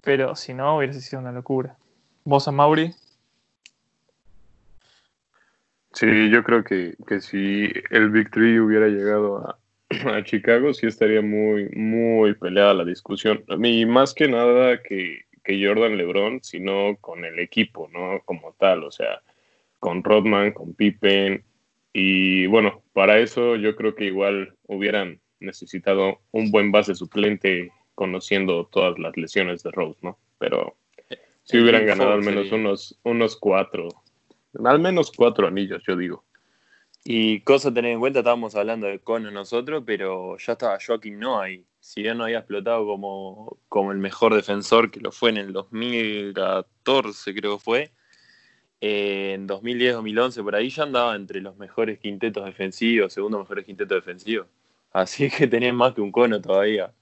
pero 0.00 0.34
si 0.34 0.54
no 0.54 0.78
hubiese 0.78 1.00
sido 1.00 1.22
una 1.22 1.30
locura. 1.30 1.76
¿Vos, 2.24 2.52
Mauri? 2.52 2.92
Sí, 5.92 6.30
yo 6.30 6.42
creo 6.42 6.64
que, 6.64 6.96
que 7.06 7.20
si 7.20 7.72
el 7.90 8.10
Big 8.10 8.32
Three 8.32 8.58
hubiera 8.58 8.88
llegado 8.88 9.48
a, 9.48 9.58
a 10.06 10.24
Chicago, 10.24 10.72
sí 10.74 10.86
estaría 10.86 11.22
muy, 11.22 11.68
muy 11.70 12.34
peleada 12.34 12.74
la 12.74 12.84
discusión. 12.84 13.44
Y 13.62 13.86
más 13.86 14.14
que 14.14 14.28
nada 14.28 14.82
que, 14.82 15.22
que 15.44 15.64
Jordan 15.64 15.96
LeBron, 15.96 16.40
sino 16.42 16.96
con 17.00 17.24
el 17.24 17.38
equipo, 17.38 17.88
¿no? 17.92 18.22
Como 18.24 18.54
tal, 18.58 18.84
o 18.84 18.90
sea, 18.90 19.22
con 19.78 20.02
Rodman, 20.02 20.52
con 20.52 20.74
Pippen. 20.74 21.44
Y 21.92 22.46
bueno, 22.46 22.82
para 22.92 23.18
eso 23.18 23.56
yo 23.56 23.74
creo 23.76 23.94
que 23.94 24.04
igual 24.04 24.54
hubieran 24.66 25.20
necesitado 25.40 26.20
un 26.32 26.50
buen 26.50 26.70
base 26.72 26.94
suplente 26.94 27.72
conociendo 27.94 28.66
todas 28.66 28.98
las 28.98 29.16
lesiones 29.16 29.62
de 29.62 29.70
Rose, 29.70 29.98
¿no? 30.02 30.18
Pero 30.38 30.76
si 31.42 31.58
hubieran 31.58 31.86
ganado 31.86 32.12
al 32.12 32.22
menos 32.22 32.52
unos, 32.52 32.98
unos 33.04 33.36
cuatro, 33.36 33.88
al 34.64 34.80
menos 34.80 35.10
cuatro 35.10 35.46
anillos, 35.46 35.82
yo 35.86 35.96
digo. 35.96 36.24
Y 37.04 37.40
cosa 37.40 37.70
a 37.70 37.74
tener 37.74 37.92
en 37.92 38.00
cuenta, 38.00 38.18
estábamos 38.20 38.54
hablando 38.54 38.86
de 38.86 38.98
Cono 38.98 39.30
nosotros, 39.30 39.82
pero 39.86 40.36
ya 40.38 40.52
estaba 40.52 40.78
Joaquín 40.84 41.18
Noah 41.18 41.44
ahí. 41.44 41.64
Si 41.80 42.02
bien 42.02 42.18
no 42.18 42.24
había 42.24 42.38
explotado 42.38 42.84
como, 42.86 43.58
como 43.68 43.92
el 43.92 43.98
mejor 43.98 44.34
defensor, 44.34 44.90
que 44.90 45.00
lo 45.00 45.10
fue 45.12 45.30
en 45.30 45.38
el 45.38 45.52
2014 45.52 47.34
creo 47.34 47.56
que 47.56 47.64
fue, 47.64 47.92
eh, 48.80 49.32
en 49.34 49.46
2010-2011 49.46 50.42
por 50.42 50.54
ahí 50.54 50.70
ya 50.70 50.82
andaba 50.84 51.16
entre 51.16 51.40
los 51.40 51.56
mejores 51.56 51.98
quintetos 51.98 52.44
defensivos, 52.44 53.12
segundo 53.12 53.38
mejores 53.38 53.64
quintetos 53.64 53.96
defensivos. 53.96 54.46
Así 54.92 55.30
que 55.30 55.46
tenés 55.46 55.72
más 55.74 55.94
que 55.94 56.00
un 56.00 56.12
Cono 56.12 56.40
todavía. 56.40 56.92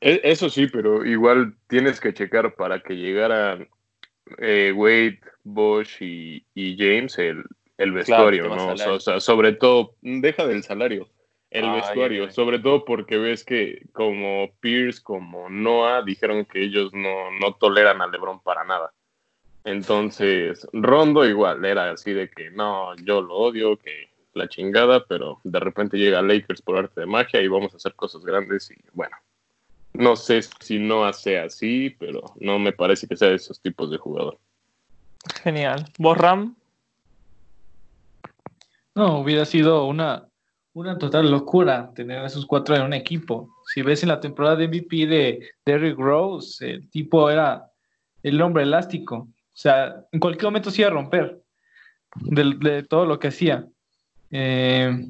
E- 0.00 0.20
Eso 0.24 0.48
sí, 0.48 0.66
pero 0.68 1.04
igual 1.04 1.56
tienes 1.66 2.00
que 2.00 2.14
checar 2.14 2.54
para 2.54 2.82
que 2.82 2.94
llegaran 2.94 3.68
eh, 4.38 4.72
Wade, 4.74 5.20
Bosch 5.42 6.00
y 6.02 6.44
James 6.78 7.18
el, 7.18 7.44
el 7.80 7.92
vestuario, 7.92 8.48
¿no? 8.48 8.72
O 8.72 8.76
sea, 8.76 9.00
sea, 9.00 9.20
sobre 9.20 9.52
todo, 9.52 9.94
deja 10.02 10.46
del 10.46 10.62
salario, 10.62 11.08
el 11.50 11.64
Ah, 11.64 11.74
vestuario, 11.76 12.30
sobre 12.30 12.58
todo 12.58 12.84
porque 12.84 13.16
ves 13.16 13.42
que 13.42 13.86
como 13.92 14.50
Pierce, 14.60 15.02
como 15.02 15.48
Noah, 15.48 16.02
dijeron 16.02 16.44
que 16.44 16.62
ellos 16.62 16.92
no, 16.92 17.30
no 17.40 17.54
toleran 17.54 18.02
a 18.02 18.06
LeBron 18.06 18.40
para 18.40 18.64
nada. 18.64 18.92
Entonces, 19.64 20.68
Rondo 20.74 21.24
igual, 21.24 21.64
era 21.64 21.90
así 21.90 22.12
de 22.12 22.30
que 22.30 22.50
no, 22.50 22.94
yo 22.96 23.22
lo 23.22 23.34
odio, 23.34 23.78
que 23.78 24.10
la 24.34 24.46
chingada, 24.48 25.06
pero 25.06 25.40
de 25.42 25.58
repente 25.58 25.96
llega 25.96 26.22
Lakers 26.22 26.60
por 26.62 26.76
arte 26.76 27.00
de 27.00 27.06
magia 27.06 27.40
y 27.40 27.48
vamos 27.48 27.72
a 27.72 27.78
hacer 27.78 27.94
cosas 27.94 28.24
grandes 28.24 28.70
y 28.70 28.76
bueno. 28.92 29.16
No 29.94 30.16
sé 30.16 30.42
si 30.42 30.78
no 30.78 31.04
hace 31.04 31.38
así, 31.38 31.96
pero 31.98 32.34
no 32.36 32.58
me 32.58 32.72
parece 32.72 33.08
que 33.08 33.16
sea 33.16 33.28
de 33.28 33.36
esos 33.36 33.60
tipos 33.60 33.90
de 33.90 33.96
jugador. 33.96 34.38
Genial. 35.42 35.86
¿Vos, 35.98 36.16
Ram? 36.16 36.54
No, 39.00 39.20
hubiera 39.20 39.46
sido 39.46 39.86
una, 39.86 40.28
una 40.74 40.98
total 40.98 41.30
locura 41.30 41.90
tener 41.94 42.18
a 42.18 42.26
esos 42.26 42.44
cuatro 42.44 42.76
en 42.76 42.82
un 42.82 42.92
equipo. 42.92 43.48
Si 43.72 43.80
ves 43.80 44.02
en 44.02 44.10
la 44.10 44.20
temporada 44.20 44.56
de 44.56 44.68
MVP 44.68 45.06
de 45.06 45.50
Derrick 45.64 45.98
Rose, 45.98 46.70
el 46.70 46.90
tipo 46.90 47.30
era 47.30 47.66
el 48.22 48.42
hombre 48.42 48.64
elástico. 48.64 49.16
O 49.16 49.56
sea, 49.56 50.04
en 50.12 50.20
cualquier 50.20 50.48
momento 50.48 50.70
se 50.70 50.82
iba 50.82 50.90
a 50.90 50.92
romper 50.92 51.40
de, 52.16 52.82
todo 52.82 53.06
lo 53.06 53.18
que 53.18 53.28
hacía. 53.28 53.66
Eh, 54.30 55.08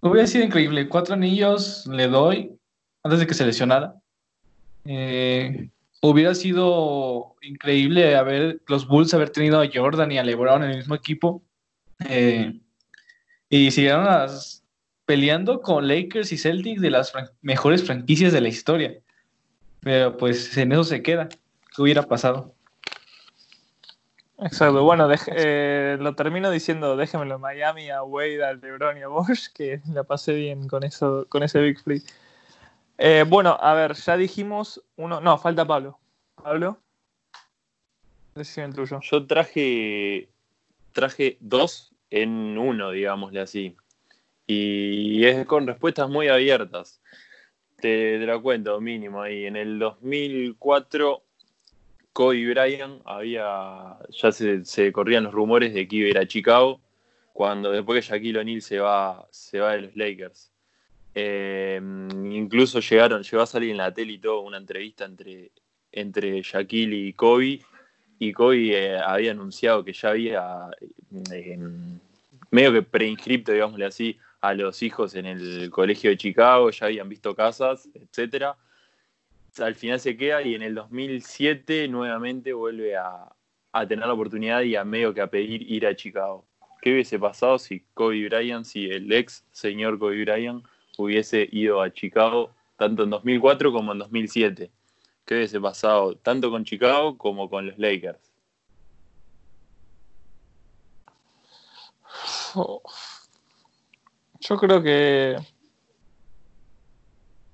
hubiera 0.00 0.26
sido 0.26 0.44
increíble. 0.44 0.88
Cuatro 0.88 1.14
anillos 1.14 1.86
le 1.86 2.08
doy 2.08 2.58
antes 3.04 3.20
de 3.20 3.28
que 3.28 3.34
se 3.34 3.46
lesionara. 3.46 3.94
Eh, 4.84 5.70
hubiera 6.00 6.34
sido 6.34 7.36
increíble 7.40 8.16
haber 8.16 8.60
los 8.66 8.88
Bulls 8.88 9.14
haber 9.14 9.30
tenido 9.30 9.60
a 9.60 9.68
Jordan 9.72 10.10
y 10.10 10.18
a 10.18 10.24
LeBron 10.24 10.64
en 10.64 10.70
el 10.70 10.78
mismo 10.78 10.96
equipo. 10.96 11.44
Eh, 12.08 12.58
y 13.52 13.70
siguieron 13.70 14.06
las- 14.06 14.64
peleando 15.04 15.60
con 15.60 15.86
Lakers 15.86 16.32
y 16.32 16.38
Celtics 16.38 16.80
de 16.80 16.88
las 16.88 17.12
fran- 17.12 17.30
mejores 17.42 17.84
franquicias 17.84 18.32
de 18.32 18.40
la 18.40 18.48
historia. 18.48 18.98
Pero 19.80 20.16
pues 20.16 20.56
en 20.56 20.72
eso 20.72 20.84
se 20.84 21.02
queda. 21.02 21.28
¿Qué 21.28 21.82
hubiera 21.82 22.02
pasado? 22.02 22.54
Exacto, 24.38 24.82
bueno, 24.82 25.06
eh, 25.26 25.98
lo 26.00 26.14
termino 26.14 26.50
diciendo, 26.50 26.96
déjenmelo 26.96 27.34
en 27.34 27.40
Miami, 27.42 27.90
a 27.90 28.02
Wade, 28.02 28.42
a 28.42 28.54
LeBron 28.54 28.96
y 28.96 29.02
a 29.02 29.08
Bosch, 29.08 29.48
que 29.52 29.82
la 29.92 30.02
pasé 30.04 30.32
bien 30.32 30.66
con 30.66 30.82
eso, 30.82 31.26
con 31.28 31.42
ese 31.42 31.60
Big 31.60 31.78
Free. 31.78 32.02
Eh, 32.96 33.24
bueno, 33.28 33.58
a 33.60 33.74
ver, 33.74 33.92
ya 33.94 34.16
dijimos 34.16 34.82
uno, 34.96 35.20
no, 35.20 35.36
falta 35.36 35.66
Pablo. 35.66 35.98
Pablo, 36.42 36.78
decime 38.34 38.68
el 38.68 38.74
tuyo. 38.74 38.98
Yo 39.02 39.26
traje, 39.26 40.30
traje 40.92 41.36
dos 41.40 41.91
en 42.12 42.58
uno, 42.58 42.90
digámosle 42.90 43.40
así. 43.40 43.74
Y 44.46 45.24
es 45.24 45.46
con 45.46 45.66
respuestas 45.66 46.08
muy 46.10 46.28
abiertas. 46.28 47.00
Te, 47.76 48.18
te 48.18 48.26
lo 48.26 48.42
cuento 48.42 48.80
mínimo 48.80 49.22
ahí. 49.22 49.46
En 49.46 49.56
el 49.56 49.78
2004, 49.78 51.22
Kobe 52.12 52.50
Bryant 52.50 53.00
había. 53.06 53.96
Ya 54.10 54.32
se, 54.32 54.92
corrían 54.92 55.24
los 55.24 55.32
rumores 55.32 55.72
de 55.72 55.88
que 55.88 55.96
iba 55.96 56.20
a 56.20 56.26
Chicago. 56.26 56.80
Cuando 57.32 57.72
después 57.72 58.04
que 58.04 58.12
Shaquille 58.12 58.40
O'Neal 58.40 58.60
se 58.60 58.78
va, 58.78 59.26
se 59.30 59.58
va 59.58 59.72
de 59.72 59.82
los 59.82 59.96
Lakers. 59.96 60.52
Eh, 61.14 61.80
incluso 62.24 62.80
llegaron, 62.80 63.22
llegó 63.22 63.42
a 63.42 63.46
salir 63.46 63.70
en 63.70 63.78
la 63.78 63.92
tele 63.92 64.12
y 64.12 64.18
todo 64.18 64.42
una 64.42 64.58
entrevista 64.58 65.06
entre, 65.06 65.50
entre 65.90 66.42
Shaquille 66.42 67.08
y 67.08 67.12
Kobe 67.14 67.60
y 68.18 68.32
Kobe 68.32 68.70
eh, 68.72 68.98
había 68.98 69.32
anunciado 69.32 69.84
que 69.84 69.92
ya 69.92 70.10
había 70.10 70.70
eh, 71.32 71.58
medio 72.50 72.72
que 72.72 72.82
preinscripto, 72.82 73.52
digámosle 73.52 73.84
así, 73.86 74.18
a 74.40 74.54
los 74.54 74.82
hijos 74.82 75.14
en 75.14 75.26
el 75.26 75.70
colegio 75.70 76.10
de 76.10 76.16
Chicago, 76.16 76.70
ya 76.70 76.86
habían 76.86 77.08
visto 77.08 77.34
casas, 77.34 77.88
etcétera. 77.94 78.56
al 79.58 79.74
final 79.74 80.00
se 80.00 80.16
queda 80.16 80.42
y 80.42 80.54
en 80.54 80.62
el 80.62 80.74
2007 80.74 81.88
nuevamente 81.88 82.52
vuelve 82.52 82.96
a, 82.96 83.32
a 83.72 83.86
tener 83.86 84.06
la 84.06 84.12
oportunidad 84.12 84.62
y 84.62 84.76
a 84.76 84.84
medio 84.84 85.14
que 85.14 85.20
a 85.20 85.28
pedir 85.28 85.62
ir 85.70 85.86
a 85.86 85.96
Chicago. 85.96 86.44
¿Qué 86.80 86.92
hubiese 86.92 87.18
pasado 87.18 87.58
si 87.58 87.84
Kobe 87.94 88.28
Bryant, 88.28 88.64
si 88.64 88.86
el 88.86 89.12
ex 89.12 89.44
señor 89.52 89.98
Kobe 89.98 90.24
Bryant 90.24 90.64
hubiese 90.98 91.48
ido 91.52 91.80
a 91.80 91.92
Chicago 91.92 92.50
tanto 92.76 93.04
en 93.04 93.10
2004 93.10 93.72
como 93.72 93.92
en 93.92 93.98
2007? 93.98 94.70
¿Qué 95.24 95.34
hubiese 95.34 95.60
pasado 95.60 96.16
tanto 96.16 96.50
con 96.50 96.64
Chicago 96.64 97.16
como 97.16 97.48
con 97.48 97.66
los 97.66 97.78
Lakers? 97.78 98.32
Yo 104.40 104.56
creo 104.58 104.82
que 104.82 105.36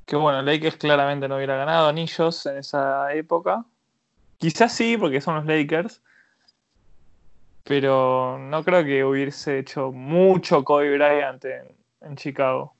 que 0.08 0.16
bueno, 0.16 0.40
Lakers 0.40 0.76
claramente 0.76 1.28
no 1.28 1.36
hubiera 1.36 1.56
ganado 1.58 1.88
anillos 1.88 2.46
en 2.46 2.56
esa 2.56 3.12
época. 3.12 3.66
Quizás 4.38 4.72
sí, 4.72 4.96
porque 4.96 5.20
son 5.20 5.34
los 5.34 5.44
Lakers. 5.44 6.00
Pero 7.62 8.38
no 8.38 8.64
creo 8.64 8.82
que 8.82 9.04
hubiese 9.04 9.58
hecho 9.58 9.92
mucho 9.92 10.64
Kobe 10.64 10.96
Bryant 10.96 11.44
en, 11.44 12.16
Chicago. 12.16 12.74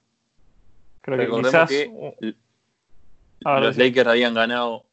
Creo 1.03 1.19
que 1.19 1.43
quizás. 1.43 1.71
Los 3.41 3.77
Lakers 3.77 4.09
habían 4.09 4.35
ganado 4.35 4.87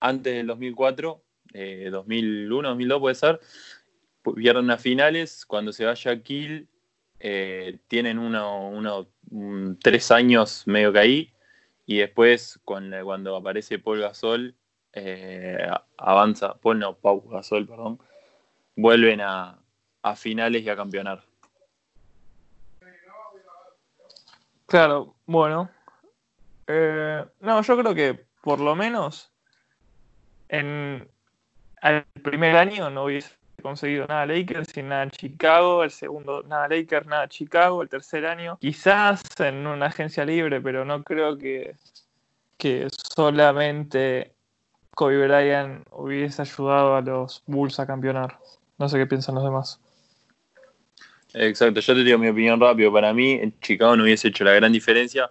antes 0.00 0.34
del 0.34 0.46
2004, 0.46 1.22
2001, 1.90 2.68
2002 2.68 3.00
puede 3.00 3.14
ser. 3.14 3.40
Vieron 4.36 4.70
a 4.70 4.78
finales. 4.78 5.44
Cuando 5.46 5.72
se 5.72 5.84
vaya 5.84 6.22
Kill, 6.22 6.68
eh, 7.20 7.78
tienen 7.88 8.18
uno, 8.18 8.68
uno, 8.68 9.06
tres 9.80 10.10
años 10.10 10.66
medio 10.66 10.92
que 10.92 10.98
ahí. 10.98 11.32
Y 11.86 11.98
después, 11.98 12.60
cuando, 12.64 13.04
cuando 13.04 13.36
aparece 13.36 13.78
Paul 13.78 14.00
Gasol, 14.00 14.54
eh, 14.92 15.66
avanza, 15.96 16.54
Paul 16.54 16.78
no, 16.78 16.94
Pau 16.96 17.22
Gasol, 17.28 17.66
perdón, 17.66 17.98
vuelven 18.76 19.20
a, 19.20 19.58
finales 20.16 20.62
y 20.62 20.68
a 20.68 20.76
campeonar. 20.76 21.22
Claro, 24.66 25.14
bueno. 25.26 25.70
Eh, 26.66 27.24
no, 27.40 27.62
yo 27.62 27.76
creo 27.78 27.94
que 27.94 28.24
por 28.42 28.60
lo 28.60 28.74
menos 28.74 29.30
en 30.48 31.08
el 31.82 32.04
primer 32.22 32.56
año 32.56 32.90
no 32.90 33.04
hubiese 33.04 33.30
conseguido 33.62 34.06
nada 34.06 34.26
Lakers 34.26 34.76
y 34.76 34.82
nada 34.82 35.08
Chicago, 35.10 35.84
el 35.84 35.90
segundo 35.90 36.42
nada 36.42 36.68
Lakers, 36.68 37.06
nada 37.06 37.28
Chicago, 37.28 37.82
el 37.82 37.88
tercer 37.88 38.26
año 38.26 38.58
quizás 38.60 39.22
en 39.38 39.66
una 39.66 39.86
agencia 39.86 40.24
libre, 40.24 40.60
pero 40.60 40.84
no 40.84 41.02
creo 41.02 41.38
que, 41.38 41.76
que 42.58 42.88
solamente 42.90 44.32
Kobe 44.94 45.26
Bryant 45.26 45.86
hubiese 45.90 46.42
ayudado 46.42 46.96
a 46.96 47.00
los 47.00 47.42
Bulls 47.46 47.80
a 47.80 47.86
campeonar. 47.86 48.38
No 48.78 48.88
sé 48.88 48.98
qué 48.98 49.06
piensan 49.06 49.36
los 49.36 49.44
demás. 49.44 49.80
Exacto, 51.34 51.80
yo 51.80 51.94
te 51.94 52.04
digo 52.04 52.18
mi 52.18 52.28
opinión 52.28 52.60
rápido. 52.60 52.92
Para 52.92 53.14
mí, 53.14 53.32
en 53.32 53.58
Chicago 53.60 53.96
no 53.96 54.02
hubiese 54.02 54.28
hecho 54.28 54.44
la 54.44 54.52
gran 54.52 54.70
diferencia, 54.70 55.30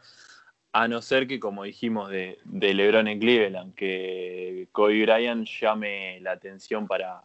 a 0.74 0.88
no 0.88 1.02
ser 1.02 1.28
que, 1.28 1.40
como 1.40 1.64
dijimos 1.64 2.10
de, 2.10 2.40
de 2.46 2.74
LeBron 2.74 3.08
en 3.08 3.20
Cleveland, 3.20 3.76
que 3.76 4.68
Kobe 4.72 5.02
Bryant 5.02 5.48
llame 5.48 6.20
la 6.22 6.32
atención 6.32 6.88
para, 6.88 7.24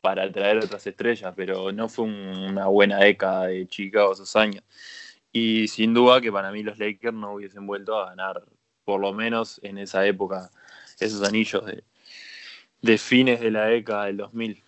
para 0.00 0.24
atraer 0.24 0.58
otras 0.58 0.86
estrellas, 0.86 1.32
pero 1.36 1.70
no 1.72 1.88
fue 1.88 2.06
una 2.06 2.66
buena 2.66 2.98
década 2.98 3.46
de 3.46 3.66
Chicago 3.68 4.12
esos 4.12 4.34
años. 4.36 4.64
Y 5.32 5.68
sin 5.68 5.92
duda 5.92 6.20
que 6.20 6.32
para 6.32 6.50
mí 6.50 6.62
los 6.62 6.78
Lakers 6.78 7.14
no 7.14 7.34
hubiesen 7.34 7.66
vuelto 7.66 7.98
a 7.98 8.10
ganar, 8.10 8.42
por 8.84 9.00
lo 9.00 9.12
menos 9.12 9.60
en 9.62 9.76
esa 9.78 10.06
época, 10.06 10.50
esos 10.98 11.22
anillos 11.26 11.64
de, 12.80 12.98
fines 12.98 13.40
de 13.40 13.50
la 13.50 13.66
década 13.66 14.06
del 14.06 14.16
2000. 14.16 14.62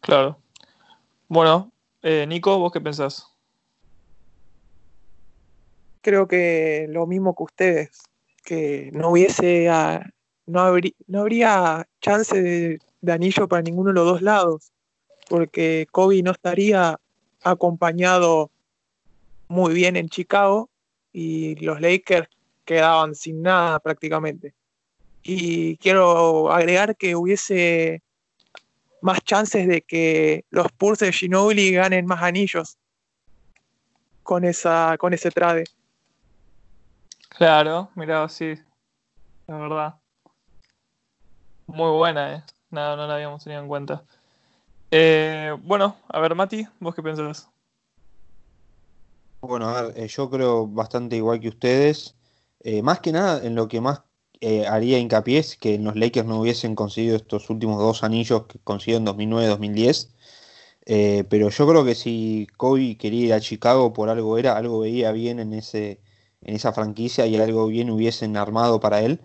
Claro. 0.00 0.38
Bueno, 1.26 1.72
eh, 2.02 2.24
Nico, 2.28 2.56
¿vos 2.58 2.72
qué 2.72 2.80
pensás? 2.80 3.33
Creo 6.04 6.28
que 6.28 6.86
lo 6.90 7.06
mismo 7.06 7.34
que 7.34 7.44
ustedes, 7.44 8.02
que 8.44 8.90
no 8.92 9.08
hubiese, 9.08 9.70
no, 10.44 10.76
no 11.06 11.20
habría 11.20 11.88
chance 12.02 12.42
de, 12.42 12.78
de 13.00 13.12
anillo 13.12 13.48
para 13.48 13.62
ninguno 13.62 13.88
de 13.88 13.94
los 13.94 14.04
dos 14.04 14.20
lados, 14.20 14.70
porque 15.30 15.86
Kobe 15.90 16.22
no 16.22 16.32
estaría 16.32 17.00
acompañado 17.42 18.50
muy 19.48 19.72
bien 19.72 19.96
en 19.96 20.10
Chicago 20.10 20.68
y 21.10 21.54
los 21.64 21.80
Lakers 21.80 22.28
quedaban 22.66 23.14
sin 23.14 23.40
nada 23.40 23.78
prácticamente. 23.80 24.52
Y 25.22 25.78
quiero 25.78 26.52
agregar 26.52 26.96
que 26.98 27.16
hubiese 27.16 28.02
más 29.00 29.22
chances 29.24 29.66
de 29.66 29.80
que 29.80 30.44
los 30.50 30.66
Spurs 30.66 30.98
de 30.98 31.12
Ginobili 31.14 31.72
ganen 31.72 32.04
más 32.04 32.22
anillos 32.22 32.76
con, 34.22 34.44
esa, 34.44 34.96
con 34.98 35.14
ese 35.14 35.30
trade. 35.30 35.64
Claro, 37.36 37.90
mira, 37.96 38.28
sí, 38.28 38.54
la 39.48 39.56
verdad. 39.58 39.94
Muy 41.66 41.90
buena, 41.90 42.36
¿eh? 42.36 42.42
No, 42.70 42.96
no 42.96 43.06
la 43.06 43.14
habíamos 43.14 43.42
tenido 43.42 43.60
en 43.62 43.68
cuenta. 43.68 44.04
Eh, 44.90 45.56
bueno, 45.62 45.96
a 46.08 46.20
ver, 46.20 46.34
Mati, 46.36 46.66
¿vos 46.78 46.94
qué 46.94 47.02
pensás? 47.02 47.50
Bueno, 49.42 49.68
a 49.68 49.82
ver, 49.82 49.98
eh, 49.98 50.08
yo 50.08 50.30
creo 50.30 50.66
bastante 50.68 51.16
igual 51.16 51.40
que 51.40 51.48
ustedes. 51.48 52.14
Eh, 52.60 52.82
más 52.82 53.00
que 53.00 53.12
nada, 53.12 53.44
en 53.44 53.54
lo 53.56 53.68
que 53.68 53.80
más 53.80 54.02
eh, 54.40 54.66
haría 54.66 54.98
hincapié 54.98 55.38
es 55.38 55.56
que 55.56 55.78
los 55.78 55.96
Lakers 55.96 56.26
no 56.26 56.40
hubiesen 56.40 56.74
conseguido 56.74 57.16
estos 57.16 57.50
últimos 57.50 57.78
dos 57.78 58.04
anillos 58.04 58.46
que 58.46 58.58
consiguieron 58.60 59.02
en 59.02 59.06
2009-2010. 59.06 60.10
pero 61.28 61.50
yo 61.50 61.66
creo 61.68 61.84
que 61.84 61.94
si 61.94 62.46
Kobe 62.56 62.96
quería 62.96 63.26
ir 63.26 63.32
a 63.34 63.40
Chicago 63.40 63.92
por 63.92 64.08
algo 64.08 64.38
era, 64.38 64.56
algo 64.56 64.80
veía 64.80 65.12
bien 65.12 65.40
en, 65.40 65.52
ese, 65.54 66.00
en 66.44 66.54
esa 66.54 66.72
franquicia 66.72 67.26
y 67.26 67.36
algo 67.36 67.66
bien 67.68 67.90
hubiesen 67.90 68.36
armado 68.36 68.80
para 68.80 69.00
él. 69.02 69.20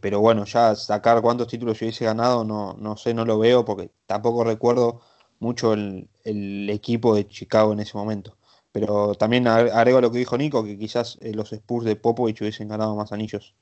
pero 0.00 0.20
bueno, 0.20 0.44
ya 0.46 0.74
sacar 0.74 1.20
cuántos 1.22 1.48
títulos 1.48 1.80
hubiese 1.82 2.04
ganado, 2.06 2.44
no, 2.44 2.74
no 2.78 2.96
sé, 2.96 3.12
no 3.14 3.24
lo 3.24 3.38
veo 3.38 3.64
porque 3.64 3.90
tampoco 4.06 4.44
recuerdo 4.44 5.02
mucho 5.38 5.74
el, 5.74 6.08
el 6.24 6.70
equipo 6.70 7.14
de 7.14 7.28
Chicago 7.28 7.72
en 7.72 7.80
ese 7.80 7.96
momento. 7.96 8.36
Pero 8.76 9.14
también 9.14 9.48
agrego 9.48 10.02
lo 10.02 10.12
que 10.12 10.18
dijo 10.18 10.36
Nico, 10.36 10.62
que 10.62 10.78
quizás 10.78 11.16
eh, 11.22 11.32
los 11.32 11.50
Spurs 11.50 11.86
de 11.86 11.96
Popovich 11.96 12.42
hubiesen 12.42 12.68
ganado 12.68 12.94
más 12.94 13.10
anillos. 13.10 13.54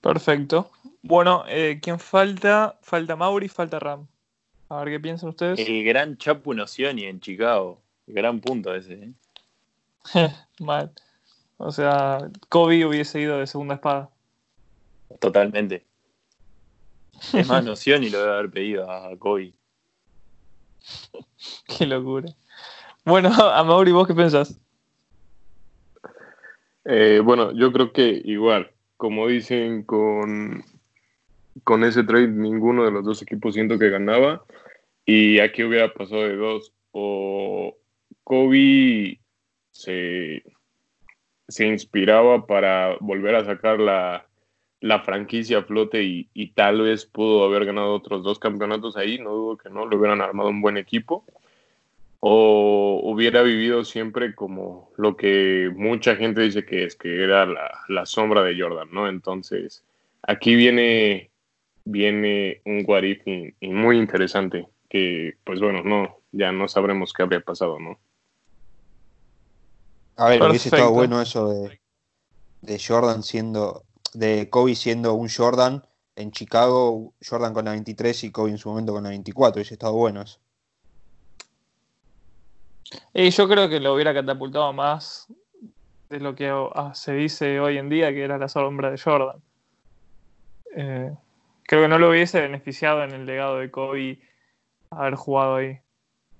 Perfecto. 0.00 0.72
Bueno, 1.02 1.44
eh, 1.46 1.78
¿quién 1.80 2.00
falta? 2.00 2.80
Falta 2.82 3.14
Mauri, 3.14 3.46
falta 3.46 3.78
Ram. 3.78 4.08
A 4.68 4.78
ver 4.80 4.94
qué 4.94 4.98
piensan 4.98 5.28
ustedes. 5.28 5.60
El 5.60 5.84
gran 5.84 6.18
Chapu 6.18 6.52
Nocioni 6.52 7.04
en 7.04 7.20
Chicago. 7.20 7.80
gran 8.08 8.40
punto 8.40 8.74
ese. 8.74 8.94
¿eh? 8.94 9.12
Mal. 10.60 10.92
O 11.56 11.70
sea, 11.70 12.30
Kobe 12.48 12.84
hubiese 12.84 13.20
ido 13.20 13.38
de 13.38 13.46
segunda 13.46 13.74
espada. 13.74 14.10
Totalmente. 15.20 15.84
Es 17.32 17.46
más, 17.46 17.64
Nocioni 17.64 18.10
lo 18.10 18.18
debe 18.18 18.32
haber 18.32 18.50
pedido 18.50 18.90
a 18.90 19.16
Kobe. 19.16 19.52
qué 21.78 21.86
locura. 21.86 22.28
Bueno, 23.04 23.28
Amaury, 23.30 23.92
¿vos 23.92 24.08
qué 24.08 24.14
pensás? 24.14 24.58
Eh, 26.84 27.20
bueno, 27.22 27.52
yo 27.52 27.72
creo 27.72 27.92
que 27.92 28.20
igual, 28.24 28.72
como 28.96 29.28
dicen 29.28 29.84
con, 29.84 30.64
con 31.62 31.84
ese 31.84 32.02
trade, 32.02 32.28
ninguno 32.28 32.84
de 32.84 32.90
los 32.90 33.04
dos 33.04 33.22
equipos 33.22 33.54
siento 33.54 33.78
que 33.78 33.90
ganaba. 33.90 34.44
Y 35.04 35.38
aquí 35.38 35.62
hubiera 35.62 35.92
pasado 35.92 36.22
de 36.22 36.36
dos. 36.36 36.72
O 36.90 37.76
Kobe 38.24 39.21
se, 39.72 40.44
inspiraba 41.58 42.46
para 42.46 42.96
volver 43.00 43.34
a 43.34 43.44
sacar 43.44 43.80
la, 43.80 44.26
franquicia 45.04 45.58
a 45.58 45.62
flote 45.64 46.02
y, 46.04 46.28
y, 46.34 46.52
tal 46.52 46.82
vez 46.82 47.04
pudo 47.06 47.44
haber 47.44 47.64
ganado 47.64 47.94
otros 47.94 48.22
dos 48.22 48.38
campeonatos 48.38 48.96
ahí. 48.96 49.18
No 49.18 49.30
dudo 49.30 49.56
que 49.56 49.70
no, 49.70 49.86
lo 49.86 49.96
hubieran 49.98 50.20
armado 50.20 50.50
un 50.50 50.62
buen 50.62 50.76
equipo 50.76 51.24
o 52.24 53.00
hubiera 53.02 53.42
vivido 53.42 53.84
siempre 53.84 54.32
como 54.36 54.92
lo 54.96 55.16
que 55.16 55.72
mucha 55.74 56.14
gente 56.14 56.42
dice 56.42 56.64
que 56.64 56.84
es, 56.84 56.94
que 56.94 57.24
era 57.24 57.44
la, 57.88 58.06
sombra 58.06 58.44
de 58.44 58.56
Jordan, 58.56 58.88
¿no? 58.92 59.08
Entonces, 59.08 59.82
aquí 60.22 60.54
viene, 60.54 61.32
viene 61.84 62.60
un 62.64 62.84
what 62.86 63.02
muy 63.60 63.98
interesante, 63.98 64.68
que 64.88 65.34
pues 65.42 65.58
bueno, 65.58 65.82
no, 65.82 66.18
ya 66.30 66.52
no 66.52 66.68
sabremos 66.68 67.12
qué 67.12 67.24
habría 67.24 67.40
pasado, 67.40 67.80
¿no? 67.80 67.98
A 70.16 70.28
ver, 70.28 70.42
hubiese 70.42 70.68
estado 70.68 70.90
bueno 70.90 71.20
eso 71.20 71.48
de, 71.48 71.80
de 72.60 72.78
Jordan 72.78 73.22
siendo, 73.22 73.84
de 74.12 74.50
Kobe 74.50 74.74
siendo 74.74 75.14
un 75.14 75.28
Jordan 75.28 75.82
en 76.16 76.30
Chicago, 76.30 77.14
Jordan 77.26 77.54
con 77.54 77.64
la 77.64 77.72
23 77.72 78.24
y 78.24 78.30
Kobe 78.30 78.50
en 78.50 78.58
su 78.58 78.68
momento 78.68 78.92
con 78.92 79.02
la 79.02 79.08
24, 79.10 79.58
hubiese 79.58 79.74
estado 79.74 79.94
bueno 79.94 80.22
eso. 80.22 80.38
Y 83.14 83.30
yo 83.30 83.48
creo 83.48 83.68
que 83.68 83.80
lo 83.80 83.94
hubiera 83.94 84.12
catapultado 84.12 84.72
más 84.72 85.26
de 86.10 86.20
lo 86.20 86.34
que 86.34 86.50
ah, 86.74 86.92
se 86.94 87.14
dice 87.14 87.58
hoy 87.58 87.78
en 87.78 87.88
día 87.88 88.12
que 88.12 88.22
era 88.22 88.36
la 88.36 88.48
sombra 88.48 88.90
de 88.90 88.98
Jordan. 88.98 89.40
Eh, 90.76 91.12
creo 91.64 91.82
que 91.82 91.88
no 91.88 91.98
lo 91.98 92.10
hubiese 92.10 92.40
beneficiado 92.40 93.02
en 93.02 93.12
el 93.12 93.26
legado 93.26 93.58
de 93.58 93.70
Kobe 93.70 94.20
haber 94.90 95.14
jugado 95.14 95.56
ahí. 95.56 95.78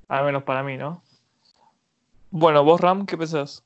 Al 0.09 0.27
menos 0.27 0.43
para 0.43 0.63
mí, 0.63 0.77
¿no? 0.77 1.03
Bueno, 2.35 2.65
vos, 2.65 2.81
Ram, 2.81 3.05
¿qué 3.05 3.19
pensás? 3.19 3.63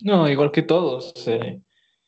No, 0.00 0.28
igual 0.28 0.50
que 0.50 0.62
todos. 0.62 1.14
Eh, 1.28 1.60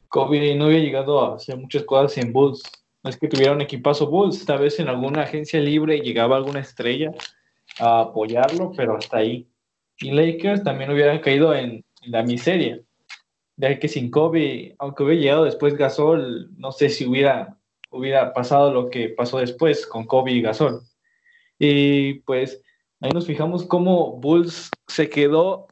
Kobe 0.09 0.53
no 0.57 0.65
había 0.65 0.81
llegado 0.81 1.21
a 1.21 1.37
hacer 1.37 1.57
muchas 1.57 1.85
cosas 1.85 2.19
en 2.19 2.33
Bulls. 2.33 2.61
No 3.05 3.09
es 3.09 3.17
que 3.17 3.29
tuviera 3.29 3.53
un 3.53 3.61
equipazo 3.61 4.09
Bulls, 4.09 4.45
tal 4.45 4.59
vez 4.59 4.81
en 4.81 4.89
alguna 4.89 5.23
agencia 5.23 5.61
libre 5.61 6.01
llegaba 6.01 6.37
alguna 6.37 6.59
estrella 6.59 7.13
a 7.79 8.01
apoyarlo, 8.01 8.73
pero 8.77 8.97
hasta 8.97 9.19
ahí. 9.19 9.47
Y 10.01 10.11
Lakers 10.11 10.65
también 10.65 10.91
hubieran 10.91 11.21
caído 11.21 11.55
en, 11.55 11.85
la 12.07 12.25
miseria, 12.25 12.81
ya 13.57 13.79
que 13.79 13.87
sin 13.87 14.11
Kobe, 14.11 14.75
aunque 14.81 15.05
hubiera 15.05 15.21
llegado 15.21 15.45
después 15.45 15.77
Gasol, 15.77 16.51
no 16.59 16.73
sé 16.73 16.89
si 16.89 17.07
hubiera, 17.07 17.59
hubiera 17.91 18.33
pasado 18.33 18.73
lo 18.73 18.91
que 18.91 19.11
pasó 19.11 19.39
después 19.39 19.87
con 19.87 20.05
Kobe 20.05 20.33
y 20.33 20.43
Gasol. 20.43 20.81
Y 21.61 22.15
pues 22.21 22.61
ahí 23.01 23.11
nos 23.13 23.27
fijamos 23.27 23.65
cómo 23.65 24.13
Bulls 24.17 24.71
se 24.87 25.09
quedó, 25.09 25.69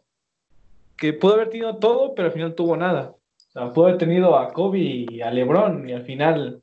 que 0.96 1.12
pudo 1.12 1.34
haber 1.34 1.50
tenido 1.50 1.76
todo, 1.76 2.14
pero 2.14 2.26
al 2.26 2.32
final 2.32 2.54
tuvo 2.54 2.76
nada. 2.76 3.14
O 3.48 3.50
sea, 3.52 3.72
pudo 3.72 3.86
haber 3.86 3.98
tenido 3.98 4.38
a 4.38 4.52
Kobe 4.52 5.06
y 5.08 5.20
a 5.20 5.30
LeBron 5.30 5.88
y 5.88 5.92
al 5.92 6.04
final 6.04 6.62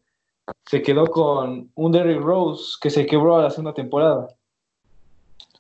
se 0.66 0.82
quedó 0.82 1.06
con 1.06 1.72
un 1.76 1.92
Derrick 1.92 2.22
Rose 2.22 2.78
que 2.82 2.90
se 2.90 3.06
quebró 3.06 3.38
a 3.38 3.44
la 3.44 3.50
segunda 3.50 3.74
temporada. 3.74 4.28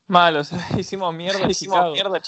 Mal, 0.07 0.37
o 0.37 0.43
sea, 0.43 0.59
hicimos 0.77 1.13
mierda. 1.13 1.49
hicimos 1.49 1.93
mierda, 1.93 2.21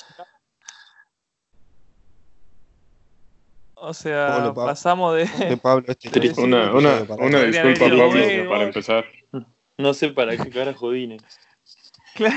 O 3.80 3.94
sea, 3.94 4.52
pasamos 4.56 5.16
de. 5.16 5.24
Este 5.24 6.42
una, 6.42 6.74
una, 6.74 7.06
una 7.20 7.44
disculpa, 7.44 7.80
Pablo, 7.82 8.50
para 8.50 8.64
empezar. 8.64 9.06
No 9.78 9.94
sé 9.94 10.10
para 10.10 10.36
qué 10.36 10.50
cara 10.50 10.74
jodine. 10.74 11.20
Claro, 12.18 12.36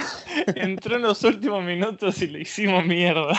entró 0.57 0.97
en 0.97 1.03
los 1.03 1.25
últimos 1.25 1.65
minutos 1.65 2.21
y 2.21 2.27
le 2.27 2.43
hicimos 2.43 2.85
mierda. 2.85 3.33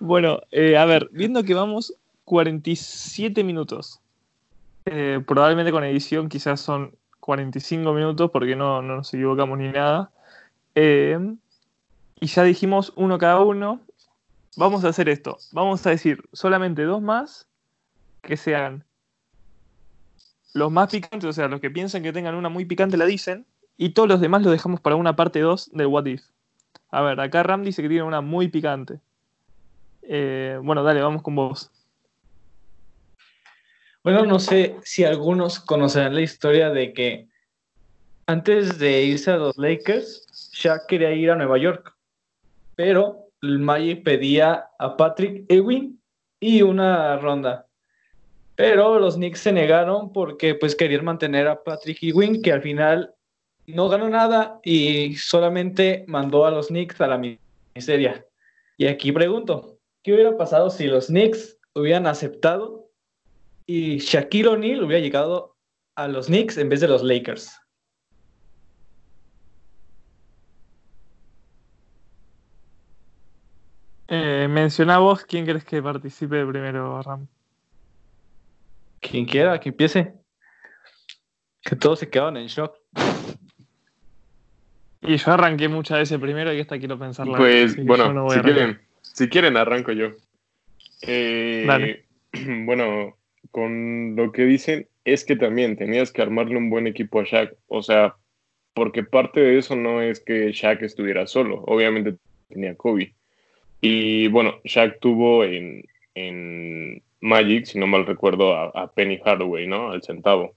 Bueno, 0.00 0.40
eh, 0.50 0.78
a 0.78 0.86
ver, 0.86 1.10
viendo 1.12 1.44
que 1.44 1.52
vamos 1.52 1.94
47 2.24 3.44
minutos. 3.44 4.00
Eh, 4.86 5.22
probablemente 5.26 5.70
con 5.70 5.84
edición 5.84 6.30
quizás 6.30 6.62
son 6.62 6.96
45 7.20 7.92
minutos 7.92 8.30
porque 8.30 8.56
no, 8.56 8.80
nos 8.80 9.12
equivocamos 9.12 9.58
ni 9.58 9.68
nada. 9.68 10.10
Eh, 10.74 11.18
y 12.18 12.26
ya 12.26 12.42
dijimos 12.44 12.94
uno 12.96 13.18
cada 13.18 13.40
uno. 13.40 13.82
Vamos 14.56 14.82
a 14.84 14.88
hacer 14.88 15.10
esto. 15.10 15.36
Vamos 15.52 15.86
a 15.86 15.90
decir 15.90 16.22
solamente 16.32 16.84
dos 16.84 17.02
más 17.02 17.46
que 18.22 18.38
sean 18.38 18.84
los 20.54 20.72
más 20.72 20.90
picantes, 20.90 21.24
o 21.28 21.32
sea, 21.34 21.48
los 21.48 21.60
que 21.60 21.70
piensan 21.70 22.02
que 22.02 22.14
tengan 22.14 22.34
una 22.34 22.48
muy 22.48 22.64
picante 22.64 22.96
la 22.96 23.04
dicen. 23.04 23.44
Y 23.82 23.90
todos 23.90 24.08
los 24.08 24.20
demás 24.20 24.42
lo 24.42 24.52
dejamos 24.52 24.80
para 24.80 24.94
una 24.94 25.16
parte 25.16 25.40
2 25.40 25.72
del 25.72 25.88
What 25.88 26.06
If. 26.06 26.22
A 26.90 27.02
ver, 27.02 27.18
acá 27.18 27.42
Ram 27.42 27.64
dice 27.64 27.82
que 27.82 27.88
tiene 27.88 28.04
una 28.04 28.20
muy 28.20 28.46
picante. 28.46 29.00
Eh, 30.02 30.56
bueno, 30.62 30.84
dale, 30.84 31.02
vamos 31.02 31.20
con 31.22 31.34
vos. 31.34 31.68
Bueno, 34.04 34.24
no 34.24 34.38
sé 34.38 34.76
si 34.84 35.02
algunos 35.02 35.58
conocerán 35.58 36.14
la 36.14 36.20
historia 36.20 36.70
de 36.70 36.92
que 36.92 37.26
antes 38.26 38.78
de 38.78 39.02
irse 39.02 39.32
a 39.32 39.36
los 39.36 39.58
Lakers, 39.58 40.28
Shaq 40.52 40.86
quería 40.86 41.10
ir 41.10 41.32
a 41.32 41.34
Nueva 41.34 41.58
York, 41.58 41.92
pero 42.76 43.30
el 43.42 43.58
Magic 43.58 44.04
pedía 44.04 44.68
a 44.78 44.96
Patrick 44.96 45.44
Ewing 45.48 46.00
y 46.38 46.62
una 46.62 47.16
ronda. 47.16 47.66
Pero 48.54 49.00
los 49.00 49.16
Knicks 49.16 49.40
se 49.40 49.50
negaron 49.50 50.12
porque 50.12 50.54
pues 50.54 50.76
querían 50.76 51.04
mantener 51.04 51.48
a 51.48 51.64
Patrick 51.64 52.00
Ewing, 52.00 52.42
que 52.42 52.52
al 52.52 52.62
final 52.62 53.16
no 53.66 53.88
ganó 53.88 54.08
nada 54.08 54.60
y 54.64 55.16
solamente 55.16 56.04
mandó 56.08 56.46
a 56.46 56.50
los 56.50 56.68
Knicks 56.68 57.00
a 57.00 57.06
la 57.06 57.20
miseria. 57.74 58.26
Y 58.76 58.86
aquí 58.86 59.12
pregunto, 59.12 59.78
¿qué 60.02 60.14
hubiera 60.14 60.36
pasado 60.36 60.70
si 60.70 60.86
los 60.86 61.06
Knicks 61.06 61.58
hubieran 61.74 62.06
aceptado 62.06 62.90
y 63.66 63.98
Shaquille 63.98 64.48
O'Neal 64.48 64.82
hubiera 64.82 65.02
llegado 65.02 65.56
a 65.94 66.08
los 66.08 66.26
Knicks 66.26 66.56
en 66.58 66.68
vez 66.68 66.80
de 66.80 66.88
los 66.88 67.02
Lakers. 67.02 67.58
Eh, 74.08 74.46
menciona 74.48 74.98
vos 74.98 75.24
quién 75.24 75.46
crees 75.46 75.64
que 75.64 75.82
participe 75.82 76.44
primero, 76.44 77.00
Ram. 77.02 77.26
Quien 79.00 79.24
quiera, 79.24 79.58
que 79.58 79.70
empiece. 79.70 80.14
Que 81.62 81.76
todos 81.76 82.00
se 82.00 82.10
quedaron 82.10 82.36
en 82.36 82.46
shock. 82.46 82.76
Y 85.02 85.16
yo 85.16 85.32
arranqué 85.32 85.68
muchas 85.68 85.98
veces 85.98 86.18
primero 86.18 86.52
y 86.52 86.60
esta 86.60 86.78
quiero 86.78 86.98
pensarla. 86.98 87.36
Pues 87.36 87.76
bueno, 87.84 88.30
si 88.30 88.40
quieren, 88.40 88.80
si 89.00 89.28
quieren 89.28 89.56
arranco 89.56 89.92
yo. 89.92 90.12
Eh, 91.02 91.64
Dale. 91.66 92.04
Bueno, 92.64 93.16
con 93.50 94.16
lo 94.16 94.32
que 94.32 94.44
dicen 94.44 94.86
es 95.04 95.24
que 95.24 95.36
también 95.36 95.76
tenías 95.76 96.10
que 96.12 96.22
armarle 96.22 96.56
un 96.56 96.70
buen 96.70 96.86
equipo 96.86 97.20
a 97.20 97.24
Shaq. 97.24 97.54
O 97.68 97.82
sea, 97.82 98.14
porque 98.74 99.02
parte 99.02 99.40
de 99.40 99.58
eso 99.58 99.76
no 99.76 100.00
es 100.00 100.20
que 100.20 100.52
Shaq 100.52 100.82
estuviera 100.82 101.26
solo. 101.26 101.62
Obviamente 101.66 102.14
tenía 102.48 102.74
Kobe. 102.74 103.12
Y 103.80 104.28
bueno, 104.28 104.60
Shaq 104.64 105.00
tuvo 105.00 105.44
en, 105.44 105.84
Magic, 107.20 107.66
si 107.66 107.78
no 107.78 107.86
mal 107.86 108.06
recuerdo, 108.06 108.54
a, 108.54 108.92
Penny 108.92 109.18
Hardaway, 109.18 109.66
¿no? 109.66 109.90
Al 109.90 110.02
centavo. 110.02 110.54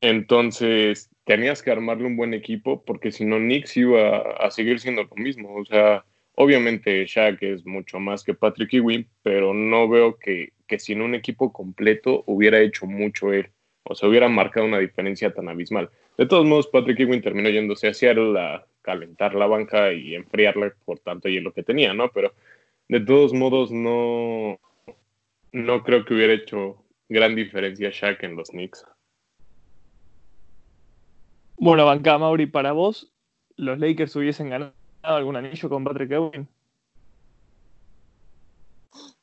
Entonces, 0.00 1.10
tenías 1.24 1.62
que 1.62 1.70
armarle 1.70 2.06
un 2.06 2.16
buen 2.16 2.34
equipo 2.34 2.84
porque 2.84 3.12
si 3.12 3.24
no, 3.24 3.36
Knicks 3.36 3.76
iba 3.76 4.18
a 4.18 4.50
seguir 4.50 4.80
siendo 4.80 5.04
lo 5.04 5.16
mismo. 5.16 5.54
O 5.54 5.64
sea, 5.64 6.04
obviamente 6.34 7.04
Shaq 7.06 7.42
es 7.42 7.64
mucho 7.66 8.00
más 8.00 8.24
que 8.24 8.34
Patrick 8.34 8.74
Ewing, 8.74 9.08
pero 9.22 9.54
no 9.54 9.88
veo 9.88 10.18
que, 10.18 10.52
que 10.66 10.78
sin 10.78 11.02
un 11.02 11.14
equipo 11.14 11.52
completo 11.52 12.24
hubiera 12.26 12.60
hecho 12.60 12.86
mucho 12.86 13.32
él, 13.32 13.50
o 13.84 13.94
se 13.94 14.06
hubiera 14.06 14.28
marcado 14.28 14.66
una 14.66 14.78
diferencia 14.78 15.32
tan 15.32 15.48
abismal. 15.48 15.90
De 16.18 16.26
todos 16.26 16.44
modos, 16.44 16.68
Patrick 16.68 17.00
Ewing 17.00 17.22
terminó 17.22 17.48
yéndose 17.48 17.88
a 17.88 17.94
Seattle 17.94 18.38
a 18.38 18.66
calentar 18.82 19.34
la 19.34 19.46
banca 19.46 19.92
y 19.92 20.14
enfriarla 20.14 20.74
por 20.84 20.98
tanto 20.98 21.28
hielo 21.28 21.52
que 21.52 21.62
tenía, 21.62 21.94
¿no? 21.94 22.10
Pero 22.12 22.34
de 22.88 23.00
todos 23.00 23.32
modos 23.32 23.70
no, 23.70 24.60
no 25.52 25.82
creo 25.84 26.04
que 26.04 26.14
hubiera 26.14 26.34
hecho 26.34 26.84
gran 27.08 27.34
diferencia 27.34 27.90
Shaq 27.90 28.24
en 28.24 28.36
los 28.36 28.50
Knicks. 28.50 28.84
Bueno, 31.62 31.86
banca, 31.86 32.18
Mauri, 32.18 32.46
para 32.46 32.72
vos, 32.72 33.12
¿los 33.54 33.78
Lakers 33.78 34.16
hubiesen 34.16 34.50
ganado 34.50 34.72
algún 35.00 35.36
anillo 35.36 35.68
con 35.68 35.84
Patrick 35.84 36.10
Ewing? 36.10 36.48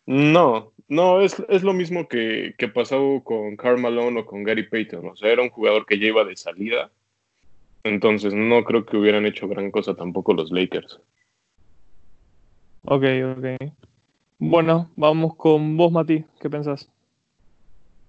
No, 0.06 0.72
no, 0.88 1.20
es, 1.20 1.38
lo 1.64 1.74
mismo 1.74 2.08
que, 2.08 2.56
que 2.58 2.70
pasó 2.70 3.22
con 3.26 3.58
Karl 3.58 3.82
Malone 3.82 4.22
o 4.22 4.26
con 4.26 4.46
Gary 4.46 4.70
Payton. 4.70 5.10
O 5.10 5.18
sea, 5.18 5.34
era 5.34 5.42
un 5.42 5.50
jugador 5.50 5.86
que 5.86 5.98
lleva 5.98 6.24
de 6.24 6.38
salida. 6.38 6.90
Entonces 7.84 8.34
no 8.34 8.64
creo 8.64 8.86
que 8.86 8.96
hubieran 8.96 9.26
hecho 9.26 9.50
gran 9.50 9.70
cosa 9.70 9.94
tampoco 9.94 10.34
los 10.34 10.50
Lakers. 10.50 10.98
Ok, 12.86 13.04
ok. 13.36 13.74
Bueno, 14.38 14.90
vamos 14.96 15.36
con 15.36 15.76
vos, 15.76 15.92
Mati. 15.92 16.24
¿Qué 16.40 16.50
pensás? 16.50 16.90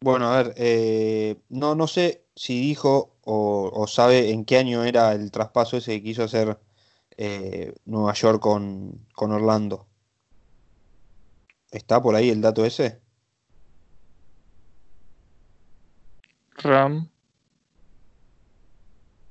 Bueno, 0.02 0.28
a 0.28 0.42
ver, 0.42 0.54
eh, 0.56 1.34
no, 1.48 1.74
no 1.74 1.88
sé 1.88 2.22
si 2.36 2.60
dijo 2.60 3.10
o, 3.32 3.86
sabe 3.86 4.30
en 4.30 4.44
qué 4.44 4.58
año 4.58 4.84
era 4.84 5.12
el 5.12 5.30
traspaso 5.30 5.76
ese 5.76 5.92
que 5.92 6.02
quiso 6.02 6.24
hacer 6.24 6.58
eh, 7.16 7.74
Nueva 7.84 8.12
York 8.14 8.40
con, 8.40 9.06
con 9.14 9.32
Orlando. 9.32 9.86
¿Está 11.70 12.02
por 12.02 12.16
ahí 12.16 12.30
el 12.30 12.40
dato 12.40 12.64
ese? 12.64 13.00
Ram. 16.56 17.08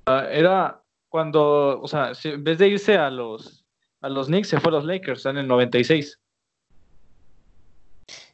Ah, 0.06 0.28
era 0.32 0.82
cuando, 1.10 1.82
o 1.82 1.88
sea, 1.88 2.14
en 2.24 2.44
vez 2.44 2.58
de 2.58 2.70
irse 2.70 2.98
a 2.98 3.10
los, 3.10 3.66
a 4.02 4.10
los 4.10 4.28
Knicks, 4.28 4.48
se 4.48 4.60
fue 4.60 4.70
a 4.70 4.76
los 4.76 4.86
Lakers 4.86 5.26
en 5.26 5.38
el 5.38 5.48
96. 5.48 6.20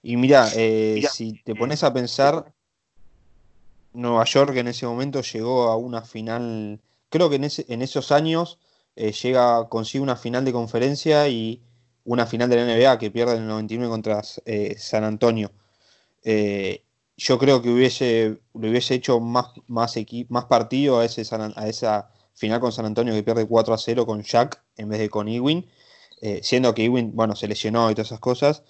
Y 0.03 0.18
mira, 0.18 0.47
eh, 0.55 1.01
si 1.11 1.41
te 1.43 1.55
pones 1.55 1.84
a 1.84 1.91
pensar, 1.91 2.53
Nueva 3.95 4.25
York 4.25 4.55
en 4.57 4.67
ese 4.67 4.85
momento 4.85 5.21
llegó 5.21 5.69
a 5.69 5.77
una 5.77 6.01
final, 6.01 6.79
creo 7.09 7.29
que 7.29 7.35
en, 7.35 7.81
esos 7.81 8.11
años 8.11 8.59
eh, 8.95 9.11
llega, 9.11 9.67
consigue 9.69 10.01
una 10.01 10.15
final 10.15 10.45
de 10.45 10.53
conferencia 10.53 11.27
y 11.27 11.61
una 12.03 12.25
final 12.25 12.49
de 12.49 12.55
la 12.57 12.65
NBA 12.65 12.99
que 12.99 13.11
pierde 13.11 13.35
en 13.35 13.43
el 13.43 13.47
99 13.47 13.89
contra 13.89 14.21
eh, 14.45 14.75
San 14.77 15.03
Antonio. 15.03 15.51
Eh, 16.23 16.83
yo 17.17 17.39
creo 17.39 17.61
que 17.61 17.69
hubiese, 17.69 18.39
le 18.53 18.69
hubiese 18.69 18.95
hecho 18.95 19.19
más, 19.19 19.47
más, 19.67 19.95
más 20.29 20.45
partido 20.45 20.99
a, 20.99 21.05
ese 21.05 21.23
a 21.33 21.67
esa 21.67 22.09
final 22.33 22.59
con 22.59 22.71
San 22.71 22.85
Antonio 22.85 23.13
que 23.13 23.23
pierde 23.23 23.47
4 23.47 23.73
a 23.73 23.77
0 23.77 24.05
con 24.05 24.21
Jack 24.23 24.61
en 24.77 24.89
vez 24.89 24.99
de 24.99 25.09
con 25.09 25.27
Ewing. 25.27 25.65
siendo 26.41 26.73
que 26.73 26.85
Ewing, 26.85 27.15
bueno, 27.15 27.35
se 27.35 27.47
lesionó 27.47 27.89
y 27.89 27.95
todas 27.95 28.07
esas 28.07 28.19
cosas. 28.19 28.63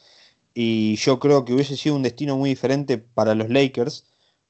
Y 0.53 0.95
yo 0.95 1.19
creo 1.19 1.43
que 1.43 1.53
hubiese 1.53 1.75
sido 1.75 1.95
un 1.95 2.03
destino 2.03 2.37
muy 2.37 2.49
diferente 2.49 2.97
para 2.97 3.35
los 3.35 3.49
Lakers, 3.49 4.05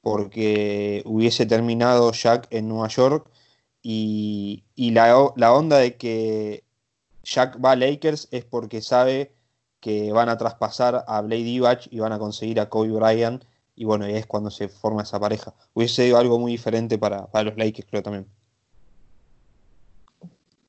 porque 0.06 1.02
hubiese 1.04 1.46
terminado 1.46 2.12
Jack 2.12 2.46
en 2.50 2.68
Nueva 2.68 2.86
York 2.86 3.28
y, 3.82 4.62
la, 4.76 5.32
la, 5.34 5.52
onda 5.52 5.78
de 5.78 5.96
que 5.96 6.62
Jack 7.24 7.58
va 7.60 7.72
a 7.72 7.76
Lakers 7.76 8.28
es 8.30 8.44
porque 8.44 8.82
sabe 8.82 9.32
que 9.80 10.12
van 10.12 10.28
a 10.28 10.38
traspasar 10.38 11.04
a 11.08 11.20
Blade 11.22 11.42
Divac 11.42 11.88
y 11.90 11.98
van 11.98 12.12
a 12.12 12.20
conseguir 12.20 12.60
a 12.60 12.68
Kobe 12.68 12.92
Bryant 12.92 13.42
y 13.74 13.84
bueno, 13.84 14.08
y 14.08 14.12
es 14.12 14.26
cuando 14.26 14.48
se 14.48 14.68
forma 14.68 15.02
esa 15.02 15.18
pareja. 15.18 15.54
Hubiese 15.74 16.04
sido 16.04 16.18
algo 16.18 16.38
muy 16.38 16.52
diferente 16.52 16.98
para, 16.98 17.26
para 17.26 17.50
los 17.50 17.56
Lakers, 17.56 17.88
creo 17.90 18.04
también. 18.04 18.26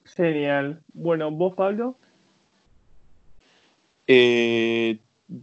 Genial. 0.04 0.82
Bueno, 0.94 1.30
¿vos, 1.30 1.54
Pablo? 1.54 1.96
Eh, 4.08 4.98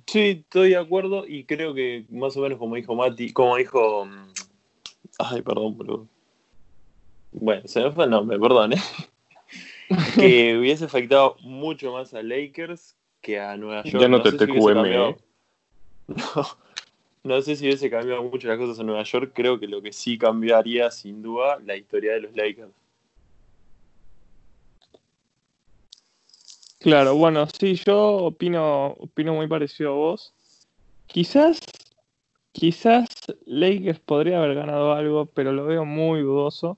sí, 0.07 0.45
estoy 0.45 0.71
de 0.71 0.77
acuerdo 0.77 1.27
y 1.27 1.45
creo 1.45 1.75
que 1.75 2.07
más 2.11 2.37
o 2.37 2.41
menos 2.41 2.59
como 2.59 2.77
dijo 2.77 2.95
Mati, 2.95 3.33
como 3.33 3.57
dijo... 3.57 4.07
Mm, 4.07 4.33
ay, 5.19 5.43
perdón, 5.43 5.77
boludo. 5.77 6.09
Bueno, 7.33 7.63
se 7.67 7.83
me 7.83 7.91
fue 7.91 8.05
el 8.05 8.11
nombre, 8.11 8.39
perdón, 8.39 8.75
¿eh? 8.75 8.83
que 10.15 10.57
hubiese 10.57 10.85
afectado 10.85 11.37
mucho 11.41 11.93
más 11.93 12.15
a 12.15 12.23
Lakers 12.23 12.97
que 13.21 13.41
a 13.41 13.57
Nueva 13.57 13.83
York. 13.85 14.01
Ya 14.01 14.09
no, 14.09 14.23
te 14.23 14.31
sé 14.31 14.39
TQM, 14.39 14.85
¿eh? 14.87 15.17
No, 16.07 17.37
no 17.37 17.43
sé 17.43 17.57
si 17.57 17.65
hubiese 17.65 17.89
cambiado 17.89 18.23
mucho 18.23 18.49
las 18.49 18.59
cosas 18.59 18.79
en 18.79 18.87
Nueva 18.87 19.03
York. 19.03 19.33
Creo 19.35 19.59
que 19.59 19.67
lo 19.67 19.81
que 19.81 19.93
sí 19.93 20.19
cambiaría, 20.19 20.91
sin 20.91 21.23
duda, 21.23 21.59
la 21.65 21.75
historia 21.75 22.13
de 22.13 22.21
los 22.21 22.37
Lakers. 22.37 22.71
Claro, 26.85 27.17
bueno, 27.17 27.47
sí, 27.59 27.77
yo 27.77 27.99
opino, 28.27 28.89
opino 28.89 29.33
muy 29.33 29.49
parecido 29.49 29.93
a 29.93 29.95
vos. 29.95 30.35
Quizás, 31.07 31.59
quizás 32.53 33.07
Lakers 33.47 34.01
podría 34.01 34.37
haber 34.37 34.55
ganado 34.55 34.93
algo, 34.93 35.25
pero 35.25 35.51
lo 35.53 35.65
veo 35.65 35.87
muy 35.87 36.21
dudoso. 36.21 36.77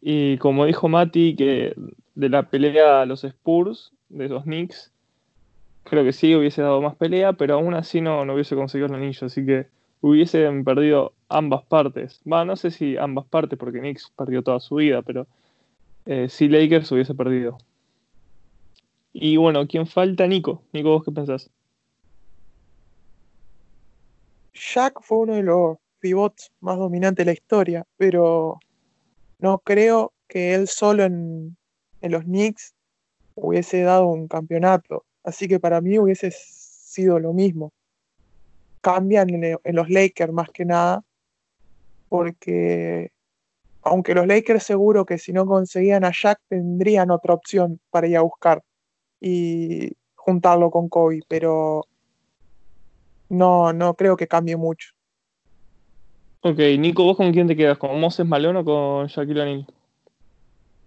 Y 0.00 0.38
como 0.38 0.66
dijo 0.66 0.88
Mati, 0.88 1.34
que 1.34 1.74
de 2.14 2.28
la 2.28 2.48
pelea 2.48 3.00
a 3.00 3.06
los 3.06 3.24
Spurs, 3.24 3.90
de 4.08 4.28
los 4.28 4.44
Knicks, 4.44 4.92
creo 5.82 6.04
que 6.04 6.12
sí 6.12 6.36
hubiese 6.36 6.62
dado 6.62 6.80
más 6.80 6.94
pelea, 6.94 7.32
pero 7.32 7.54
aún 7.54 7.74
así 7.74 8.00
no, 8.00 8.24
no 8.24 8.34
hubiese 8.34 8.54
conseguido 8.54 8.86
el 8.86 9.02
anillo, 9.02 9.26
así 9.26 9.44
que 9.44 9.66
hubiesen 10.00 10.62
perdido 10.62 11.12
ambas 11.28 11.64
partes. 11.64 12.20
No 12.24 12.54
sé 12.54 12.70
si 12.70 12.96
ambas 12.96 13.26
partes, 13.26 13.58
porque 13.58 13.80
Knicks 13.80 14.12
perdió 14.16 14.44
toda 14.44 14.60
su 14.60 14.76
vida, 14.76 15.02
pero 15.02 15.26
eh, 16.06 16.28
sí 16.28 16.46
Lakers 16.46 16.92
hubiese 16.92 17.16
perdido. 17.16 17.58
Y 19.20 19.36
bueno, 19.36 19.66
¿quién 19.66 19.88
falta? 19.88 20.28
Nico. 20.28 20.62
Nico, 20.72 20.90
¿vos 20.90 21.04
qué 21.04 21.10
pensás? 21.10 21.50
Jack 24.54 25.00
fue 25.02 25.18
uno 25.18 25.34
de 25.34 25.42
los 25.42 25.78
pivots 25.98 26.52
más 26.60 26.78
dominantes 26.78 27.26
de 27.26 27.32
la 27.32 27.32
historia, 27.32 27.84
pero 27.96 28.60
no 29.40 29.58
creo 29.58 30.12
que 30.28 30.54
él 30.54 30.68
solo 30.68 31.02
en, 31.02 31.56
los 32.00 32.22
Knicks 32.22 32.74
hubiese 33.34 33.82
dado 33.82 34.06
un 34.06 34.28
campeonato. 34.28 35.04
Así 35.24 35.48
que 35.48 35.58
para 35.58 35.80
mí 35.80 35.98
hubiese 35.98 36.30
sido 36.30 37.18
lo 37.18 37.32
mismo. 37.32 37.72
Cambian 38.80 39.30
en, 39.30 39.58
en 39.64 39.74
los 39.74 39.90
Lakers 39.90 40.32
más 40.32 40.48
que 40.50 40.64
nada, 40.64 41.02
porque 42.08 43.10
aunque 43.82 44.14
los 44.14 44.28
Lakers 44.28 44.62
seguro 44.62 45.04
que 45.04 45.18
si 45.18 45.32
no 45.32 45.44
conseguían 45.44 46.04
a 46.04 46.12
Jack 46.12 46.38
tendrían 46.48 47.10
otra 47.10 47.34
opción 47.34 47.80
para 47.90 48.06
ir 48.06 48.16
a 48.16 48.22
buscar 48.22 48.62
y 49.20 49.92
juntarlo 50.14 50.70
con 50.70 50.88
Kobe, 50.88 51.22
pero 51.28 51.86
no, 53.28 53.72
no 53.72 53.94
creo 53.94 54.16
que 54.16 54.28
cambie 54.28 54.56
mucho. 54.56 54.90
Ok, 56.40 56.58
Nico, 56.78 57.04
¿vos 57.04 57.16
con 57.16 57.32
quién 57.32 57.48
te 57.48 57.56
quedas? 57.56 57.78
¿Con 57.78 57.98
Moses 58.00 58.26
Malone 58.26 58.60
o 58.60 58.64
con 58.64 59.06
Shaquille 59.08 59.40
O'Neal? 59.40 59.66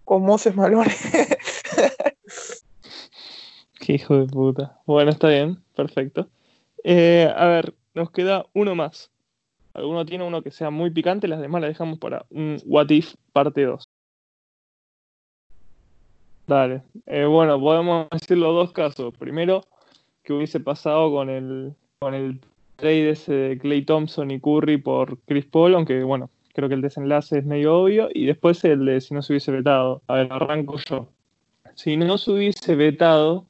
Con 0.06 0.24
Moses 0.24 0.56
Malone. 0.56 0.92
Qué 3.80 3.94
hijo 3.94 4.16
de 4.16 4.28
puta. 4.28 4.80
Bueno, 4.86 5.12
está 5.12 5.28
bien, 5.28 5.62
perfecto. 5.76 6.30
Eh, 6.84 7.32
a 7.36 7.46
ver, 7.48 7.74
nos 7.94 8.12
queda 8.12 8.46
uno 8.54 8.76
más. 8.76 9.12
¿Alguno 9.74 10.06
tiene 10.06 10.24
uno 10.24 10.42
que 10.42 10.52
sea 10.52 10.70
muy 10.70 10.92
picante? 10.92 11.28
Las 11.28 11.42
demás 11.42 11.62
las 11.62 11.72
dejamos 11.72 12.00
para 12.00 12.26
un 12.30 12.62
What 12.66 12.90
If 12.90 13.16
parte 13.34 13.64
2. 13.64 13.91
Dale. 16.48 16.84
Eh, 17.06 17.26
bueno, 17.26 17.60
podemos 17.60 18.10
decir 18.10 18.38
los 18.38 18.54
dos 18.54 18.72
casos. 18.72 19.14
Primero, 19.18 19.64
que 20.24 20.34
hubiese 20.34 20.60
pasado 20.60 21.12
con 21.12 21.30
el, 21.30 21.74
con 22.00 22.14
el 22.14 22.40
trade 22.76 23.12
ese 23.12 23.34
de 23.34 23.58
Clay 23.58 23.84
Thompson 23.84 24.32
y 24.32 24.40
Curry 24.40 24.78
por 24.78 25.20
Chris 25.26 25.46
Paul, 25.46 25.76
aunque 25.76 26.04
bueno, 26.04 26.30
creo 26.54 26.68
que 26.68 26.76
el 26.76 26.82
desenlace 26.82 27.40
es 27.40 27.46
medio 27.46 27.78
obvio. 27.78 28.10
Y 28.14 28.26
después 28.26 28.64
el 28.64 28.86
de 28.86 29.02
si 29.02 29.14
no 29.14 29.22
se 29.22 29.34
hubiese 29.34 29.52
vetado. 29.52 30.02
A 30.08 30.16
ver, 30.16 30.28
arranco 30.32 30.78
yo. 30.90 31.08
Si 31.76 31.96
no 31.98 32.18
se 32.18 32.32
hubiese 32.32 32.76
vetado, 32.76 33.46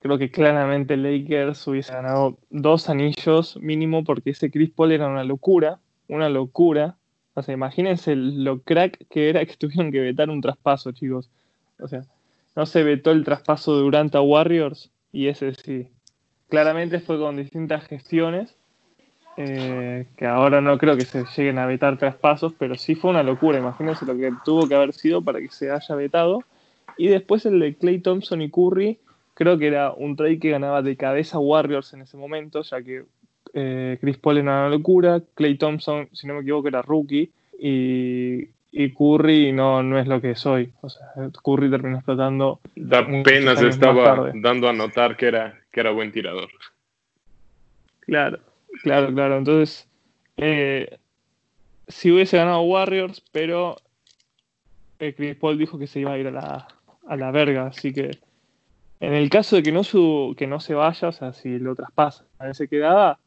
creo 0.00 0.18
que 0.18 0.30
claramente 0.30 0.96
Lakers 0.96 1.66
hubiese 1.66 1.92
ganado 1.92 2.38
dos 2.50 2.88
anillos 2.88 3.56
mínimo 3.56 4.04
porque 4.04 4.30
ese 4.30 4.50
Chris 4.50 4.70
Paul 4.70 4.92
era 4.92 5.08
una 5.08 5.24
locura, 5.24 5.80
una 6.08 6.28
locura. 6.28 6.96
O 7.34 7.42
sea, 7.42 7.54
imagínense 7.54 8.16
lo 8.16 8.60
crack 8.62 9.06
que 9.08 9.30
era 9.30 9.44
que 9.46 9.56
tuvieron 9.56 9.92
que 9.92 10.00
vetar 10.00 10.28
un 10.28 10.40
traspaso, 10.40 10.92
chicos. 10.92 11.30
O 11.80 11.88
sea, 11.88 12.02
no 12.56 12.66
se 12.66 12.82
vetó 12.82 13.10
el 13.12 13.24
traspaso 13.24 13.76
de 13.76 13.82
Durant 13.82 14.14
a 14.14 14.20
Warriors 14.20 14.90
y 15.12 15.28
ese 15.28 15.54
sí. 15.54 15.88
Claramente 16.48 17.00
fue 17.00 17.18
con 17.18 17.36
distintas 17.36 17.86
gestiones, 17.86 18.56
eh, 19.36 20.06
que 20.16 20.26
ahora 20.26 20.60
no 20.60 20.78
creo 20.78 20.96
que 20.96 21.04
se 21.04 21.24
lleguen 21.36 21.58
a 21.58 21.66
vetar 21.66 21.98
traspasos, 21.98 22.54
pero 22.58 22.76
sí 22.76 22.94
fue 22.94 23.10
una 23.10 23.22
locura. 23.22 23.58
Imagínense 23.58 24.06
lo 24.06 24.16
que 24.16 24.32
tuvo 24.44 24.66
que 24.66 24.74
haber 24.74 24.92
sido 24.92 25.22
para 25.22 25.40
que 25.40 25.48
se 25.50 25.70
haya 25.70 25.94
vetado. 25.94 26.42
Y 26.96 27.08
después 27.08 27.46
el 27.46 27.60
de 27.60 27.76
Clay 27.76 28.00
Thompson 28.00 28.42
y 28.42 28.50
Curry, 28.50 28.98
creo 29.34 29.56
que 29.58 29.68
era 29.68 29.92
un 29.92 30.16
trade 30.16 30.40
que 30.40 30.50
ganaba 30.50 30.82
de 30.82 30.96
cabeza 30.96 31.38
Warriors 31.38 31.92
en 31.94 32.02
ese 32.02 32.16
momento, 32.16 32.62
ya 32.62 32.82
que 32.82 33.04
eh, 33.54 33.98
Chris 34.00 34.18
Paul 34.18 34.38
era 34.38 34.66
una 34.66 34.68
locura, 34.68 35.22
Clay 35.34 35.56
Thompson, 35.56 36.08
si 36.12 36.26
no 36.26 36.34
me 36.34 36.40
equivoco, 36.40 36.68
era 36.68 36.82
rookie, 36.82 37.30
y 37.58 38.48
y 38.70 38.92
Curry 38.92 39.52
no, 39.52 39.82
no 39.82 39.98
es 39.98 40.06
lo 40.06 40.20
que 40.20 40.34
soy. 40.34 40.72
O 40.82 40.88
sea, 40.88 41.06
Curry 41.42 41.70
terminó 41.70 41.96
explotando. 41.96 42.60
Apenas 42.90 43.62
estaba 43.62 44.30
dando 44.34 44.68
a 44.68 44.72
notar 44.72 45.16
que 45.16 45.26
era, 45.26 45.58
que 45.72 45.80
era 45.80 45.90
buen 45.90 46.12
tirador. 46.12 46.48
Claro, 48.00 48.38
claro, 48.82 49.12
claro. 49.12 49.38
Entonces, 49.38 49.88
eh, 50.36 50.98
si 51.86 52.10
hubiese 52.10 52.36
ganado 52.36 52.62
Warriors, 52.62 53.22
pero 53.32 53.76
eh, 54.98 55.14
Chris 55.14 55.36
Paul 55.36 55.58
dijo 55.58 55.78
que 55.78 55.86
se 55.86 56.00
iba 56.00 56.12
a 56.12 56.18
ir 56.18 56.28
a 56.28 56.32
la, 56.32 56.68
a 57.06 57.16
la 57.16 57.30
verga, 57.30 57.66
así 57.66 57.92
que 57.92 58.10
en 59.00 59.14
el 59.14 59.30
caso 59.30 59.56
de 59.56 59.62
que 59.62 59.72
no, 59.72 59.84
su, 59.84 60.34
que 60.36 60.46
no 60.46 60.60
se 60.60 60.74
vaya, 60.74 61.08
o 61.08 61.12
sea, 61.12 61.32
si 61.32 61.58
lo 61.58 61.74
traspasa, 61.74 62.24
a 62.38 62.46
ver 62.46 62.54
se 62.54 62.68
quedaba, 62.68 63.18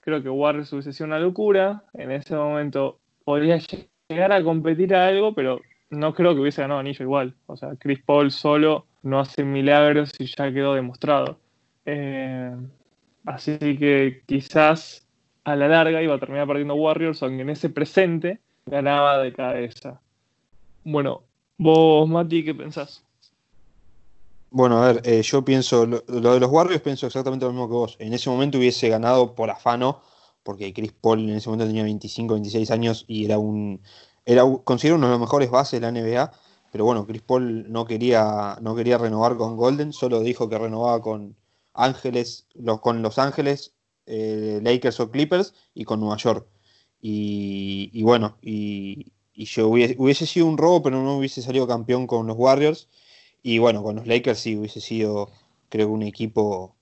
creo 0.00 0.22
que 0.22 0.28
Warriors 0.28 0.72
hubiese 0.72 0.92
sido 0.92 1.06
una 1.06 1.18
locura. 1.18 1.84
En 1.94 2.10
ese 2.10 2.34
momento 2.34 2.98
podría 3.24 3.56
llegar 3.56 3.86
a 4.08 4.42
competir 4.42 4.94
a 4.94 5.08
algo, 5.08 5.34
pero 5.34 5.60
no 5.90 6.14
creo 6.14 6.34
que 6.34 6.40
hubiese 6.40 6.62
ganado 6.62 6.80
anillo 6.80 7.04
igual. 7.04 7.34
O 7.46 7.56
sea, 7.56 7.70
Chris 7.78 8.00
Paul 8.04 8.30
solo 8.30 8.86
no 9.02 9.20
hace 9.20 9.44
milagros 9.44 10.12
y 10.18 10.26
ya 10.26 10.52
quedó 10.52 10.74
demostrado. 10.74 11.38
Eh, 11.84 12.54
así 13.24 13.58
que 13.58 14.22
quizás 14.26 15.06
a 15.44 15.56
la 15.56 15.68
larga 15.68 16.02
iba 16.02 16.14
a 16.14 16.18
terminar 16.18 16.46
perdiendo 16.46 16.74
Warriors, 16.74 17.22
aunque 17.22 17.42
en 17.42 17.50
ese 17.50 17.70
presente 17.70 18.40
ganaba 18.66 19.18
de 19.18 19.32
cabeza. 19.32 20.00
Bueno, 20.84 21.22
vos, 21.58 22.08
Mati, 22.08 22.44
¿qué 22.44 22.54
pensás? 22.54 23.02
Bueno, 24.50 24.82
a 24.82 24.92
ver, 24.92 25.02
eh, 25.04 25.22
yo 25.22 25.44
pienso, 25.44 25.86
lo, 25.86 26.00
de 26.00 26.40
los 26.40 26.50
Warriors 26.50 26.80
pienso 26.80 27.06
exactamente 27.06 27.44
lo 27.44 27.52
mismo 27.52 27.68
que 27.68 27.74
vos. 27.74 27.96
En 27.98 28.12
ese 28.12 28.30
momento 28.30 28.58
hubiese 28.58 28.88
ganado 28.88 29.34
por 29.34 29.50
afano 29.50 30.00
porque 30.46 30.72
Chris 30.72 30.92
Paul 30.92 31.28
en 31.28 31.36
ese 31.36 31.48
momento 31.50 31.66
tenía 31.66 31.82
25, 31.82 32.34
26 32.34 32.70
años 32.70 33.04
y 33.08 33.24
era 33.24 33.38
un, 33.38 33.82
era 34.24 34.44
considero 34.64 34.94
uno 34.96 35.08
de 35.08 35.12
los 35.12 35.20
mejores 35.20 35.50
bases 35.50 35.80
de 35.80 35.80
la 35.80 35.92
NBA, 35.92 36.32
pero 36.70 36.84
bueno, 36.84 37.04
Chris 37.04 37.22
Paul 37.22 37.70
no 37.70 37.84
quería, 37.84 38.56
no 38.62 38.76
quería 38.76 38.96
renovar 38.96 39.36
con 39.36 39.56
Golden, 39.56 39.92
solo 39.92 40.20
dijo 40.20 40.48
que 40.48 40.56
renovaba 40.56 41.02
con 41.02 41.36
Ángeles, 41.74 42.46
con 42.80 43.02
Los 43.02 43.18
Ángeles, 43.18 43.74
eh, 44.06 44.60
Lakers 44.62 45.00
o 45.00 45.10
Clippers 45.10 45.52
y 45.74 45.84
con 45.84 45.98
Nueva 46.00 46.16
York. 46.16 46.46
Y, 47.00 48.02
bueno, 48.02 48.36
y, 48.40 49.12
yo 49.34 49.68
hubiese, 49.68 49.96
hubiese, 49.98 50.26
sido 50.26 50.46
un 50.46 50.58
robo, 50.58 50.82
pero 50.82 51.02
no 51.02 51.18
hubiese 51.18 51.42
salido 51.42 51.66
campeón 51.66 52.06
con 52.06 52.26
los 52.26 52.36
Warriors. 52.36 52.88
Y 53.42 53.58
bueno, 53.58 53.82
con 53.82 53.96
los 53.96 54.06
Lakers 54.06 54.40
sí 54.40 54.56
hubiese 54.56 54.80
sido, 54.80 55.30
creo, 55.68 55.88
un 55.88 56.02
equipo 56.02 56.74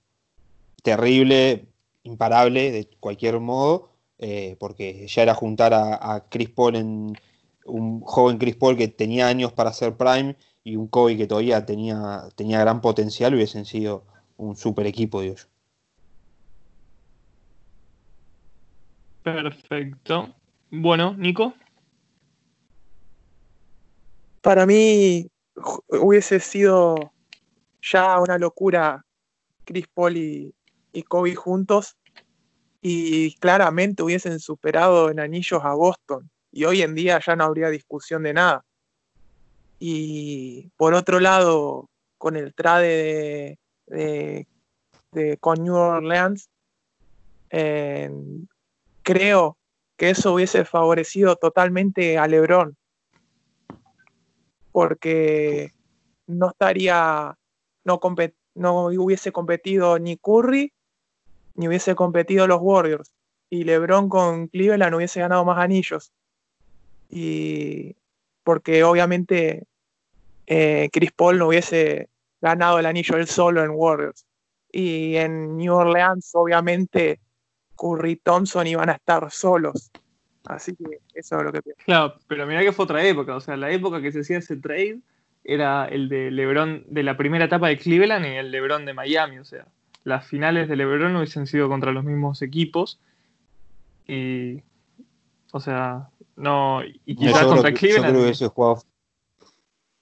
terrible, 0.83 1.67
imparable 2.05 2.71
de 2.71 2.89
cualquier 2.99 3.39
modo, 3.39 3.89
eh, 4.19 4.55
porque 4.59 5.07
ya 5.07 5.23
era 5.23 5.33
juntar 5.33 5.73
a, 5.73 6.25
Chris 6.29 6.49
Paul 6.49 6.75
en 6.75 7.17
un 7.65 8.01
joven 8.01 8.37
Chris 8.37 8.55
Paul 8.55 8.77
que 8.77 8.87
tenía 8.87 9.27
años 9.27 9.51
para 9.51 9.73
ser 9.73 9.97
prime 9.97 10.37
y 10.63 10.77
un 10.77 10.87
Kobe 10.87 11.17
que 11.17 11.27
todavía 11.27 11.65
tenía, 11.65 12.29
tenía 12.35 12.59
gran 12.59 12.79
potencial, 12.79 13.33
hubiesen 13.33 13.65
sido 13.65 14.05
un 14.37 14.55
super 14.55 14.85
equipo, 14.85 15.21
digo 15.21 15.35
yo. 15.35 15.43
Perfecto. 19.23 20.33
Bueno, 20.69 21.15
Nico. 21.17 21.53
Para 24.41 24.67
mí 24.67 25.27
hubiese 25.87 26.39
sido 26.39 27.11
ya 27.81 28.19
una 28.19 28.37
locura 28.37 29.03
Chris 29.65 29.87
Paul 29.87 30.17
y, 30.17 30.53
y 30.95 31.03
Kobe 31.03 31.35
juntos 31.35 31.97
y 32.81 33.35
claramente 33.35 34.01
hubiesen 34.03 34.39
superado 34.39 35.09
en 35.09 35.19
anillos 35.19 35.61
a 35.63 35.73
Boston 35.73 36.29
y 36.51 36.65
hoy 36.65 36.81
en 36.81 36.95
día 36.95 37.19
ya 37.25 37.35
no 37.35 37.43
habría 37.43 37.69
discusión 37.69 38.23
de 38.23 38.33
nada. 38.33 38.65
Y 39.77 40.71
por 40.77 40.93
otro 40.93 41.19
lado, 41.19 41.89
con 42.17 42.37
el 42.37 42.53
trade 42.53 43.57
de, 43.87 44.47
de- 45.11 45.37
con 45.37 45.63
New 45.63 45.75
Orleans, 45.75 46.49
eh, 47.49 48.09
creo 49.03 49.57
que 49.97 50.11
eso 50.11 50.33
hubiese 50.33 50.63
favorecido 50.65 51.35
totalmente 51.35 52.17
a 52.17 52.27
LeBron 52.27 52.77
porque 54.71 55.71
no 56.27 56.49
estaría, 56.49 57.37
no 57.85 57.99
hubiese 58.87 59.31
competido 59.31 59.97
ni 59.99 60.17
Curry, 60.17 60.73
ni 61.55 61.67
hubiese 61.67 61.95
competido 61.95 62.47
los 62.47 62.59
Warriors. 62.61 63.13
Y 63.49 63.63
LeBron 63.63 64.09
con 64.09 64.47
Cleveland 64.47 64.95
hubiese 64.95 65.19
ganado 65.19 65.45
más 65.45 65.57
anillos. 65.57 66.11
Y 67.09 67.95
porque 68.43 68.83
obviamente 68.83 69.63
eh, 70.47 70.89
Chris 70.91 71.11
Paul 71.11 71.39
no 71.39 71.47
hubiese 71.47 72.09
ganado 72.41 72.79
el 72.79 72.85
anillo 72.85 73.17
él 73.17 73.27
solo 73.27 73.63
en 73.63 73.71
Warriors. 73.71 74.25
Y 74.71 75.15
en 75.15 75.57
New 75.57 75.73
Orleans, 75.73 76.31
obviamente, 76.33 77.19
Curry 77.77 78.11
y 78.11 78.15
Thompson 78.17 78.67
iban 78.67 78.89
a 78.89 78.93
estar 78.93 79.31
solos. 79.31 79.91
Así 80.45 80.75
que 80.75 80.99
eso 81.13 81.37
es 81.37 81.43
lo 81.43 81.51
que 81.51 81.61
pienso. 81.61 81.81
Claro, 81.85 82.15
pero 82.27 82.45
mira 82.45 82.61
que 82.61 82.71
fue 82.71 82.83
otra 82.83 83.03
época. 83.03 83.35
O 83.35 83.41
sea, 83.41 83.57
la 83.57 83.71
época 83.71 84.01
que 84.01 84.11
se 84.11 84.19
hacía 84.19 84.39
ese 84.39 84.57
trade 84.57 84.99
era 85.43 85.85
el 85.85 86.09
de 86.09 86.29
LeBron 86.31 86.83
de 86.87 87.03
la 87.03 87.17
primera 87.17 87.45
etapa 87.45 87.67
de 87.67 87.77
Cleveland 87.77 88.25
y 88.25 88.29
el 88.29 88.51
LeBron 88.51 88.85
de 88.85 88.93
Miami. 88.93 89.39
O 89.39 89.45
sea, 89.45 89.65
las 90.05 90.25
finales 90.25 90.69
de 90.69 90.77
LeBron 90.77 91.15
hubiesen 91.17 91.45
sido 91.47 91.67
contra 91.67 91.91
los 91.91 92.05
mismos 92.05 92.41
equipos. 92.41 92.99
Y. 94.07 94.61
O 95.51 95.59
sea, 95.59 96.09
no. 96.37 96.81
Y 96.83 97.15
Yo 97.15 97.19
quizás 97.27 97.39
creo 97.39 97.49
contra 97.49 97.69
que- 97.71 97.75
yo 97.75 97.79
Cleveland. 97.79 98.17
creo 98.17 98.33
que 98.33 98.47
jugado 98.55 98.81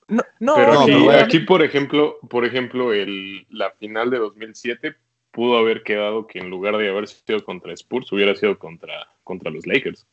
No, 0.10 0.24
no, 0.40 0.56
Pero 0.56 0.74
no, 0.74 0.80
aquí, 0.82 0.92
pero 0.92 1.04
bueno. 1.06 1.24
aquí, 1.24 1.40
por 1.40 1.64
ejemplo, 1.64 2.18
por 2.30 2.46
ejemplo, 2.46 2.94
el, 2.94 3.48
la 3.50 3.72
final 3.72 4.10
de 4.12 4.20
2007 4.20 4.96
pudo 5.32 5.58
haber 5.58 5.82
quedado 5.84 6.28
que 6.28 6.40
en 6.40 6.50
lugar 6.50 6.78
de 6.78 6.90
haber 6.90 7.08
sido 7.08 7.44
contra 7.44 7.74
Spurs, 7.74 8.12
hubiera 8.12 8.36
sido 8.36 8.60
contra, 8.60 9.08
contra 9.24 9.50
los 9.50 9.66
Lakers. 9.66 10.06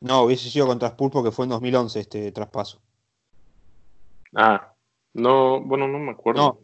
No, 0.00 0.22
hubiese 0.24 0.50
sido 0.50 0.66
contra 0.66 0.88
Spurs 0.88 1.12
porque 1.12 1.30
fue 1.32 1.46
en 1.46 1.50
2011 1.50 2.00
este 2.00 2.30
traspaso. 2.32 2.80
Ah, 4.34 4.73
no, 5.14 5.60
bueno, 5.62 5.88
no 5.88 5.98
me 5.98 6.12
acuerdo. 6.12 6.40
No. 6.42 6.58